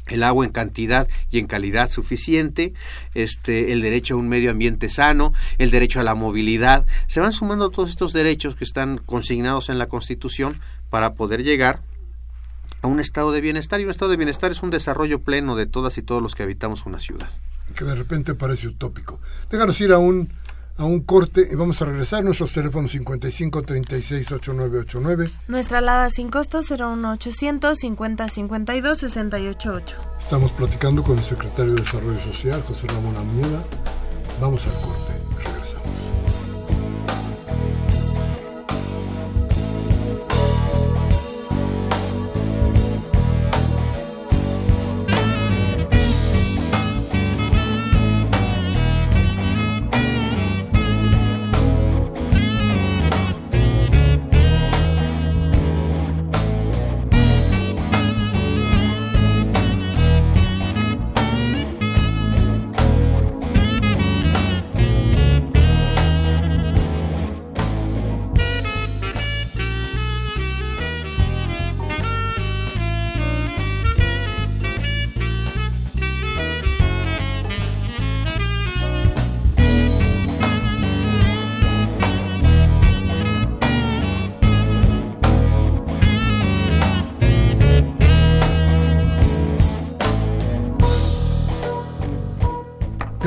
el 0.10 0.24
agua 0.24 0.46
en 0.46 0.52
cantidad 0.52 1.08
y 1.32 1.40
en 1.40 1.48
calidad 1.48 1.90
suficiente, 1.90 2.74
este, 3.14 3.72
el 3.72 3.82
derecho 3.82 4.16
a 4.16 4.18
un 4.18 4.30
medio 4.30 4.52
ambiente 4.52 4.90
sano, 4.90 5.34
el 5.58 5.72
derecho 5.72 6.00
a 6.00 6.04
la 6.04 6.16
movilidad. 6.16 6.86
Se 7.08 7.20
van 7.20 7.34
sumando 7.34 7.70
todos 7.70 7.90
estos 7.90 8.14
derechos 8.14 8.56
que 8.56 8.64
están 8.64 8.98
consignados 8.98 9.70
en 9.70 9.78
la 9.78 9.88
Constitución 9.88 10.60
para 10.90 11.14
poder 11.14 11.44
llegar 11.44 11.82
a 12.82 12.88
un 12.88 13.00
estado 13.00 13.32
de 13.32 13.42
bienestar. 13.42 13.82
Y 13.82 13.86
un 13.86 13.90
estado 13.90 14.12
de 14.12 14.18
bienestar 14.18 14.52
es 14.52 14.64
un 14.64 14.70
desarrollo 14.70 15.20
pleno 15.20 15.56
de 15.56 15.66
todas 15.66 15.98
y 15.98 16.02
todos 16.02 16.22
los 16.22 16.36
que 16.36 16.44
habitamos 16.44 16.86
una 16.86 17.00
ciudad. 17.00 17.30
Que 17.76 17.86
de 17.86 17.96
repente 17.96 18.34
parece 18.34 18.68
utópico. 18.68 19.20
Déjanos 19.50 19.80
ir 19.82 19.92
a 19.92 19.98
un 19.98 20.30
a 20.78 20.86
un 20.86 21.02
corte 21.02 21.48
y 21.52 21.56
vamos 21.56 21.82
a 21.82 21.86
regresar. 21.86 22.24
Nuestros 22.24 22.54
teléfonos 22.54 22.92
55 22.92 23.64
36 23.64 24.32
8989. 24.32 25.32
Nuestra 25.48 25.80
alada 25.80 26.10
sin 26.10 26.30
costo 26.30 26.62
01800 26.62 27.78
50 27.78 28.28
52 28.28 28.98
688. 28.98 29.98
Estamos 30.20 30.52
platicando 30.52 31.04
con 31.04 31.18
el 31.18 31.24
secretario 31.24 31.74
de 31.74 31.82
Desarrollo 31.82 32.20
Social, 32.22 32.62
José 32.64 32.88
Ramón 32.88 33.16
Amiela. 33.18 33.62
Vamos 34.40 34.66
al 34.66 34.74
corte. 34.74 35.27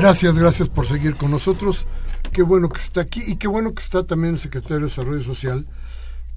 Gracias, 0.01 0.35
gracias 0.35 0.67
por 0.67 0.87
seguir 0.87 1.15
con 1.15 1.29
nosotros. 1.29 1.85
Qué 2.33 2.41
bueno 2.41 2.69
que 2.69 2.81
está 2.81 3.01
aquí 3.01 3.21
y 3.23 3.35
qué 3.35 3.47
bueno 3.47 3.75
que 3.75 3.83
está 3.83 4.03
también 4.03 4.33
el 4.33 4.39
secretario 4.39 4.79
de 4.79 4.85
Desarrollo 4.85 5.23
Social, 5.23 5.67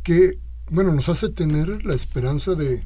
que, 0.02 0.38
bueno, 0.68 0.92
nos 0.92 1.08
hace 1.08 1.30
tener 1.30 1.82
la 1.82 1.94
esperanza 1.94 2.54
de, 2.54 2.84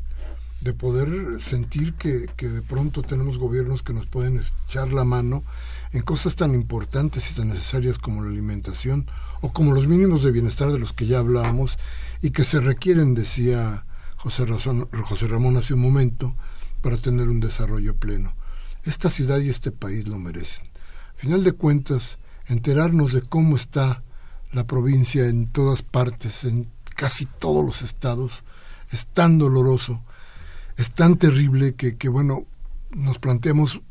de 0.61 0.73
poder 0.75 1.43
sentir 1.43 1.95
que, 1.95 2.27
que 2.37 2.49
de 2.49 2.63
pronto 2.63 3.03
tenemos 3.03 3.39
gobiernos 3.39 3.83
que 3.83 3.93
nos 3.93 4.07
pueden 4.07 4.41
echar 4.69 4.93
la 4.93 5.03
mano 5.03 5.43
en 5.93 6.03
cosas 6.03 6.37
tan 6.37 6.55
importantes 6.55 7.29
y 7.33 7.35
tan 7.35 7.49
necesarias 7.49 7.99
como 7.99 8.23
la 8.23 8.31
alimentación 8.31 9.11
o 9.41 9.53
como 9.53 9.75
los 9.75 9.89
mínimos 9.89 10.23
de 10.23 10.31
bienestar 10.31 10.71
de 10.71 10.79
los 10.79 10.93
que 10.93 11.07
ya 11.07 11.19
hablábamos 11.19 11.77
y 12.23 12.31
que 12.31 12.45
se 12.45 12.61
requieren, 12.61 13.17
decía 13.17 13.85
José, 14.17 14.47
José 14.47 15.27
Ramón 15.27 15.57
hace 15.57 15.75
un 15.75 15.81
momento, 15.81 16.37
para 16.83 16.99
tener 16.99 17.29
un 17.29 17.41
desarrollo 17.41 17.97
pleno. 17.97 18.33
Esta 18.85 19.11
ciudad 19.11 19.41
y 19.41 19.49
este 19.49 19.73
país 19.73 20.07
lo 20.07 20.21
merecen. 20.21 20.68
Final 21.19 21.43
de 21.43 21.51
cuentas, 21.51 22.19
enterarnos 22.47 23.13
de 23.13 23.23
cómo 23.23 23.57
está 23.57 24.05
la 24.53 24.69
provincia 24.69 25.27
en 25.27 25.49
todas 25.49 25.83
partes, 25.83 26.45
en 26.45 26.71
casi 26.95 27.27
todos 27.27 27.67
los 27.67 27.83
estados, 27.83 28.45
es 28.93 29.09
tan 29.09 29.37
doloroso, 29.37 30.01
es 30.77 30.93
tan 30.93 31.17
terrible 31.17 31.75
que, 31.75 31.97
que 31.97 32.09
bueno, 32.09 32.47
nos 32.95 33.19
planteamos 33.19 33.83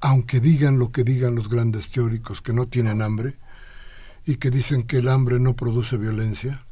aunque 0.00 0.38
digan 0.38 0.78
lo 0.78 0.92
que 0.92 1.02
digan 1.02 1.34
los 1.34 1.48
grandes 1.48 1.90
teóricos 1.90 2.40
que 2.40 2.52
no 2.52 2.66
tienen 2.66 3.02
hambre 3.02 3.36
y 4.24 4.36
que 4.36 4.50
dicen 4.50 4.84
que 4.84 4.98
el 4.98 5.08
hambre 5.08 5.40
no 5.40 5.54
produce 5.54 5.96
violencia, 5.96 6.62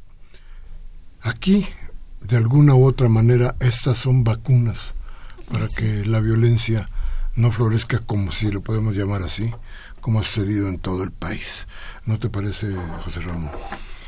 aquí, 1.21 1.65
de 2.21 2.37
alguna 2.37 2.73
u 2.73 2.85
otra 2.85 3.09
manera, 3.09 3.55
estas 3.59 3.97
son 3.97 4.23
vacunas 4.23 4.93
para 5.51 5.67
que 5.67 6.05
la 6.05 6.21
violencia 6.21 6.89
no 7.35 7.51
florezca 7.51 7.99
como 7.99 8.31
si 8.31 8.51
lo 8.51 8.61
podemos 8.61 8.95
llamar 8.95 9.23
así, 9.23 9.51
como 9.99 10.19
ha 10.19 10.23
sucedido 10.23 10.67
en 10.67 10.79
todo 10.79 11.03
el 11.03 11.11
país. 11.11 11.67
¿No 12.05 12.19
te 12.19 12.29
parece, 12.29 12.73
José 13.03 13.21
Ramón? 13.21 13.51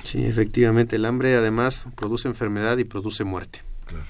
Sí, 0.04 0.24
efectivamente, 0.26 0.98
el 0.98 1.06
hambre 1.06 1.36
además 1.36 1.88
produce 1.96 2.28
enfermedad 2.28 2.78
y 2.78 2.84
produce 2.84 3.24
muerte. 3.24 3.62
Claro. 3.86 4.06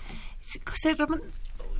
José 0.66 0.96
Ramón, 0.96 1.22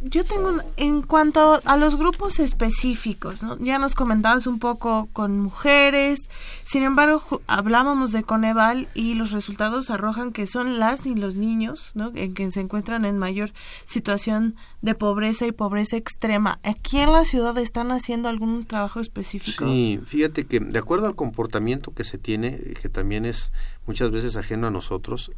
yo 0.04 0.24
tengo, 0.24 0.52
en 0.78 1.02
cuanto 1.02 1.60
a 1.64 1.78
los 1.78 1.96
grupos 1.96 2.40
específicos, 2.40 3.42
ya 3.60 3.80
nos 3.80 3.96
comentabas 3.96 4.48
un 4.48 4.60
poco 4.60 5.08
con 5.14 5.40
mujeres, 5.40 6.30
sin 6.66 6.84
embargo 6.84 7.42
hablábamos 7.48 8.12
de 8.12 8.24
Coneval 8.24 8.88
y 8.94 9.16
los 9.16 9.32
resultados 9.32 9.90
arrojan 9.90 10.32
que 10.32 10.46
son 10.46 10.80
las 10.80 11.06
y 11.06 11.16
los 11.16 11.36
niños, 11.36 11.92
¿no? 11.96 12.12
en 12.16 12.34
que 12.34 12.52
se 12.52 12.60
encuentran 12.60 13.06
en 13.06 13.18
mayor 13.18 13.54
situación 13.86 14.56
de 14.82 14.96
pobreza 14.96 15.48
y 15.48 15.52
pobreza 15.52 15.96
extrema. 15.96 16.60
¿Aquí 16.64 17.00
en 17.00 17.14
la 17.14 17.24
ciudad 17.24 17.58
están 17.58 17.92
haciendo 17.92 18.28
algún 18.28 18.66
trabajo 18.66 19.00
específico? 19.00 19.66
Sí, 19.66 20.00
fíjate 20.06 20.46
que 20.46 20.60
de 20.60 20.80
acuerdo 20.80 21.08
al 21.08 21.16
comportamiento 21.16 21.94
que 21.94 22.04
se 22.04 22.18
tiene, 22.18 22.58
que 22.82 22.90
también 22.90 23.26
es 23.26 23.52
muchas 23.88 24.12
veces 24.12 24.36
ajeno 24.36 24.68
a 24.68 24.72
nosotros, 24.72 25.32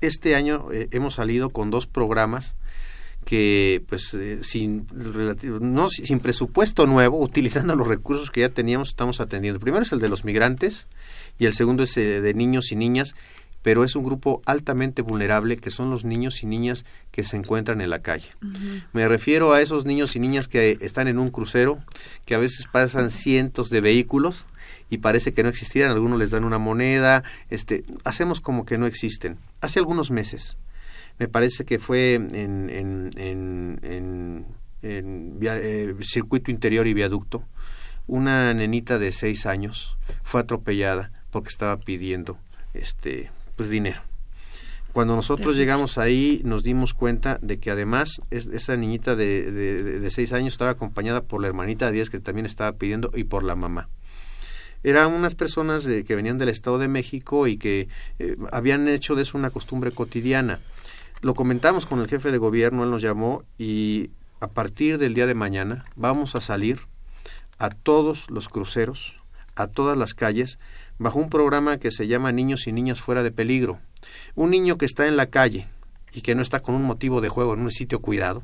este 0.00 0.34
año 0.34 0.68
eh, 0.72 0.88
hemos 0.92 1.14
salido 1.14 1.50
con 1.50 1.70
dos 1.70 1.86
programas 1.86 2.56
que 3.24 3.82
pues 3.88 4.14
eh, 4.14 4.38
sin 4.42 4.86
no 5.60 5.90
sin 5.90 6.20
presupuesto 6.20 6.86
nuevo 6.86 7.20
utilizando 7.20 7.76
los 7.76 7.86
recursos 7.86 8.30
que 8.30 8.40
ya 8.40 8.48
teníamos 8.48 8.88
estamos 8.88 9.20
atendiendo 9.20 9.56
el 9.56 9.62
primero 9.62 9.82
es 9.82 9.92
el 9.92 10.00
de 10.00 10.08
los 10.08 10.24
migrantes 10.24 10.86
y 11.38 11.46
el 11.46 11.52
segundo 11.52 11.82
es 11.82 11.96
eh, 11.96 12.20
de 12.20 12.34
niños 12.34 12.72
y 12.72 12.76
niñas 12.76 13.14
pero 13.62 13.84
es 13.84 13.94
un 13.94 14.04
grupo 14.04 14.42
altamente 14.46 15.02
vulnerable 15.02 15.58
que 15.58 15.70
son 15.70 15.90
los 15.90 16.04
niños 16.04 16.42
y 16.42 16.46
niñas 16.46 16.84
que 17.10 17.24
se 17.24 17.36
encuentran 17.36 17.80
en 17.80 17.90
la 17.90 18.00
calle. 18.00 18.30
Me 18.92 19.06
refiero 19.06 19.52
a 19.52 19.60
esos 19.60 19.84
niños 19.84 20.16
y 20.16 20.18
niñas 20.18 20.48
que 20.48 20.78
están 20.80 21.08
en 21.08 21.18
un 21.18 21.28
crucero, 21.28 21.78
que 22.24 22.34
a 22.34 22.38
veces 22.38 22.66
pasan 22.72 23.10
cientos 23.10 23.68
de 23.68 23.80
vehículos 23.80 24.46
y 24.88 24.98
parece 24.98 25.32
que 25.32 25.42
no 25.42 25.48
existieran, 25.48 25.92
algunos 25.92 26.18
les 26.18 26.30
dan 26.30 26.44
una 26.44 26.58
moneda, 26.58 27.22
este, 27.50 27.84
hacemos 28.04 28.40
como 28.40 28.64
que 28.64 28.78
no 28.78 28.86
existen. 28.86 29.36
Hace 29.60 29.78
algunos 29.78 30.10
meses 30.10 30.56
me 31.20 31.28
parece 31.28 31.66
que 31.66 31.78
fue 31.78 32.14
en, 32.14 32.34
en, 32.34 33.10
en, 33.14 34.46
eh, 34.82 35.94
circuito 36.00 36.50
interior 36.50 36.86
y 36.86 36.94
viaducto, 36.94 37.44
una 38.06 38.54
nenita 38.54 38.98
de 38.98 39.12
seis 39.12 39.44
años 39.44 39.98
fue 40.22 40.40
atropellada 40.40 41.12
porque 41.30 41.50
estaba 41.50 41.76
pidiendo 41.76 42.38
este 42.72 43.30
pues 43.54 43.68
dinero. 43.68 44.00
Cuando 44.94 45.14
nosotros 45.14 45.56
llegamos 45.56 45.98
ahí 45.98 46.40
nos 46.42 46.62
dimos 46.62 46.94
cuenta 46.94 47.38
de 47.42 47.58
que 47.58 47.70
además 47.70 48.22
esa 48.30 48.76
niñita 48.78 49.14
de, 49.14 49.52
de, 49.52 50.10
seis 50.10 50.32
años 50.32 50.54
estaba 50.54 50.70
acompañada 50.70 51.20
por 51.20 51.42
la 51.42 51.48
hermanita 51.48 51.86
de 51.86 51.92
diez 51.92 52.08
que 52.08 52.18
también 52.18 52.46
estaba 52.46 52.72
pidiendo 52.72 53.10
y 53.14 53.24
por 53.24 53.44
la 53.44 53.56
mamá 53.56 53.90
eran 54.82 55.12
unas 55.12 55.34
personas 55.34 55.84
de, 55.84 56.04
que 56.04 56.16
venían 56.16 56.38
del 56.38 56.48
Estado 56.48 56.78
de 56.78 56.88
México 56.88 57.46
y 57.46 57.58
que 57.58 57.88
eh, 58.18 58.36
habían 58.50 58.88
hecho 58.88 59.14
de 59.14 59.22
eso 59.22 59.36
una 59.36 59.50
costumbre 59.50 59.92
cotidiana. 59.92 60.60
Lo 61.22 61.34
comentamos 61.34 61.84
con 61.84 62.00
el 62.00 62.08
jefe 62.08 62.32
de 62.32 62.38
gobierno, 62.38 62.82
él 62.82 62.90
nos 62.90 63.02
llamó 63.02 63.44
y 63.58 64.08
a 64.40 64.48
partir 64.48 64.96
del 64.96 65.12
día 65.12 65.26
de 65.26 65.34
mañana 65.34 65.84
vamos 65.94 66.34
a 66.34 66.40
salir 66.40 66.80
a 67.58 67.68
todos 67.68 68.30
los 68.30 68.48
cruceros, 68.48 69.20
a 69.54 69.66
todas 69.66 69.98
las 69.98 70.14
calles, 70.14 70.58
bajo 70.98 71.18
un 71.18 71.28
programa 71.28 71.76
que 71.76 71.90
se 71.90 72.06
llama 72.06 72.32
Niños 72.32 72.66
y 72.66 72.72
Niñas 72.72 73.02
fuera 73.02 73.22
de 73.22 73.32
peligro. 73.32 73.80
Un 74.34 74.50
niño 74.50 74.78
que 74.78 74.86
está 74.86 75.06
en 75.08 75.18
la 75.18 75.26
calle 75.26 75.68
y 76.14 76.22
que 76.22 76.34
no 76.34 76.40
está 76.40 76.60
con 76.60 76.74
un 76.74 76.84
motivo 76.84 77.20
de 77.20 77.28
juego 77.28 77.52
en 77.52 77.60
un 77.60 77.70
sitio 77.70 78.00
cuidado, 78.00 78.42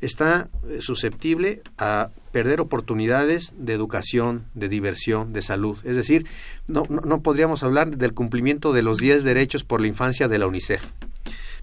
está 0.00 0.48
eh, 0.68 0.78
susceptible 0.80 1.62
a 1.78 2.10
perder 2.32 2.60
oportunidades 2.60 3.54
de 3.56 3.74
educación, 3.74 4.46
de 4.54 4.68
diversión, 4.68 5.32
de 5.32 5.42
salud. 5.42 5.78
Es 5.84 5.94
decir, 5.94 6.26
no, 6.66 6.82
no, 6.88 7.22
podríamos 7.22 7.62
hablar 7.62 7.96
del 7.96 8.12
cumplimiento 8.12 8.72
de 8.72 8.82
los 8.82 8.98
10 8.98 9.22
derechos 9.22 9.62
por 9.62 9.80
la 9.80 9.86
infancia 9.86 10.26
de 10.26 10.38
la 10.38 10.48
UNICEF 10.48 10.82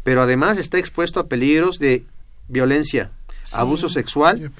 pero 0.04 0.22
además 0.22 0.58
está 0.58 0.78
expuesto 0.78 1.20
a 1.20 1.28
peligros 1.28 1.80
de 1.80 2.04
violencia, 2.48 3.12
abuso 3.52 3.90
sexual 3.90 4.52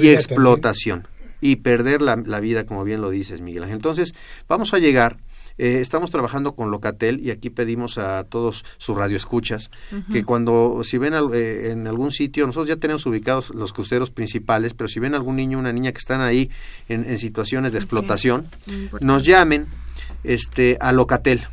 y, 0.00 0.08
explotación. 0.08 1.06
Y 1.40 1.56
perder 1.56 2.02
la, 2.02 2.16
vida, 2.40 2.66
como 2.66 2.82
bien 2.82 3.00
lo 3.00 3.10
dices, 3.10 3.40
Miguel 3.40 3.62
Ángel. 3.62 3.76
Entonces, 3.76 4.14
vamos 4.48 4.74
a 4.74 4.78
llegar 4.78 5.18
eh, 5.56 5.80
estamos 5.80 6.12
trabajando 6.12 6.54
con 6.54 6.70
Locatel 6.70 7.18
y 7.18 7.32
aquí 7.32 7.50
pedimos 7.50 7.98
a 7.98 8.22
todos 8.22 8.64
sus 8.76 8.96
radioescuchas 8.96 9.72
que 10.12 10.24
cuando 10.24 10.82
si 10.84 10.98
ven 10.98 11.14
eh, 11.34 11.70
en 11.72 11.88
algún 11.88 12.12
sitio, 12.12 12.46
nosotros 12.46 12.68
ya 12.68 12.76
tenemos 12.76 13.04
ubicados 13.06 13.50
los 13.50 13.72
cruceros 13.72 14.12
principales, 14.12 14.74
pero 14.74 14.86
si 14.86 15.00
ven 15.00 15.16
algún 15.16 15.34
niño 15.34 15.58
o 15.58 15.60
una 15.60 15.72
niña 15.72 15.90
que 15.90 15.98
están 15.98 16.20
ahí 16.20 16.48
en, 16.88 17.18
situaciones 17.18 17.72
de 17.72 17.78
explotación, 17.78 18.46
nos 19.00 19.24
llamen 19.24 19.66
este 20.22 20.76
a 20.80 20.92
Locatel 20.92 21.48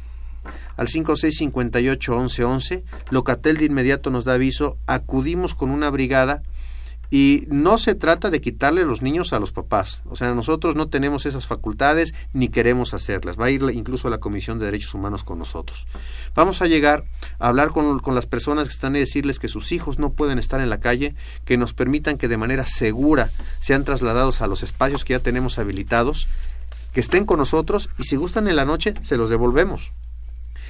al 0.78 0.88
5658-1111. 0.88 2.84
Locatel 3.10 3.58
de 3.58 3.66
inmediato 3.66 4.10
nos 4.10 4.26
da 4.26 4.34
aviso, 4.34 4.78
acudimos 4.88 5.56
con 5.56 5.70
una 5.72 5.90
brigada 5.90 6.44
y 7.10 7.46
no 7.48 7.78
se 7.78 7.96
trata 7.96 8.30
de 8.30 8.42
quitarle 8.42 8.84
los 8.84 9.02
niños 9.02 9.32
a 9.34 9.40
los 9.40 9.52
papás. 9.52 10.02
O 10.10 10.16
sea, 10.16 10.34
nosotros 10.34 10.76
no 10.76 10.90
tenemos 10.90 11.26
esas 11.26 11.46
facultades 11.48 12.14
ni 12.34 12.50
queremos 12.50 12.94
hacerlas. 12.94 13.40
Va 13.40 13.46
a 13.46 13.52
ir 13.52 13.64
incluso 13.74 14.08
a 14.08 14.12
la 14.12 14.18
Comisión 14.18 14.60
de 14.60 14.66
Derechos 14.66 14.94
Humanos 14.94 15.24
con 15.24 15.40
nosotros. 15.40 15.88
Vamos 16.34 16.62
a 16.62 16.68
llegar 16.68 17.06
a 17.40 17.48
hablar 17.48 17.70
con, 17.70 18.00
con 18.00 18.16
las 18.16 18.26
personas 18.26 18.68
que 18.68 18.74
están 18.74 18.96
y 18.96 19.00
decirles 19.00 19.40
que 19.40 19.48
sus 19.48 19.72
hijos 19.72 20.00
no 20.00 20.12
pueden 20.12 20.40
estar 20.40 20.60
en 20.62 20.70
la 20.70 20.80
calle, 20.80 21.16
que 21.46 21.58
nos 21.58 21.74
permitan 21.74 22.18
que 22.18 22.28
de 22.28 22.38
manera 22.38 22.66
segura 22.66 23.30
sean 23.60 23.84
trasladados 23.84 24.42
a 24.42 24.48
los 24.48 24.64
espacios 24.64 25.06
que 25.06 25.14
ya 25.14 25.20
tenemos 25.20 25.60
habilitados, 25.60 26.28
que 26.94 27.02
estén 27.02 27.26
con 27.26 27.40
nosotros 27.40 27.90
y 28.00 28.04
si 28.04 28.16
gustan 28.16 28.48
en 28.48 28.56
la 28.56 28.66
noche 28.66 28.94
se 29.04 29.18
los 29.18 29.30
devolvemos. 29.30 29.92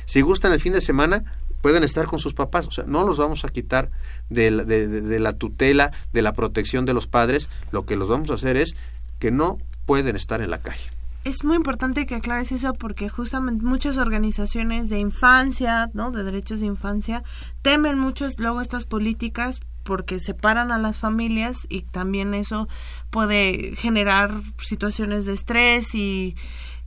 Si 0.06 0.22
gustan 0.22 0.54
el 0.54 0.60
fin 0.60 0.74
de 0.74 0.82
semana, 0.82 1.24
pueden 1.62 1.84
estar 1.84 2.06
con 2.06 2.20
sus 2.20 2.34
papás. 2.34 2.68
O 2.68 2.72
sea, 2.72 2.84
no 2.88 3.06
los 3.06 3.18
vamos 3.18 3.44
a 3.44 3.50
quitar 3.50 3.90
de 4.30 4.52
la, 4.52 5.34
tutela, 5.34 5.92
de 6.14 6.22
la 6.22 6.34
protección 6.34 6.86
de 6.86 6.94
los 6.94 7.08
padres. 7.08 7.50
Lo 7.72 7.86
que 7.86 7.96
los 7.96 8.08
vamos 8.08 8.30
a 8.30 8.36
hacer 8.36 8.56
es 8.58 8.76
que 9.20 9.32
no 9.32 9.58
pueden 9.86 10.16
estar 10.16 10.42
en 10.42 10.52
la 10.52 10.62
calle 10.62 10.92
es 11.24 11.44
muy 11.44 11.56
importante 11.56 12.06
que 12.06 12.14
aclares 12.14 12.52
eso 12.52 12.72
porque 12.74 13.10
justamente 13.10 13.66
muchas 13.66 13.98
organizaciones 13.98 14.90
de 14.92 15.00
infancia, 15.00 15.90
¿no? 15.96 16.12
De 16.12 16.24
derechos 16.24 16.60
de 16.60 16.68
infancia, 16.68 17.24
temen 17.64 17.98
mucho 17.98 18.28
luego 18.38 18.62
estas 18.62 18.86
políticas 18.86 19.60
porque 19.84 20.20
separan 20.20 20.72
a 20.72 20.78
las 20.78 21.00
familias 21.00 21.66
y 21.68 21.82
también 21.82 22.36
eso 22.36 22.68
puede 23.10 23.76
generar 23.76 24.40
situaciones 24.60 25.26
de 25.26 25.34
estrés 25.34 25.96
y 25.96 26.36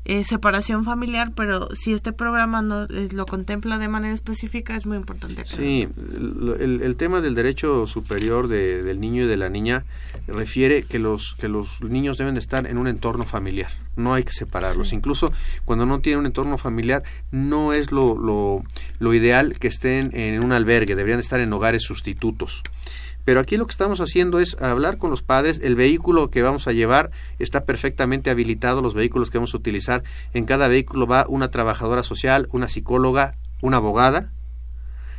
eh, 0.04 0.24
separación 0.24 0.84
familiar, 0.84 1.32
pero 1.34 1.68
si 1.74 1.92
este 1.92 2.12
programa 2.12 2.62
no 2.62 2.84
eh, 2.84 3.08
lo 3.12 3.26
contempla 3.26 3.78
de 3.78 3.88
manera 3.88 4.14
específica 4.14 4.74
es 4.74 4.86
muy 4.86 4.96
importante. 4.96 5.44
Sí, 5.44 5.86
el, 6.60 6.96
tema 6.96 7.20
del 7.20 7.34
derecho 7.34 7.86
superior 7.86 8.48
del 8.48 9.00
niño 9.00 9.24
y 9.24 9.26
de 9.26 9.36
la 9.36 9.50
niña 9.50 9.84
refiere 10.26 10.82
que 10.82 10.98
los 10.98 11.34
que 11.34 11.48
los 11.48 11.82
niños 11.82 12.16
deben 12.16 12.34
de 12.34 12.40
estar 12.40 12.66
en 12.66 12.78
un 12.78 12.88
entorno 12.88 13.24
familiar, 13.24 13.70
no 13.96 14.14
hay 14.14 14.24
que 14.24 14.32
separarlos. 14.32 14.92
Incluso 14.92 15.32
cuando 15.64 15.84
no 15.84 16.00
tienen 16.00 16.20
un 16.20 16.26
entorno 16.26 16.56
familiar, 16.56 17.02
no 17.30 17.72
es 17.74 17.92
lo, 17.92 18.16
lo, 18.16 18.64
lo 18.98 19.14
ideal 19.14 19.58
que 19.58 19.68
estén 19.68 20.10
en 20.14 20.42
un 20.42 20.52
albergue, 20.52 20.96
deberían 20.96 21.20
estar 21.20 21.40
en 21.40 21.52
hogares 21.52 21.82
sustitutos 21.82 22.62
Pero 23.28 23.40
aquí 23.40 23.58
lo 23.58 23.66
que 23.66 23.72
estamos 23.72 24.00
haciendo 24.00 24.40
es 24.40 24.56
hablar 24.58 24.96
con 24.96 25.10
los 25.10 25.22
padres. 25.22 25.60
El 25.62 25.76
vehículo 25.76 26.30
que 26.30 26.40
vamos 26.40 26.66
a 26.66 26.72
llevar 26.72 27.10
está 27.38 27.66
perfectamente 27.66 28.30
habilitado, 28.30 28.80
los 28.80 28.94
vehículos 28.94 29.28
que 29.28 29.36
vamos 29.36 29.52
a 29.52 29.58
utilizar. 29.58 30.02
En 30.32 30.46
cada 30.46 30.66
vehículo 30.66 31.06
va 31.06 31.26
una 31.28 31.50
trabajadora 31.50 32.02
social, 32.02 32.48
una 32.52 32.68
psicóloga, 32.68 33.36
una 33.60 33.76
abogada. 33.76 34.32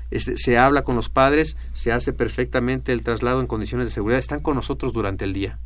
Este, 0.09 0.39
se 0.39 0.57
habla 0.57 0.81
con 0.81 0.95
los 0.95 1.09
padres, 1.09 1.55
se 1.73 1.91
hace 1.91 2.11
perfectamente 2.11 2.93
el 2.93 3.03
traslado 3.03 3.41
en 3.41 3.45
condiciones 3.45 3.85
de 3.85 3.91
seguridad. 3.91 4.17
Están 4.17 4.39
con 4.39 4.55
nosotros 4.55 4.91
durante 4.91 5.23
el 5.25 5.33
día 5.33 5.59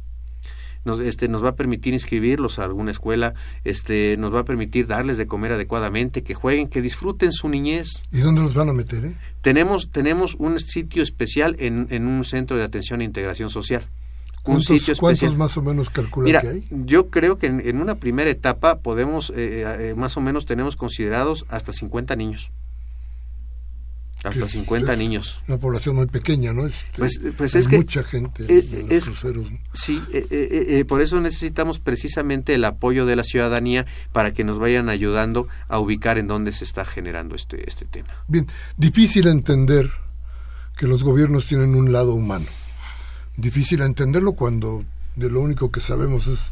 nos, 0.85 0.99
este, 0.99 1.27
nos 1.27 1.43
va 1.43 1.49
a 1.49 1.55
permitir 1.55 1.93
inscribirlos 1.93 2.59
a 2.59 2.63
alguna 2.63 2.91
escuela, 2.91 3.33
este, 3.63 4.17
nos 4.17 4.33
va 4.33 4.41
a 4.41 4.45
permitir 4.45 4.87
darles 4.87 5.17
de 5.17 5.27
comer 5.27 5.53
adecuadamente, 5.53 6.23
que 6.23 6.33
jueguen, 6.33 6.67
que 6.67 6.81
disfruten 6.81 7.31
su 7.31 7.49
niñez. 7.49 8.01
¿Y 8.11 8.19
dónde 8.19 8.41
los 8.41 8.53
van 8.53 8.69
a 8.69 8.73
meter? 8.73 9.05
Eh? 9.05 9.15
Tenemos, 9.41 9.89
tenemos 9.91 10.35
un 10.35 10.59
sitio 10.59 11.03
especial 11.03 11.55
en, 11.59 11.87
en 11.89 12.07
un 12.07 12.23
centro 12.23 12.57
de 12.57 12.63
atención 12.63 13.01
e 13.01 13.03
integración 13.03 13.49
social. 13.49 13.87
Un 14.45 14.61
¿Cuántos, 14.61 14.99
¿Cuántos 14.99 15.37
más 15.37 15.55
o 15.55 15.61
menos 15.61 15.89
calculan 15.89 16.41
que 16.41 16.47
hay? 16.47 16.63
Yo 16.69 17.09
creo 17.09 17.37
que 17.37 17.47
en, 17.47 17.79
una 17.79 17.95
primera 17.95 18.29
etapa 18.29 18.79
podemos, 18.79 19.29
eh, 19.29 19.63
eh, 19.91 19.93
más 19.95 20.17
o 20.17 20.21
menos 20.21 20.45
tenemos 20.45 20.75
considerados 20.75 21.45
hasta 21.47 21.71
50 21.71 22.17
niños. 22.17 22.51
Hasta 24.23 24.47
50 24.47 24.95
niños. 24.95 25.39
Una 25.47 25.57
población 25.57 25.97
muy 25.97 26.05
pequeña, 26.05 26.53
¿no? 26.53 26.65
Este, 26.65 26.85
pues, 26.97 27.19
pues 27.37 27.55
es 27.55 27.67
que 27.67 27.77
mucha 27.77 28.03
gente 28.03 28.45
es, 28.47 29.05
cruceros. 29.05 29.51
Sí, 29.73 30.01
eh, 30.13 30.25
eh, 30.31 30.65
eh, 30.69 30.85
por 30.85 31.01
eso 31.01 31.19
necesitamos 31.19 31.79
precisamente 31.79 32.55
el 32.55 32.63
apoyo 32.63 33.05
de 33.05 33.17
la 33.17 33.23
ciudadanía 33.23 33.85
para 34.13 34.33
que 34.33 34.45
nos 34.45 34.59
vayan 34.59 34.87
ayudando 34.87 35.49
a 35.67 35.77
ubicar 35.79 36.17
en 36.17 36.27
dónde 36.27 36.53
se 36.53 36.63
está 36.63 36.85
generando 36.85 37.35
este, 37.35 37.67
este 37.67 37.85
tema. 37.85 38.09
Bien, 38.27 38.47
difícil 38.77 39.27
entender 39.27 39.91
que 40.77 40.87
los 40.87 41.03
gobiernos 41.03 41.45
tienen 41.45 41.75
un 41.75 41.91
lado 41.91 42.13
humano. 42.13 42.45
Difícil 43.35 43.81
entenderlo 43.81 44.33
cuando 44.33 44.85
de 45.17 45.29
lo 45.29 45.41
único 45.41 45.69
que 45.69 45.81
sabemos 45.81 46.27
es 46.27 46.51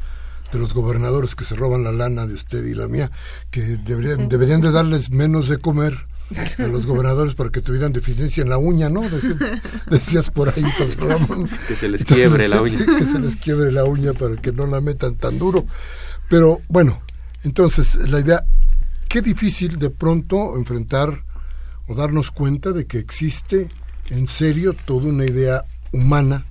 de 0.52 0.60
los 0.60 0.74
gobernadores 0.74 1.36
que 1.36 1.46
se 1.46 1.56
roban 1.56 1.84
la 1.84 1.94
lana 1.94 2.28
de 2.28 2.34
usted 2.34 2.66
y 2.66 2.76
la 2.76 2.88
mía, 2.88 3.10
que 3.50 3.62
deberían, 3.62 4.28
deberían 4.28 4.60
de 4.60 4.72
darles 4.72 5.10
menos 5.10 5.48
de 5.48 5.58
comer 5.58 6.11
a 6.58 6.68
los 6.68 6.86
gobernadores 6.86 7.36
para 7.36 7.50
que 7.50 7.62
tuvieran 7.62 7.94
deficiencia 7.94 8.44
en 8.44 8.50
la 8.50 8.58
uña, 8.58 8.90
¿no? 8.90 9.02
Decías, 9.90 10.30
por 10.30 10.50
ahí, 10.50 10.64
pues, 10.78 10.98
Ramón. 10.98 11.50
Que 11.68 11.76
se 11.76 11.90
les 11.90 12.04
quiebre 12.04 12.48
la 12.48 12.62
uña. 12.62 12.80
Que 12.98 13.06
se 13.06 13.20
les 13.20 13.36
quiebre 13.36 13.72
la 13.72 13.84
uña 13.86 14.14
para 14.14 14.36
que 14.38 14.52
no 14.52 14.68
la 14.68 14.82
metan 14.82 15.16
tan 15.16 15.40
duro. 15.40 15.66
Pero 16.30 16.62
bueno, 16.68 17.02
entonces 17.44 17.96
la 18.10 18.20
idea, 18.20 18.46
qué 19.10 19.22
difícil 19.22 19.78
de 19.78 19.90
pronto 19.90 20.56
enfrentar 20.58 21.24
o 21.88 21.96
darnos 21.96 22.32
cuenta 22.32 22.72
de 22.72 22.86
que 22.86 23.00
existe 23.00 23.70
en 24.10 24.28
serio 24.28 24.74
toda 24.74 25.08
una 25.08 25.26
idea 25.26 25.64
humana 25.92 26.46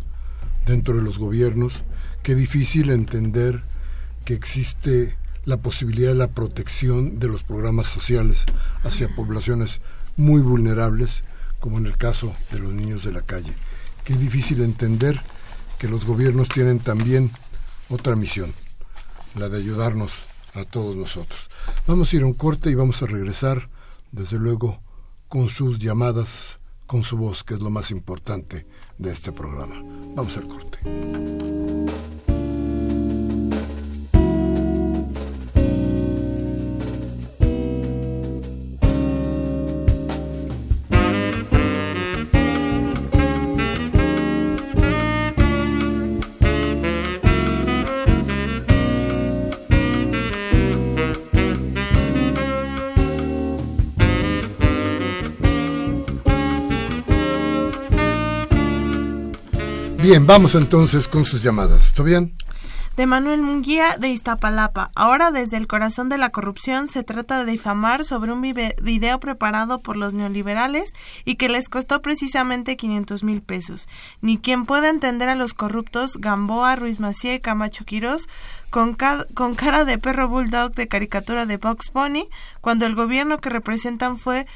dentro 0.67 0.97
de 0.97 1.03
los 1.03 1.19
gobiernos, 1.19 1.83
qué 2.23 2.35
difícil 2.35 2.91
entender 2.91 3.63
que 4.25 4.35
existe 4.35 5.17
la 5.45 5.59
posibilidad 5.59 6.11
de 6.11 6.19
la 6.19 6.29
protección 6.29 7.19
de 7.19 7.29
los 7.29 7.43
programas 7.43 7.87
sociales 7.89 8.45
hacia 8.85 9.15
poblaciones 9.15 9.81
muy 10.17 10.41
vulnerables, 10.43 11.23
como 11.59 11.79
en 11.79 11.87
el 11.87 11.97
caso 11.97 12.35
de 12.51 12.59
los 12.59 12.73
niños 12.73 13.05
de 13.05 13.13
la 13.13 13.23
calle. 13.23 13.53
Qué 14.05 14.15
difícil 14.15 14.63
entender 14.63 15.21
que 15.79 15.89
los 15.89 16.05
gobiernos 16.05 16.49
tienen 16.49 16.79
también 16.79 17.31
otra 17.89 18.17
misión, 18.17 18.53
la 19.35 19.49
de 19.49 19.59
ayudarnos 19.59 20.27
a 20.55 20.65
todos 20.65 20.97
nosotros. 20.97 21.49
Vamos 21.87 22.13
a 22.13 22.17
ir 22.17 22.23
a 22.23 22.27
un 22.27 22.35
corte 22.35 22.71
y 22.71 22.75
vamos 22.75 23.03
a 23.03 23.07
regresar, 23.07 23.69
desde 24.13 24.39
luego, 24.39 24.81
con 25.29 25.49
sus 25.49 25.79
llamadas, 25.79 26.59
con 26.87 27.05
su 27.05 27.17
voz, 27.17 27.45
que 27.45 27.55
es 27.55 27.61
lo 27.61 27.71
más 27.71 27.91
importante 27.91 28.67
de 28.99 29.13
este 29.13 29.33
programa. 29.33 29.77
Vamos 30.15 30.37
al 30.37 30.49
corte. 30.49 30.79
Bien, 60.03 60.27
vamos 60.27 60.55
entonces 60.55 61.09
con 61.09 61.27
sus 61.27 61.43
llamadas. 61.43 61.89
¿Está 61.89 62.03
bien? 62.03 62.33
De 62.97 63.07
Manuel 63.07 63.43
Munguía 63.43 63.99
de 63.99 64.09
Iztapalapa. 64.09 64.91
Ahora 64.95 65.31
desde 65.31 65.59
el 65.59 65.67
corazón 65.67 66.09
de 66.09 66.17
la 66.17 66.31
corrupción 66.31 66.89
se 66.89 67.05
trata 67.05 67.45
de 67.45 67.53
difamar 67.53 68.07
sobre 68.07 68.33
un 68.33 68.41
video 68.41 69.21
preparado 69.21 69.79
por 69.79 69.99
los 69.99 70.15
neoliberales 70.15 70.95
y 71.27 71.35
que 71.35 71.51
les 71.51 71.69
costó 71.69 72.01
precisamente 72.01 72.79
500 72.79 73.25
mil 73.25 73.43
pesos. 73.43 73.89
Ni 74.23 74.39
quien 74.39 74.65
pueda 74.65 74.89
entender 74.89 75.29
a 75.29 75.35
los 75.35 75.53
corruptos 75.53 76.17
Gamboa, 76.17 76.77
Ruiz 76.77 76.99
Macié 76.99 77.35
y 77.35 77.41
Camacho 77.41 77.85
Quirós 77.85 78.27
con, 78.71 78.97
con 79.35 79.55
cara 79.55 79.85
de 79.85 79.99
perro 79.99 80.29
bulldog 80.29 80.75
de 80.75 80.89
caricatura 80.89 81.45
de 81.45 81.59
Box 81.59 81.93
Bunny 81.93 82.27
cuando 82.63 82.87
el 82.87 82.95
gobierno 82.95 83.39
que 83.39 83.51
representan 83.51 84.17
fue 84.17 84.47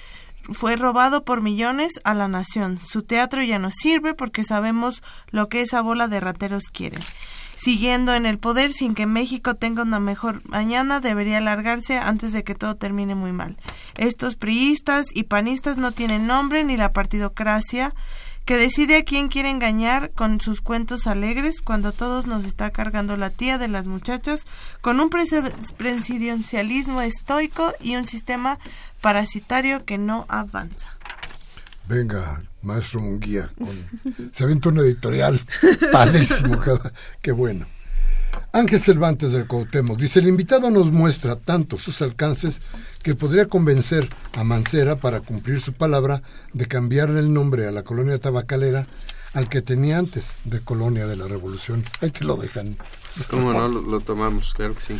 fue 0.52 0.76
robado 0.76 1.24
por 1.24 1.42
millones 1.42 1.92
a 2.04 2.14
la 2.14 2.28
nación. 2.28 2.78
Su 2.78 3.02
teatro 3.02 3.42
ya 3.42 3.58
no 3.58 3.70
sirve 3.70 4.14
porque 4.14 4.44
sabemos 4.44 5.02
lo 5.30 5.48
que 5.48 5.62
esa 5.62 5.80
bola 5.80 6.08
de 6.08 6.20
rateros 6.20 6.64
quiere. 6.72 6.98
Siguiendo 7.56 8.14
en 8.14 8.26
el 8.26 8.38
poder 8.38 8.72
sin 8.72 8.94
que 8.94 9.06
México 9.06 9.54
tenga 9.54 9.82
una 9.82 10.00
mejor 10.00 10.42
mañana, 10.48 11.00
debería 11.00 11.40
largarse 11.40 11.96
antes 11.98 12.32
de 12.32 12.44
que 12.44 12.54
todo 12.54 12.76
termine 12.76 13.14
muy 13.14 13.32
mal. 13.32 13.56
Estos 13.96 14.36
priistas 14.36 15.06
y 15.14 15.24
panistas 15.24 15.76
no 15.76 15.92
tienen 15.92 16.26
nombre 16.26 16.64
ni 16.64 16.76
la 16.76 16.92
partidocracia 16.92 17.94
que 18.44 18.56
decide 18.56 18.96
a 18.96 19.04
quién 19.04 19.28
quiere 19.28 19.50
engañar 19.50 20.10
con 20.12 20.40
sus 20.40 20.60
cuentos 20.60 21.06
alegres 21.06 21.62
cuando 21.62 21.92
todos 21.92 22.26
nos 22.26 22.44
está 22.44 22.70
cargando 22.70 23.16
la 23.16 23.30
tía 23.30 23.58
de 23.58 23.68
las 23.68 23.86
muchachas 23.86 24.44
con 24.80 25.00
un 25.00 25.10
presidencialismo 25.10 27.00
estoico 27.00 27.72
y 27.80 27.96
un 27.96 28.06
sistema 28.06 28.58
parasitario 29.00 29.84
que 29.84 29.98
no 29.98 30.26
avanza. 30.28 30.88
Venga, 31.88 32.42
maestro 32.62 33.00
Munguía, 33.00 33.50
con... 33.58 34.30
se 34.32 34.44
avienta 34.44 34.70
un 34.70 34.78
editorial 34.78 35.40
padrísimo, 35.92 36.60
qué 37.22 37.32
bueno. 37.32 37.66
Ángel 38.52 38.80
Cervantes 38.80 39.32
del 39.32 39.46
Cuauhtémoc 39.46 39.98
dice, 39.98 40.20
el 40.20 40.28
invitado 40.28 40.70
nos 40.70 40.92
muestra 40.92 41.36
tanto 41.36 41.78
sus 41.78 42.02
alcances 42.02 42.60
que 43.02 43.14
podría 43.14 43.48
convencer 43.48 44.08
a 44.36 44.44
Mancera 44.44 44.96
para 44.96 45.20
cumplir 45.20 45.60
su 45.60 45.72
palabra 45.72 46.22
de 46.52 46.66
cambiarle 46.66 47.20
el 47.20 47.32
nombre 47.32 47.66
a 47.66 47.72
la 47.72 47.82
colonia 47.82 48.18
tabacalera 48.18 48.86
al 49.34 49.48
que 49.48 49.60
tenía 49.60 49.98
antes 49.98 50.24
de 50.44 50.60
Colonia 50.60 51.06
de 51.06 51.16
la 51.16 51.26
Revolución. 51.26 51.84
Ahí 52.00 52.10
te 52.10 52.24
lo 52.24 52.36
dejan. 52.36 52.76
¿Cómo 53.28 53.52
no? 53.52 53.68
Lo, 53.68 54.00
tomamos, 54.00 54.54
claro 54.54 54.74
que 54.74 54.80
sí. 54.80 54.94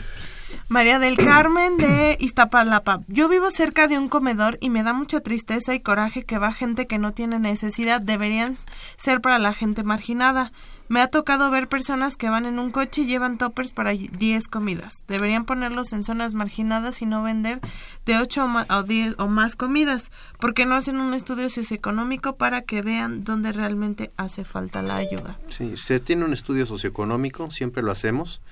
María 0.69 0.99
del 0.99 1.17
Carmen 1.17 1.77
de 1.77 2.17
Iztapalapa. 2.21 3.01
Yo 3.09 3.29
vivo 3.29 3.51
cerca 3.51 3.87
de 3.87 3.99
un 3.99 4.09
comedor 4.09 4.59
y 4.61 4.71
me 4.71 4.83
da 4.83 4.93
mucha 4.93 5.21
tristeza 5.21 5.75
y 5.75 5.81
coraje 5.81 6.25
que 6.25 6.39
va 6.39 6.53
gente 6.53 6.87
que 6.87 6.99
no 6.99 7.13
tiene 7.13 7.39
necesidad. 7.39 8.01
Deberían 8.01 8.59
ser 8.97 9.21
para 9.21 9.39
la 9.39 9.53
gente 9.53 9.83
marginada. 9.83 10.53
Me 10.89 11.01
ha 11.01 11.09
tocado 11.09 11.51
ver 11.51 11.69
personas 11.69 12.17
que 12.17 12.29
van 12.29 12.45
en 12.45 12.59
un 12.59 12.71
coche 12.71 13.03
y 13.03 13.07
llevan 13.07 13.39
toppers 13.39 13.73
para 13.73 13.93
10 13.93 14.49
comidas. 14.49 15.05
Deberían 15.09 15.47
ponerlos 15.47 15.93
en 15.93 16.05
zonas 16.05 16.35
marginadas 16.35 17.01
y 17.01 17.07
no 17.07 17.23
vender 17.23 17.61
de 18.05 18.19
8 18.19 18.47
o, 18.69 18.83
10 18.83 19.15
o 19.19 19.29
más 19.29 19.57
comidas, 19.57 20.11
porque 20.39 20.67
no 20.67 20.75
hacen 20.75 21.01
un 21.01 21.15
estudio 21.15 21.49
socioeconómico 21.49 22.37
para 22.37 22.63
que 22.63 22.83
vean 22.83 23.25
dónde 23.25 23.53
realmente 23.53 24.11
hace 24.17 24.45
falta 24.45 24.83
la 24.83 24.97
ayuda. 24.97 25.39
Sí, 25.49 25.77
se 25.77 26.01
tiene 26.01 26.25
un 26.25 26.35
estudio 26.35 26.67
socioeconómico, 26.67 27.51
siempre 27.51 27.83
lo 27.83 27.91
hacemos. 27.91 28.43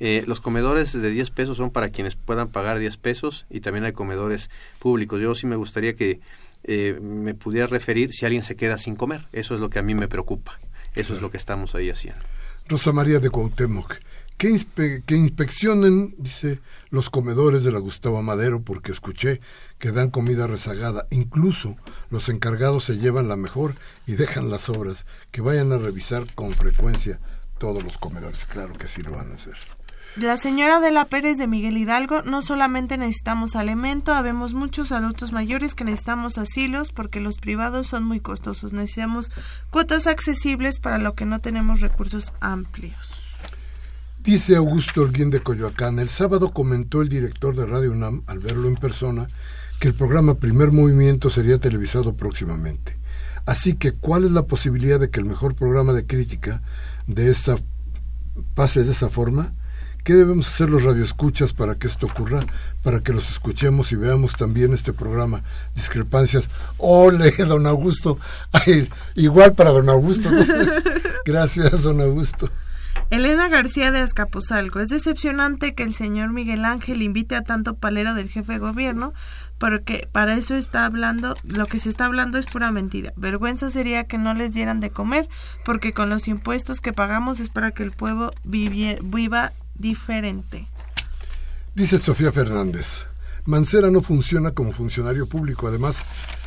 Eh, 0.00 0.24
los 0.26 0.40
comedores 0.40 0.92
de 0.92 1.10
10 1.10 1.30
pesos 1.30 1.56
son 1.56 1.70
para 1.70 1.88
quienes 1.88 2.16
puedan 2.16 2.48
pagar 2.48 2.78
10 2.78 2.98
pesos 2.98 3.46
y 3.50 3.60
también 3.60 3.84
hay 3.84 3.92
comedores 3.92 4.50
públicos. 4.78 5.20
Yo 5.20 5.34
sí 5.34 5.46
me 5.46 5.56
gustaría 5.56 5.96
que 5.96 6.20
eh, 6.64 6.98
me 7.00 7.34
pudiera 7.34 7.66
referir 7.66 8.12
si 8.12 8.26
alguien 8.26 8.44
se 8.44 8.56
queda 8.56 8.78
sin 8.78 8.94
comer. 8.94 9.26
Eso 9.32 9.54
es 9.54 9.60
lo 9.60 9.70
que 9.70 9.78
a 9.78 9.82
mí 9.82 9.94
me 9.94 10.08
preocupa. 10.08 10.58
Eso 10.98 11.14
es 11.14 11.22
lo 11.22 11.30
que 11.30 11.36
estamos 11.36 11.74
ahí 11.76 11.90
haciendo. 11.90 12.20
Rosa 12.68 12.92
María 12.92 13.20
de 13.20 13.30
Cuauhtémoc, 13.30 13.94
que, 14.36 15.02
que 15.06 15.16
inspeccionen, 15.16 16.14
dice, 16.18 16.58
los 16.90 17.08
comedores 17.08 17.62
de 17.62 17.70
la 17.70 17.78
Gustavo 17.78 18.20
Madero, 18.20 18.62
porque 18.62 18.90
escuché 18.90 19.40
que 19.78 19.92
dan 19.92 20.10
comida 20.10 20.48
rezagada. 20.48 21.06
Incluso 21.10 21.76
los 22.10 22.28
encargados 22.28 22.84
se 22.84 22.98
llevan 22.98 23.28
la 23.28 23.36
mejor 23.36 23.74
y 24.06 24.14
dejan 24.14 24.50
las 24.50 24.68
obras. 24.68 25.06
Que 25.30 25.40
vayan 25.40 25.72
a 25.72 25.78
revisar 25.78 26.24
con 26.34 26.52
frecuencia 26.52 27.20
todos 27.58 27.82
los 27.84 27.96
comedores. 27.96 28.44
Claro 28.44 28.72
que 28.74 28.88
sí 28.88 29.00
lo 29.02 29.12
van 29.12 29.30
a 29.30 29.34
hacer. 29.34 29.56
La 30.20 30.36
señora 30.36 30.80
de 30.80 30.90
la 30.90 31.04
Pérez 31.04 31.38
de 31.38 31.46
Miguel 31.46 31.76
Hidalgo, 31.76 32.22
no 32.22 32.42
solamente 32.42 32.98
necesitamos 32.98 33.54
alimento, 33.54 34.12
habemos 34.12 34.52
muchos 34.52 34.90
adultos 34.90 35.30
mayores 35.30 35.76
que 35.76 35.84
necesitamos 35.84 36.38
asilos 36.38 36.90
porque 36.90 37.20
los 37.20 37.36
privados 37.36 37.86
son 37.86 38.02
muy 38.02 38.18
costosos. 38.18 38.72
Necesitamos 38.72 39.30
cuotas 39.70 40.08
accesibles 40.08 40.80
para 40.80 40.98
lo 40.98 41.14
que 41.14 41.24
no 41.24 41.40
tenemos 41.40 41.80
recursos 41.80 42.32
amplios. 42.40 42.96
Dice 44.24 44.56
Augusto 44.56 45.02
Orguín 45.02 45.30
de 45.30 45.38
Coyoacán, 45.38 46.00
el 46.00 46.08
sábado 46.08 46.50
comentó 46.50 47.00
el 47.00 47.08
director 47.08 47.54
de 47.54 47.66
Radio 47.66 47.92
UNAM, 47.92 48.24
al 48.26 48.40
verlo 48.40 48.66
en 48.66 48.74
persona, 48.74 49.28
que 49.78 49.86
el 49.86 49.94
programa 49.94 50.34
Primer 50.34 50.72
Movimiento 50.72 51.30
sería 51.30 51.58
televisado 51.58 52.16
próximamente. 52.16 52.98
Así 53.46 53.74
que, 53.74 53.92
¿cuál 53.92 54.24
es 54.24 54.32
la 54.32 54.46
posibilidad 54.46 54.98
de 54.98 55.10
que 55.10 55.20
el 55.20 55.26
mejor 55.26 55.54
programa 55.54 55.92
de 55.92 56.06
crítica 56.06 56.60
de 57.06 57.30
esa 57.30 57.54
pase 58.56 58.82
de 58.82 58.90
esa 58.90 59.08
forma? 59.08 59.52
¿Qué 60.08 60.14
debemos 60.14 60.48
hacer 60.48 60.70
los 60.70 60.84
radioescuchas 60.84 61.52
para 61.52 61.74
que 61.74 61.86
esto 61.86 62.06
ocurra? 62.06 62.40
Para 62.82 63.00
que 63.00 63.12
los 63.12 63.28
escuchemos 63.28 63.92
y 63.92 63.96
veamos 63.96 64.36
también 64.36 64.72
este 64.72 64.94
programa. 64.94 65.42
Discrepancias. 65.74 66.48
¡Ole, 66.78 67.30
don 67.46 67.66
Augusto! 67.66 68.18
Ay, 68.52 68.88
igual 69.16 69.52
para 69.52 69.68
don 69.68 69.90
Augusto. 69.90 70.30
Gracias, 71.26 71.82
don 71.82 72.00
Augusto. 72.00 72.48
Elena 73.10 73.50
García 73.50 73.90
de 73.90 73.98
Azcapotzalco. 73.98 74.80
Es 74.80 74.88
decepcionante 74.88 75.74
que 75.74 75.82
el 75.82 75.92
señor 75.92 76.32
Miguel 76.32 76.64
Ángel 76.64 77.02
invite 77.02 77.36
a 77.36 77.42
tanto 77.42 77.74
palero 77.74 78.14
del 78.14 78.30
jefe 78.30 78.54
de 78.54 78.58
gobierno, 78.60 79.12
porque 79.58 80.08
para 80.10 80.36
eso 80.36 80.54
está 80.54 80.86
hablando, 80.86 81.36
lo 81.42 81.66
que 81.66 81.80
se 81.80 81.90
está 81.90 82.06
hablando 82.06 82.38
es 82.38 82.46
pura 82.46 82.72
mentira. 82.72 83.12
Vergüenza 83.16 83.70
sería 83.70 84.04
que 84.04 84.16
no 84.16 84.32
les 84.32 84.54
dieran 84.54 84.80
de 84.80 84.88
comer, 84.88 85.28
porque 85.66 85.92
con 85.92 86.08
los 86.08 86.28
impuestos 86.28 86.80
que 86.80 86.94
pagamos 86.94 87.40
es 87.40 87.50
para 87.50 87.72
que 87.72 87.82
el 87.82 87.92
pueblo 87.92 88.30
viva 88.42 89.52
diferente. 89.78 90.66
Dice 91.74 91.98
Sofía 91.98 92.32
Fernández, 92.32 93.06
Mancera 93.44 93.90
no 93.90 94.02
funciona 94.02 94.50
como 94.50 94.72
funcionario 94.72 95.26
público. 95.26 95.68
Además, 95.68 95.98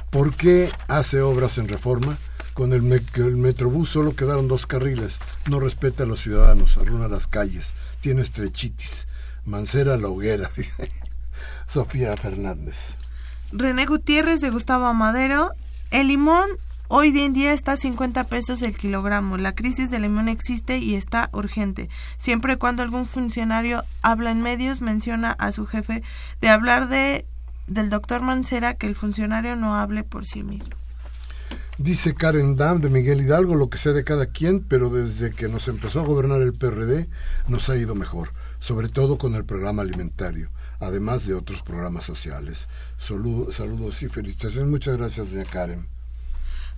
¿por 0.09 0.35
qué 0.35 0.69
hace 0.87 1.21
obras 1.21 1.57
en 1.57 1.67
reforma? 1.67 2.17
Con 2.53 2.73
el, 2.73 2.83
el 3.15 3.37
Metrobús 3.37 3.89
solo 3.89 4.15
quedaron 4.15 4.47
dos 4.47 4.67
carriles. 4.67 5.15
No 5.49 5.59
respeta 5.59 6.03
a 6.03 6.05
los 6.05 6.21
ciudadanos, 6.21 6.77
arruina 6.77 7.07
las 7.07 7.27
calles, 7.27 7.73
tiene 8.01 8.21
estrechitis. 8.21 9.07
Mancera 9.45 9.97
la 9.97 10.09
hoguera, 10.09 10.51
Sofía 11.67 12.15
Fernández. 12.17 12.75
René 13.51 13.85
Gutiérrez 13.85 14.41
de 14.41 14.49
Gustavo 14.49 14.85
Amadero. 14.85 15.51
El 15.89 16.07
limón 16.07 16.49
Hoy 16.93 17.17
en 17.17 17.31
día 17.31 17.53
está 17.53 17.71
a 17.71 17.77
50 17.77 18.25
pesos 18.25 18.61
el 18.61 18.75
kilogramo. 18.75 19.37
La 19.37 19.55
crisis 19.55 19.89
del 19.89 20.01
limón 20.01 20.27
existe 20.27 20.77
y 20.77 20.95
está 20.95 21.29
urgente. 21.31 21.87
Siempre 22.17 22.57
cuando 22.57 22.83
algún 22.83 23.05
funcionario 23.05 23.81
habla 24.01 24.29
en 24.29 24.41
medios, 24.41 24.81
menciona 24.81 25.31
a 25.31 25.53
su 25.53 25.65
jefe 25.65 26.03
de 26.41 26.49
hablar 26.49 26.89
de 26.89 27.25
del 27.67 27.89
doctor 27.89 28.23
Mancera 28.23 28.73
que 28.73 28.87
el 28.87 28.95
funcionario 28.95 29.55
no 29.55 29.73
hable 29.73 30.03
por 30.03 30.25
sí 30.25 30.43
mismo. 30.43 30.75
Dice 31.77 32.13
Karen 32.13 32.57
Dam 32.57 32.81
de 32.81 32.89
Miguel 32.89 33.21
Hidalgo 33.21 33.55
lo 33.55 33.69
que 33.69 33.77
sea 33.77 33.93
de 33.93 34.03
cada 34.03 34.25
quien, 34.25 34.59
pero 34.59 34.89
desde 34.89 35.31
que 35.31 35.47
nos 35.47 35.69
empezó 35.69 36.01
a 36.01 36.05
gobernar 36.05 36.41
el 36.41 36.51
PRD 36.51 37.07
nos 37.47 37.69
ha 37.69 37.77
ido 37.77 37.95
mejor, 37.95 38.33
sobre 38.59 38.89
todo 38.89 39.17
con 39.17 39.35
el 39.35 39.45
programa 39.45 39.81
alimentario, 39.81 40.49
además 40.81 41.25
de 41.25 41.35
otros 41.35 41.61
programas 41.61 42.03
sociales. 42.03 42.67
saludos 42.97 44.03
y 44.03 44.09
felicitaciones. 44.09 44.69
Muchas 44.69 44.97
gracias, 44.97 45.31
doña 45.31 45.45
Karen. 45.45 46.00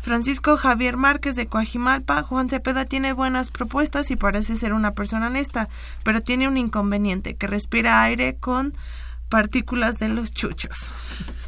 Francisco 0.04 0.58
Javier 0.58 0.98
Márquez 0.98 1.38
de 1.38 1.48
Coajimalpa, 1.48 2.24
Juan 2.24 2.50
Cepeda 2.50 2.84
tiene 2.84 3.14
buenas 3.14 3.50
propuestas 3.50 4.12
y 4.12 4.18
parece 4.18 4.58
ser 4.58 4.74
una 4.74 4.92
persona 4.92 5.28
honesta, 5.28 5.70
pero 6.04 6.20
tiene 6.20 6.46
un 6.50 6.58
inconveniente, 6.58 7.38
que 7.38 7.48
respira 7.48 8.04
aire 8.04 8.36
con 8.36 8.74
partículas 9.30 10.00
de 10.00 10.10
los 10.10 10.34
chuchos. 10.34 10.78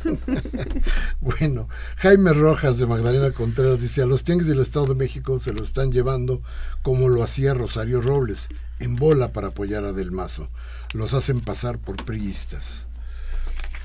bueno, 1.19 1.67
Jaime 1.97 2.31
Rojas 2.31 2.77
de 2.77 2.87
Magdalena 2.87 3.31
Contreras 3.31 3.81
dice, 3.81 4.01
a 4.01 4.05
los 4.05 4.23
tianguis 4.23 4.47
del 4.47 4.61
Estado 4.61 4.85
de 4.85 4.95
México 4.95 5.37
se 5.41 5.51
lo 5.51 5.61
están 5.61 5.91
llevando 5.91 6.41
como 6.81 7.09
lo 7.09 7.23
hacía 7.23 7.53
Rosario 7.53 7.99
Robles, 7.99 8.47
en 8.79 8.95
bola 8.95 9.33
para 9.33 9.47
apoyar 9.47 9.83
a 9.83 9.91
Del 9.91 10.13
Mazo. 10.13 10.47
Los 10.93 11.13
hacen 11.13 11.41
pasar 11.41 11.77
por 11.77 11.97
priistas. 11.97 12.84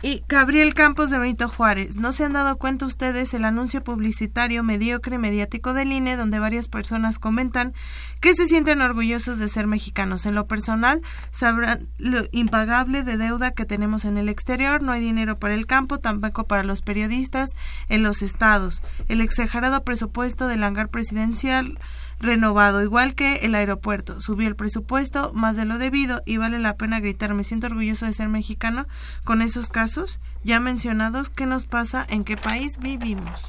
Y 0.02 0.24
Gabriel 0.28 0.72
Campos 0.72 1.10
de 1.10 1.18
Benito 1.18 1.46
Juárez, 1.46 1.96
¿no 1.96 2.14
se 2.14 2.24
han 2.24 2.32
dado 2.32 2.56
cuenta 2.56 2.86
ustedes 2.86 3.34
el 3.34 3.44
anuncio 3.44 3.84
publicitario 3.84 4.62
mediocre 4.62 5.18
mediático 5.18 5.74
del 5.74 5.92
INE 5.92 6.16
donde 6.16 6.38
varias 6.38 6.68
personas 6.68 7.18
comentan 7.18 7.74
que 8.20 8.34
se 8.34 8.48
sienten 8.48 8.80
orgullosos 8.80 9.38
de 9.38 9.50
ser 9.50 9.66
mexicanos? 9.66 10.24
En 10.24 10.34
lo 10.34 10.46
personal, 10.46 11.02
sabrán 11.32 11.86
lo 11.98 12.22
impagable 12.32 13.02
de 13.02 13.18
deuda 13.18 13.50
que 13.50 13.66
tenemos 13.66 14.06
en 14.06 14.16
el 14.16 14.30
exterior, 14.30 14.80
no 14.80 14.92
hay 14.92 15.02
dinero 15.02 15.38
para 15.38 15.52
el 15.52 15.66
campo, 15.66 15.98
tampoco 15.98 16.44
para 16.44 16.64
los 16.64 16.80
periodistas 16.80 17.50
en 17.90 18.02
los 18.02 18.22
estados, 18.22 18.80
el 19.08 19.20
exagerado 19.20 19.84
presupuesto 19.84 20.48
del 20.48 20.64
hangar 20.64 20.88
presidencial 20.88 21.78
renovado, 22.20 22.82
igual 22.82 23.14
que 23.14 23.36
el 23.36 23.54
aeropuerto. 23.54 24.20
Subió 24.20 24.46
el 24.46 24.56
presupuesto 24.56 25.32
más 25.34 25.56
de 25.56 25.64
lo 25.64 25.78
debido 25.78 26.22
y 26.26 26.36
vale 26.36 26.58
la 26.58 26.76
pena 26.76 27.00
gritar, 27.00 27.34
me 27.34 27.44
siento 27.44 27.66
orgulloso 27.66 28.06
de 28.06 28.12
ser 28.12 28.28
mexicano 28.28 28.86
con 29.24 29.42
esos 29.42 29.68
casos 29.68 30.20
ya 30.44 30.60
mencionados. 30.60 31.30
¿Qué 31.30 31.46
nos 31.46 31.66
pasa? 31.66 32.06
¿En 32.08 32.24
qué 32.24 32.36
país 32.36 32.78
vivimos? 32.78 33.40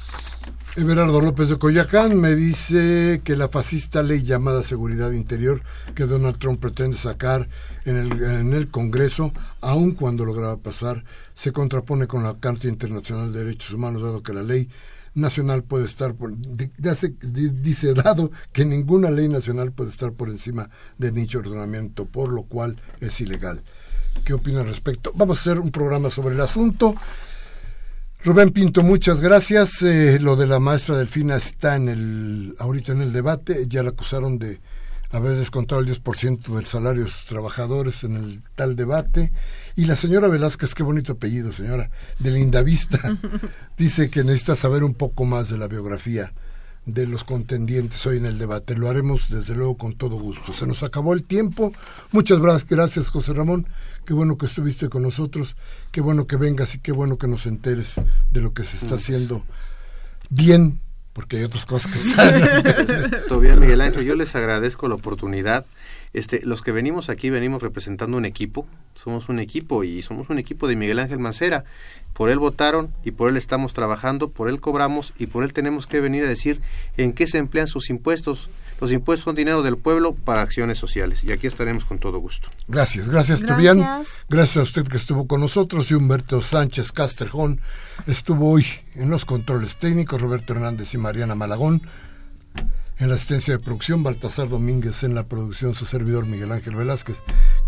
Everardo 0.74 1.20
López 1.20 1.50
de 1.50 1.58
Coyacán 1.58 2.18
me 2.18 2.34
dice 2.34 3.20
que 3.22 3.36
la 3.36 3.48
fascista 3.48 4.02
ley 4.02 4.22
llamada 4.22 4.62
Seguridad 4.62 5.12
Interior 5.12 5.60
que 5.94 6.06
Donald 6.06 6.38
Trump 6.38 6.60
pretende 6.60 6.96
sacar 6.96 7.50
en 7.84 7.96
el, 7.96 8.22
en 8.22 8.54
el 8.54 8.68
Congreso, 8.68 9.32
aun 9.60 9.92
cuando 9.92 10.24
lograba 10.24 10.56
pasar, 10.56 11.04
se 11.34 11.52
contrapone 11.52 12.06
con 12.06 12.22
la 12.22 12.38
Carta 12.40 12.68
Internacional 12.68 13.34
de 13.34 13.40
Derechos 13.40 13.74
Humanos, 13.74 14.00
dado 14.00 14.22
que 14.22 14.32
la 14.32 14.42
ley 14.42 14.70
nacional 15.14 15.62
puede 15.62 15.84
estar 15.84 16.14
por, 16.14 16.34
dice 16.36 17.94
dado 17.94 18.30
que 18.52 18.64
ninguna 18.64 19.10
ley 19.10 19.28
nacional 19.28 19.72
puede 19.72 19.90
estar 19.90 20.12
por 20.12 20.28
encima 20.28 20.70
de 20.98 21.10
dicho 21.10 21.38
ordenamiento, 21.38 22.06
por 22.06 22.32
lo 22.32 22.42
cual 22.44 22.76
es 23.00 23.20
ilegal. 23.20 23.62
¿Qué 24.24 24.34
opina 24.34 24.60
al 24.60 24.66
respecto? 24.66 25.12
Vamos 25.14 25.38
a 25.38 25.40
hacer 25.40 25.58
un 25.58 25.70
programa 25.70 26.10
sobre 26.10 26.34
el 26.34 26.40
asunto. 26.40 26.94
Rubén 28.24 28.50
Pinto, 28.50 28.82
muchas 28.82 29.20
gracias. 29.20 29.82
Eh, 29.82 30.18
lo 30.20 30.36
de 30.36 30.46
la 30.46 30.60
maestra 30.60 30.96
Delfina 30.96 31.36
está 31.36 31.74
en 31.74 31.88
el 31.88 32.54
ahorita 32.58 32.92
en 32.92 33.02
el 33.02 33.12
debate. 33.12 33.66
Ya 33.68 33.82
la 33.82 33.90
acusaron 33.90 34.38
de 34.38 34.60
haber 35.12 35.36
descontado 35.36 35.80
el 35.80 35.86
10% 35.86 36.54
del 36.54 36.64
salario 36.64 37.04
de 37.04 37.10
sus 37.10 37.26
trabajadores 37.26 38.02
en 38.04 38.16
el 38.16 38.42
tal 38.54 38.76
debate. 38.76 39.32
Y 39.76 39.84
la 39.84 39.96
señora 39.96 40.28
Velázquez, 40.28 40.74
qué 40.74 40.82
bonito 40.82 41.12
apellido, 41.12 41.52
señora, 41.52 41.90
de 42.18 42.30
Lindavista, 42.30 42.98
dice 43.78 44.10
que 44.10 44.24
necesita 44.24 44.56
saber 44.56 44.82
un 44.84 44.94
poco 44.94 45.24
más 45.24 45.48
de 45.48 45.58
la 45.58 45.68
biografía 45.68 46.32
de 46.84 47.06
los 47.06 47.22
contendientes 47.22 48.04
hoy 48.06 48.16
en 48.16 48.26
el 48.26 48.38
debate. 48.38 48.74
Lo 48.74 48.88
haremos 48.88 49.28
desde 49.28 49.54
luego 49.54 49.76
con 49.76 49.94
todo 49.94 50.16
gusto. 50.16 50.52
Se 50.52 50.66
nos 50.66 50.82
acabó 50.82 51.12
el 51.14 51.22
tiempo. 51.22 51.72
Muchas 52.10 52.40
gracias, 52.40 53.08
José 53.08 53.32
Ramón. 53.34 53.68
Qué 54.04 54.14
bueno 54.14 54.36
que 54.36 54.46
estuviste 54.46 54.88
con 54.88 55.02
nosotros. 55.02 55.54
Qué 55.92 56.00
bueno 56.00 56.26
que 56.26 56.36
vengas 56.36 56.74
y 56.74 56.78
qué 56.78 56.90
bueno 56.90 57.18
que 57.18 57.28
nos 57.28 57.46
enteres 57.46 57.94
de 58.32 58.40
lo 58.40 58.52
que 58.52 58.64
se 58.64 58.78
está 58.78 58.96
haciendo 58.96 59.44
bien 60.32 60.80
porque 61.12 61.36
hay 61.36 61.44
otras 61.44 61.66
cosas 61.66 61.92
que 61.92 61.98
salen. 61.98 62.62
Todavía 63.28 63.56
Miguel 63.56 63.80
Ángel, 63.80 64.04
yo 64.04 64.16
les 64.16 64.34
agradezco 64.34 64.88
la 64.88 64.94
oportunidad. 64.94 65.66
Este, 66.14 66.40
los 66.44 66.62
que 66.62 66.72
venimos 66.72 67.08
aquí 67.08 67.30
venimos 67.30 67.62
representando 67.62 68.16
un 68.16 68.24
equipo, 68.24 68.66
somos 68.94 69.28
un 69.28 69.38
equipo 69.38 69.84
y 69.84 70.02
somos 70.02 70.30
un 70.30 70.38
equipo 70.38 70.68
de 70.68 70.76
Miguel 70.76 70.98
Ángel 70.98 71.18
Mancera. 71.18 71.64
Por 72.12 72.30
él 72.30 72.38
votaron 72.38 72.92
y 73.04 73.12
por 73.12 73.30
él 73.30 73.36
estamos 73.36 73.72
trabajando, 73.72 74.28
por 74.28 74.48
él 74.48 74.60
cobramos 74.60 75.14
y 75.18 75.26
por 75.26 75.44
él 75.44 75.52
tenemos 75.52 75.86
que 75.86 76.00
venir 76.00 76.24
a 76.24 76.28
decir 76.28 76.60
en 76.96 77.12
qué 77.12 77.26
se 77.26 77.38
emplean 77.38 77.66
sus 77.66 77.90
impuestos. 77.90 78.50
Los 78.82 78.90
impuestos 78.90 79.26
son 79.26 79.36
dinero 79.36 79.62
del 79.62 79.76
pueblo 79.76 80.12
para 80.12 80.42
acciones 80.42 80.76
sociales 80.76 81.22
y 81.22 81.30
aquí 81.30 81.46
estaremos 81.46 81.84
con 81.84 82.00
todo 82.00 82.18
gusto. 82.18 82.48
Gracias, 82.66 83.08
gracias, 83.08 83.40
Tobián. 83.40 83.78
Gracias 84.28 84.56
a 84.56 84.62
usted 84.62 84.82
que 84.88 84.96
estuvo 84.96 85.28
con 85.28 85.40
nosotros 85.40 85.88
y 85.92 85.94
Humberto 85.94 86.42
Sánchez 86.42 86.90
Casterjón 86.90 87.60
estuvo 88.08 88.50
hoy 88.50 88.66
en 88.96 89.08
los 89.08 89.24
controles 89.24 89.76
técnicos, 89.76 90.20
Roberto 90.20 90.54
Hernández 90.54 90.92
y 90.94 90.98
Mariana 90.98 91.36
Malagón. 91.36 91.82
En 92.98 93.08
la 93.08 93.14
asistencia 93.14 93.56
de 93.56 93.62
producción, 93.62 94.02
Baltasar 94.02 94.48
Domínguez 94.48 95.04
en 95.04 95.14
la 95.14 95.28
producción, 95.28 95.76
su 95.76 95.84
servidor 95.84 96.26
Miguel 96.26 96.50
Ángel 96.50 96.74
Velázquez, 96.74 97.18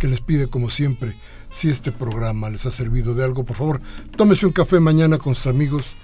que 0.01 0.09
les 0.09 0.21
pide 0.21 0.49
como 0.49 0.69
siempre, 0.69 1.15
si 1.53 1.71
este 1.71 1.93
programa 1.93 2.51
les 2.51 2.67
ha 2.67 2.73
servido 2.73 3.15
de 3.15 3.23
algo, 3.23 3.45
por 3.45 3.57
favor, 3.57 3.81
tómese 4.17 4.47
un 4.47 4.53
café 4.53 4.81
mañana 4.81 5.19
con 5.19 5.37
sus 5.37 5.47
amigos, 5.47 5.95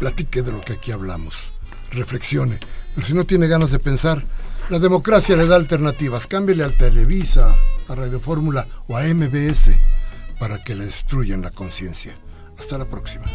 platique 0.00 0.42
de 0.42 0.50
lo 0.50 0.60
que 0.60 0.72
aquí 0.72 0.90
hablamos, 0.90 1.49
reflexione. 1.90 2.58
Pero 2.94 3.06
si 3.06 3.14
no 3.14 3.24
tiene 3.24 3.48
ganas 3.48 3.70
de 3.70 3.78
pensar, 3.78 4.22
la 4.68 4.78
democracia 4.78 5.36
le 5.36 5.46
da 5.46 5.56
alternativas. 5.56 6.26
Cámbiale 6.26 6.64
al 6.64 6.76
Televisa, 6.76 7.54
a 7.88 7.94
Radio 7.94 8.20
Fórmula 8.20 8.66
o 8.88 8.96
a 8.96 9.02
MBS 9.02 9.70
para 10.38 10.62
que 10.64 10.74
le 10.74 10.86
destruyan 10.86 11.42
la 11.42 11.50
conciencia. 11.50 12.14
Hasta 12.58 12.78
la 12.78 12.86
próxima. 12.86 13.26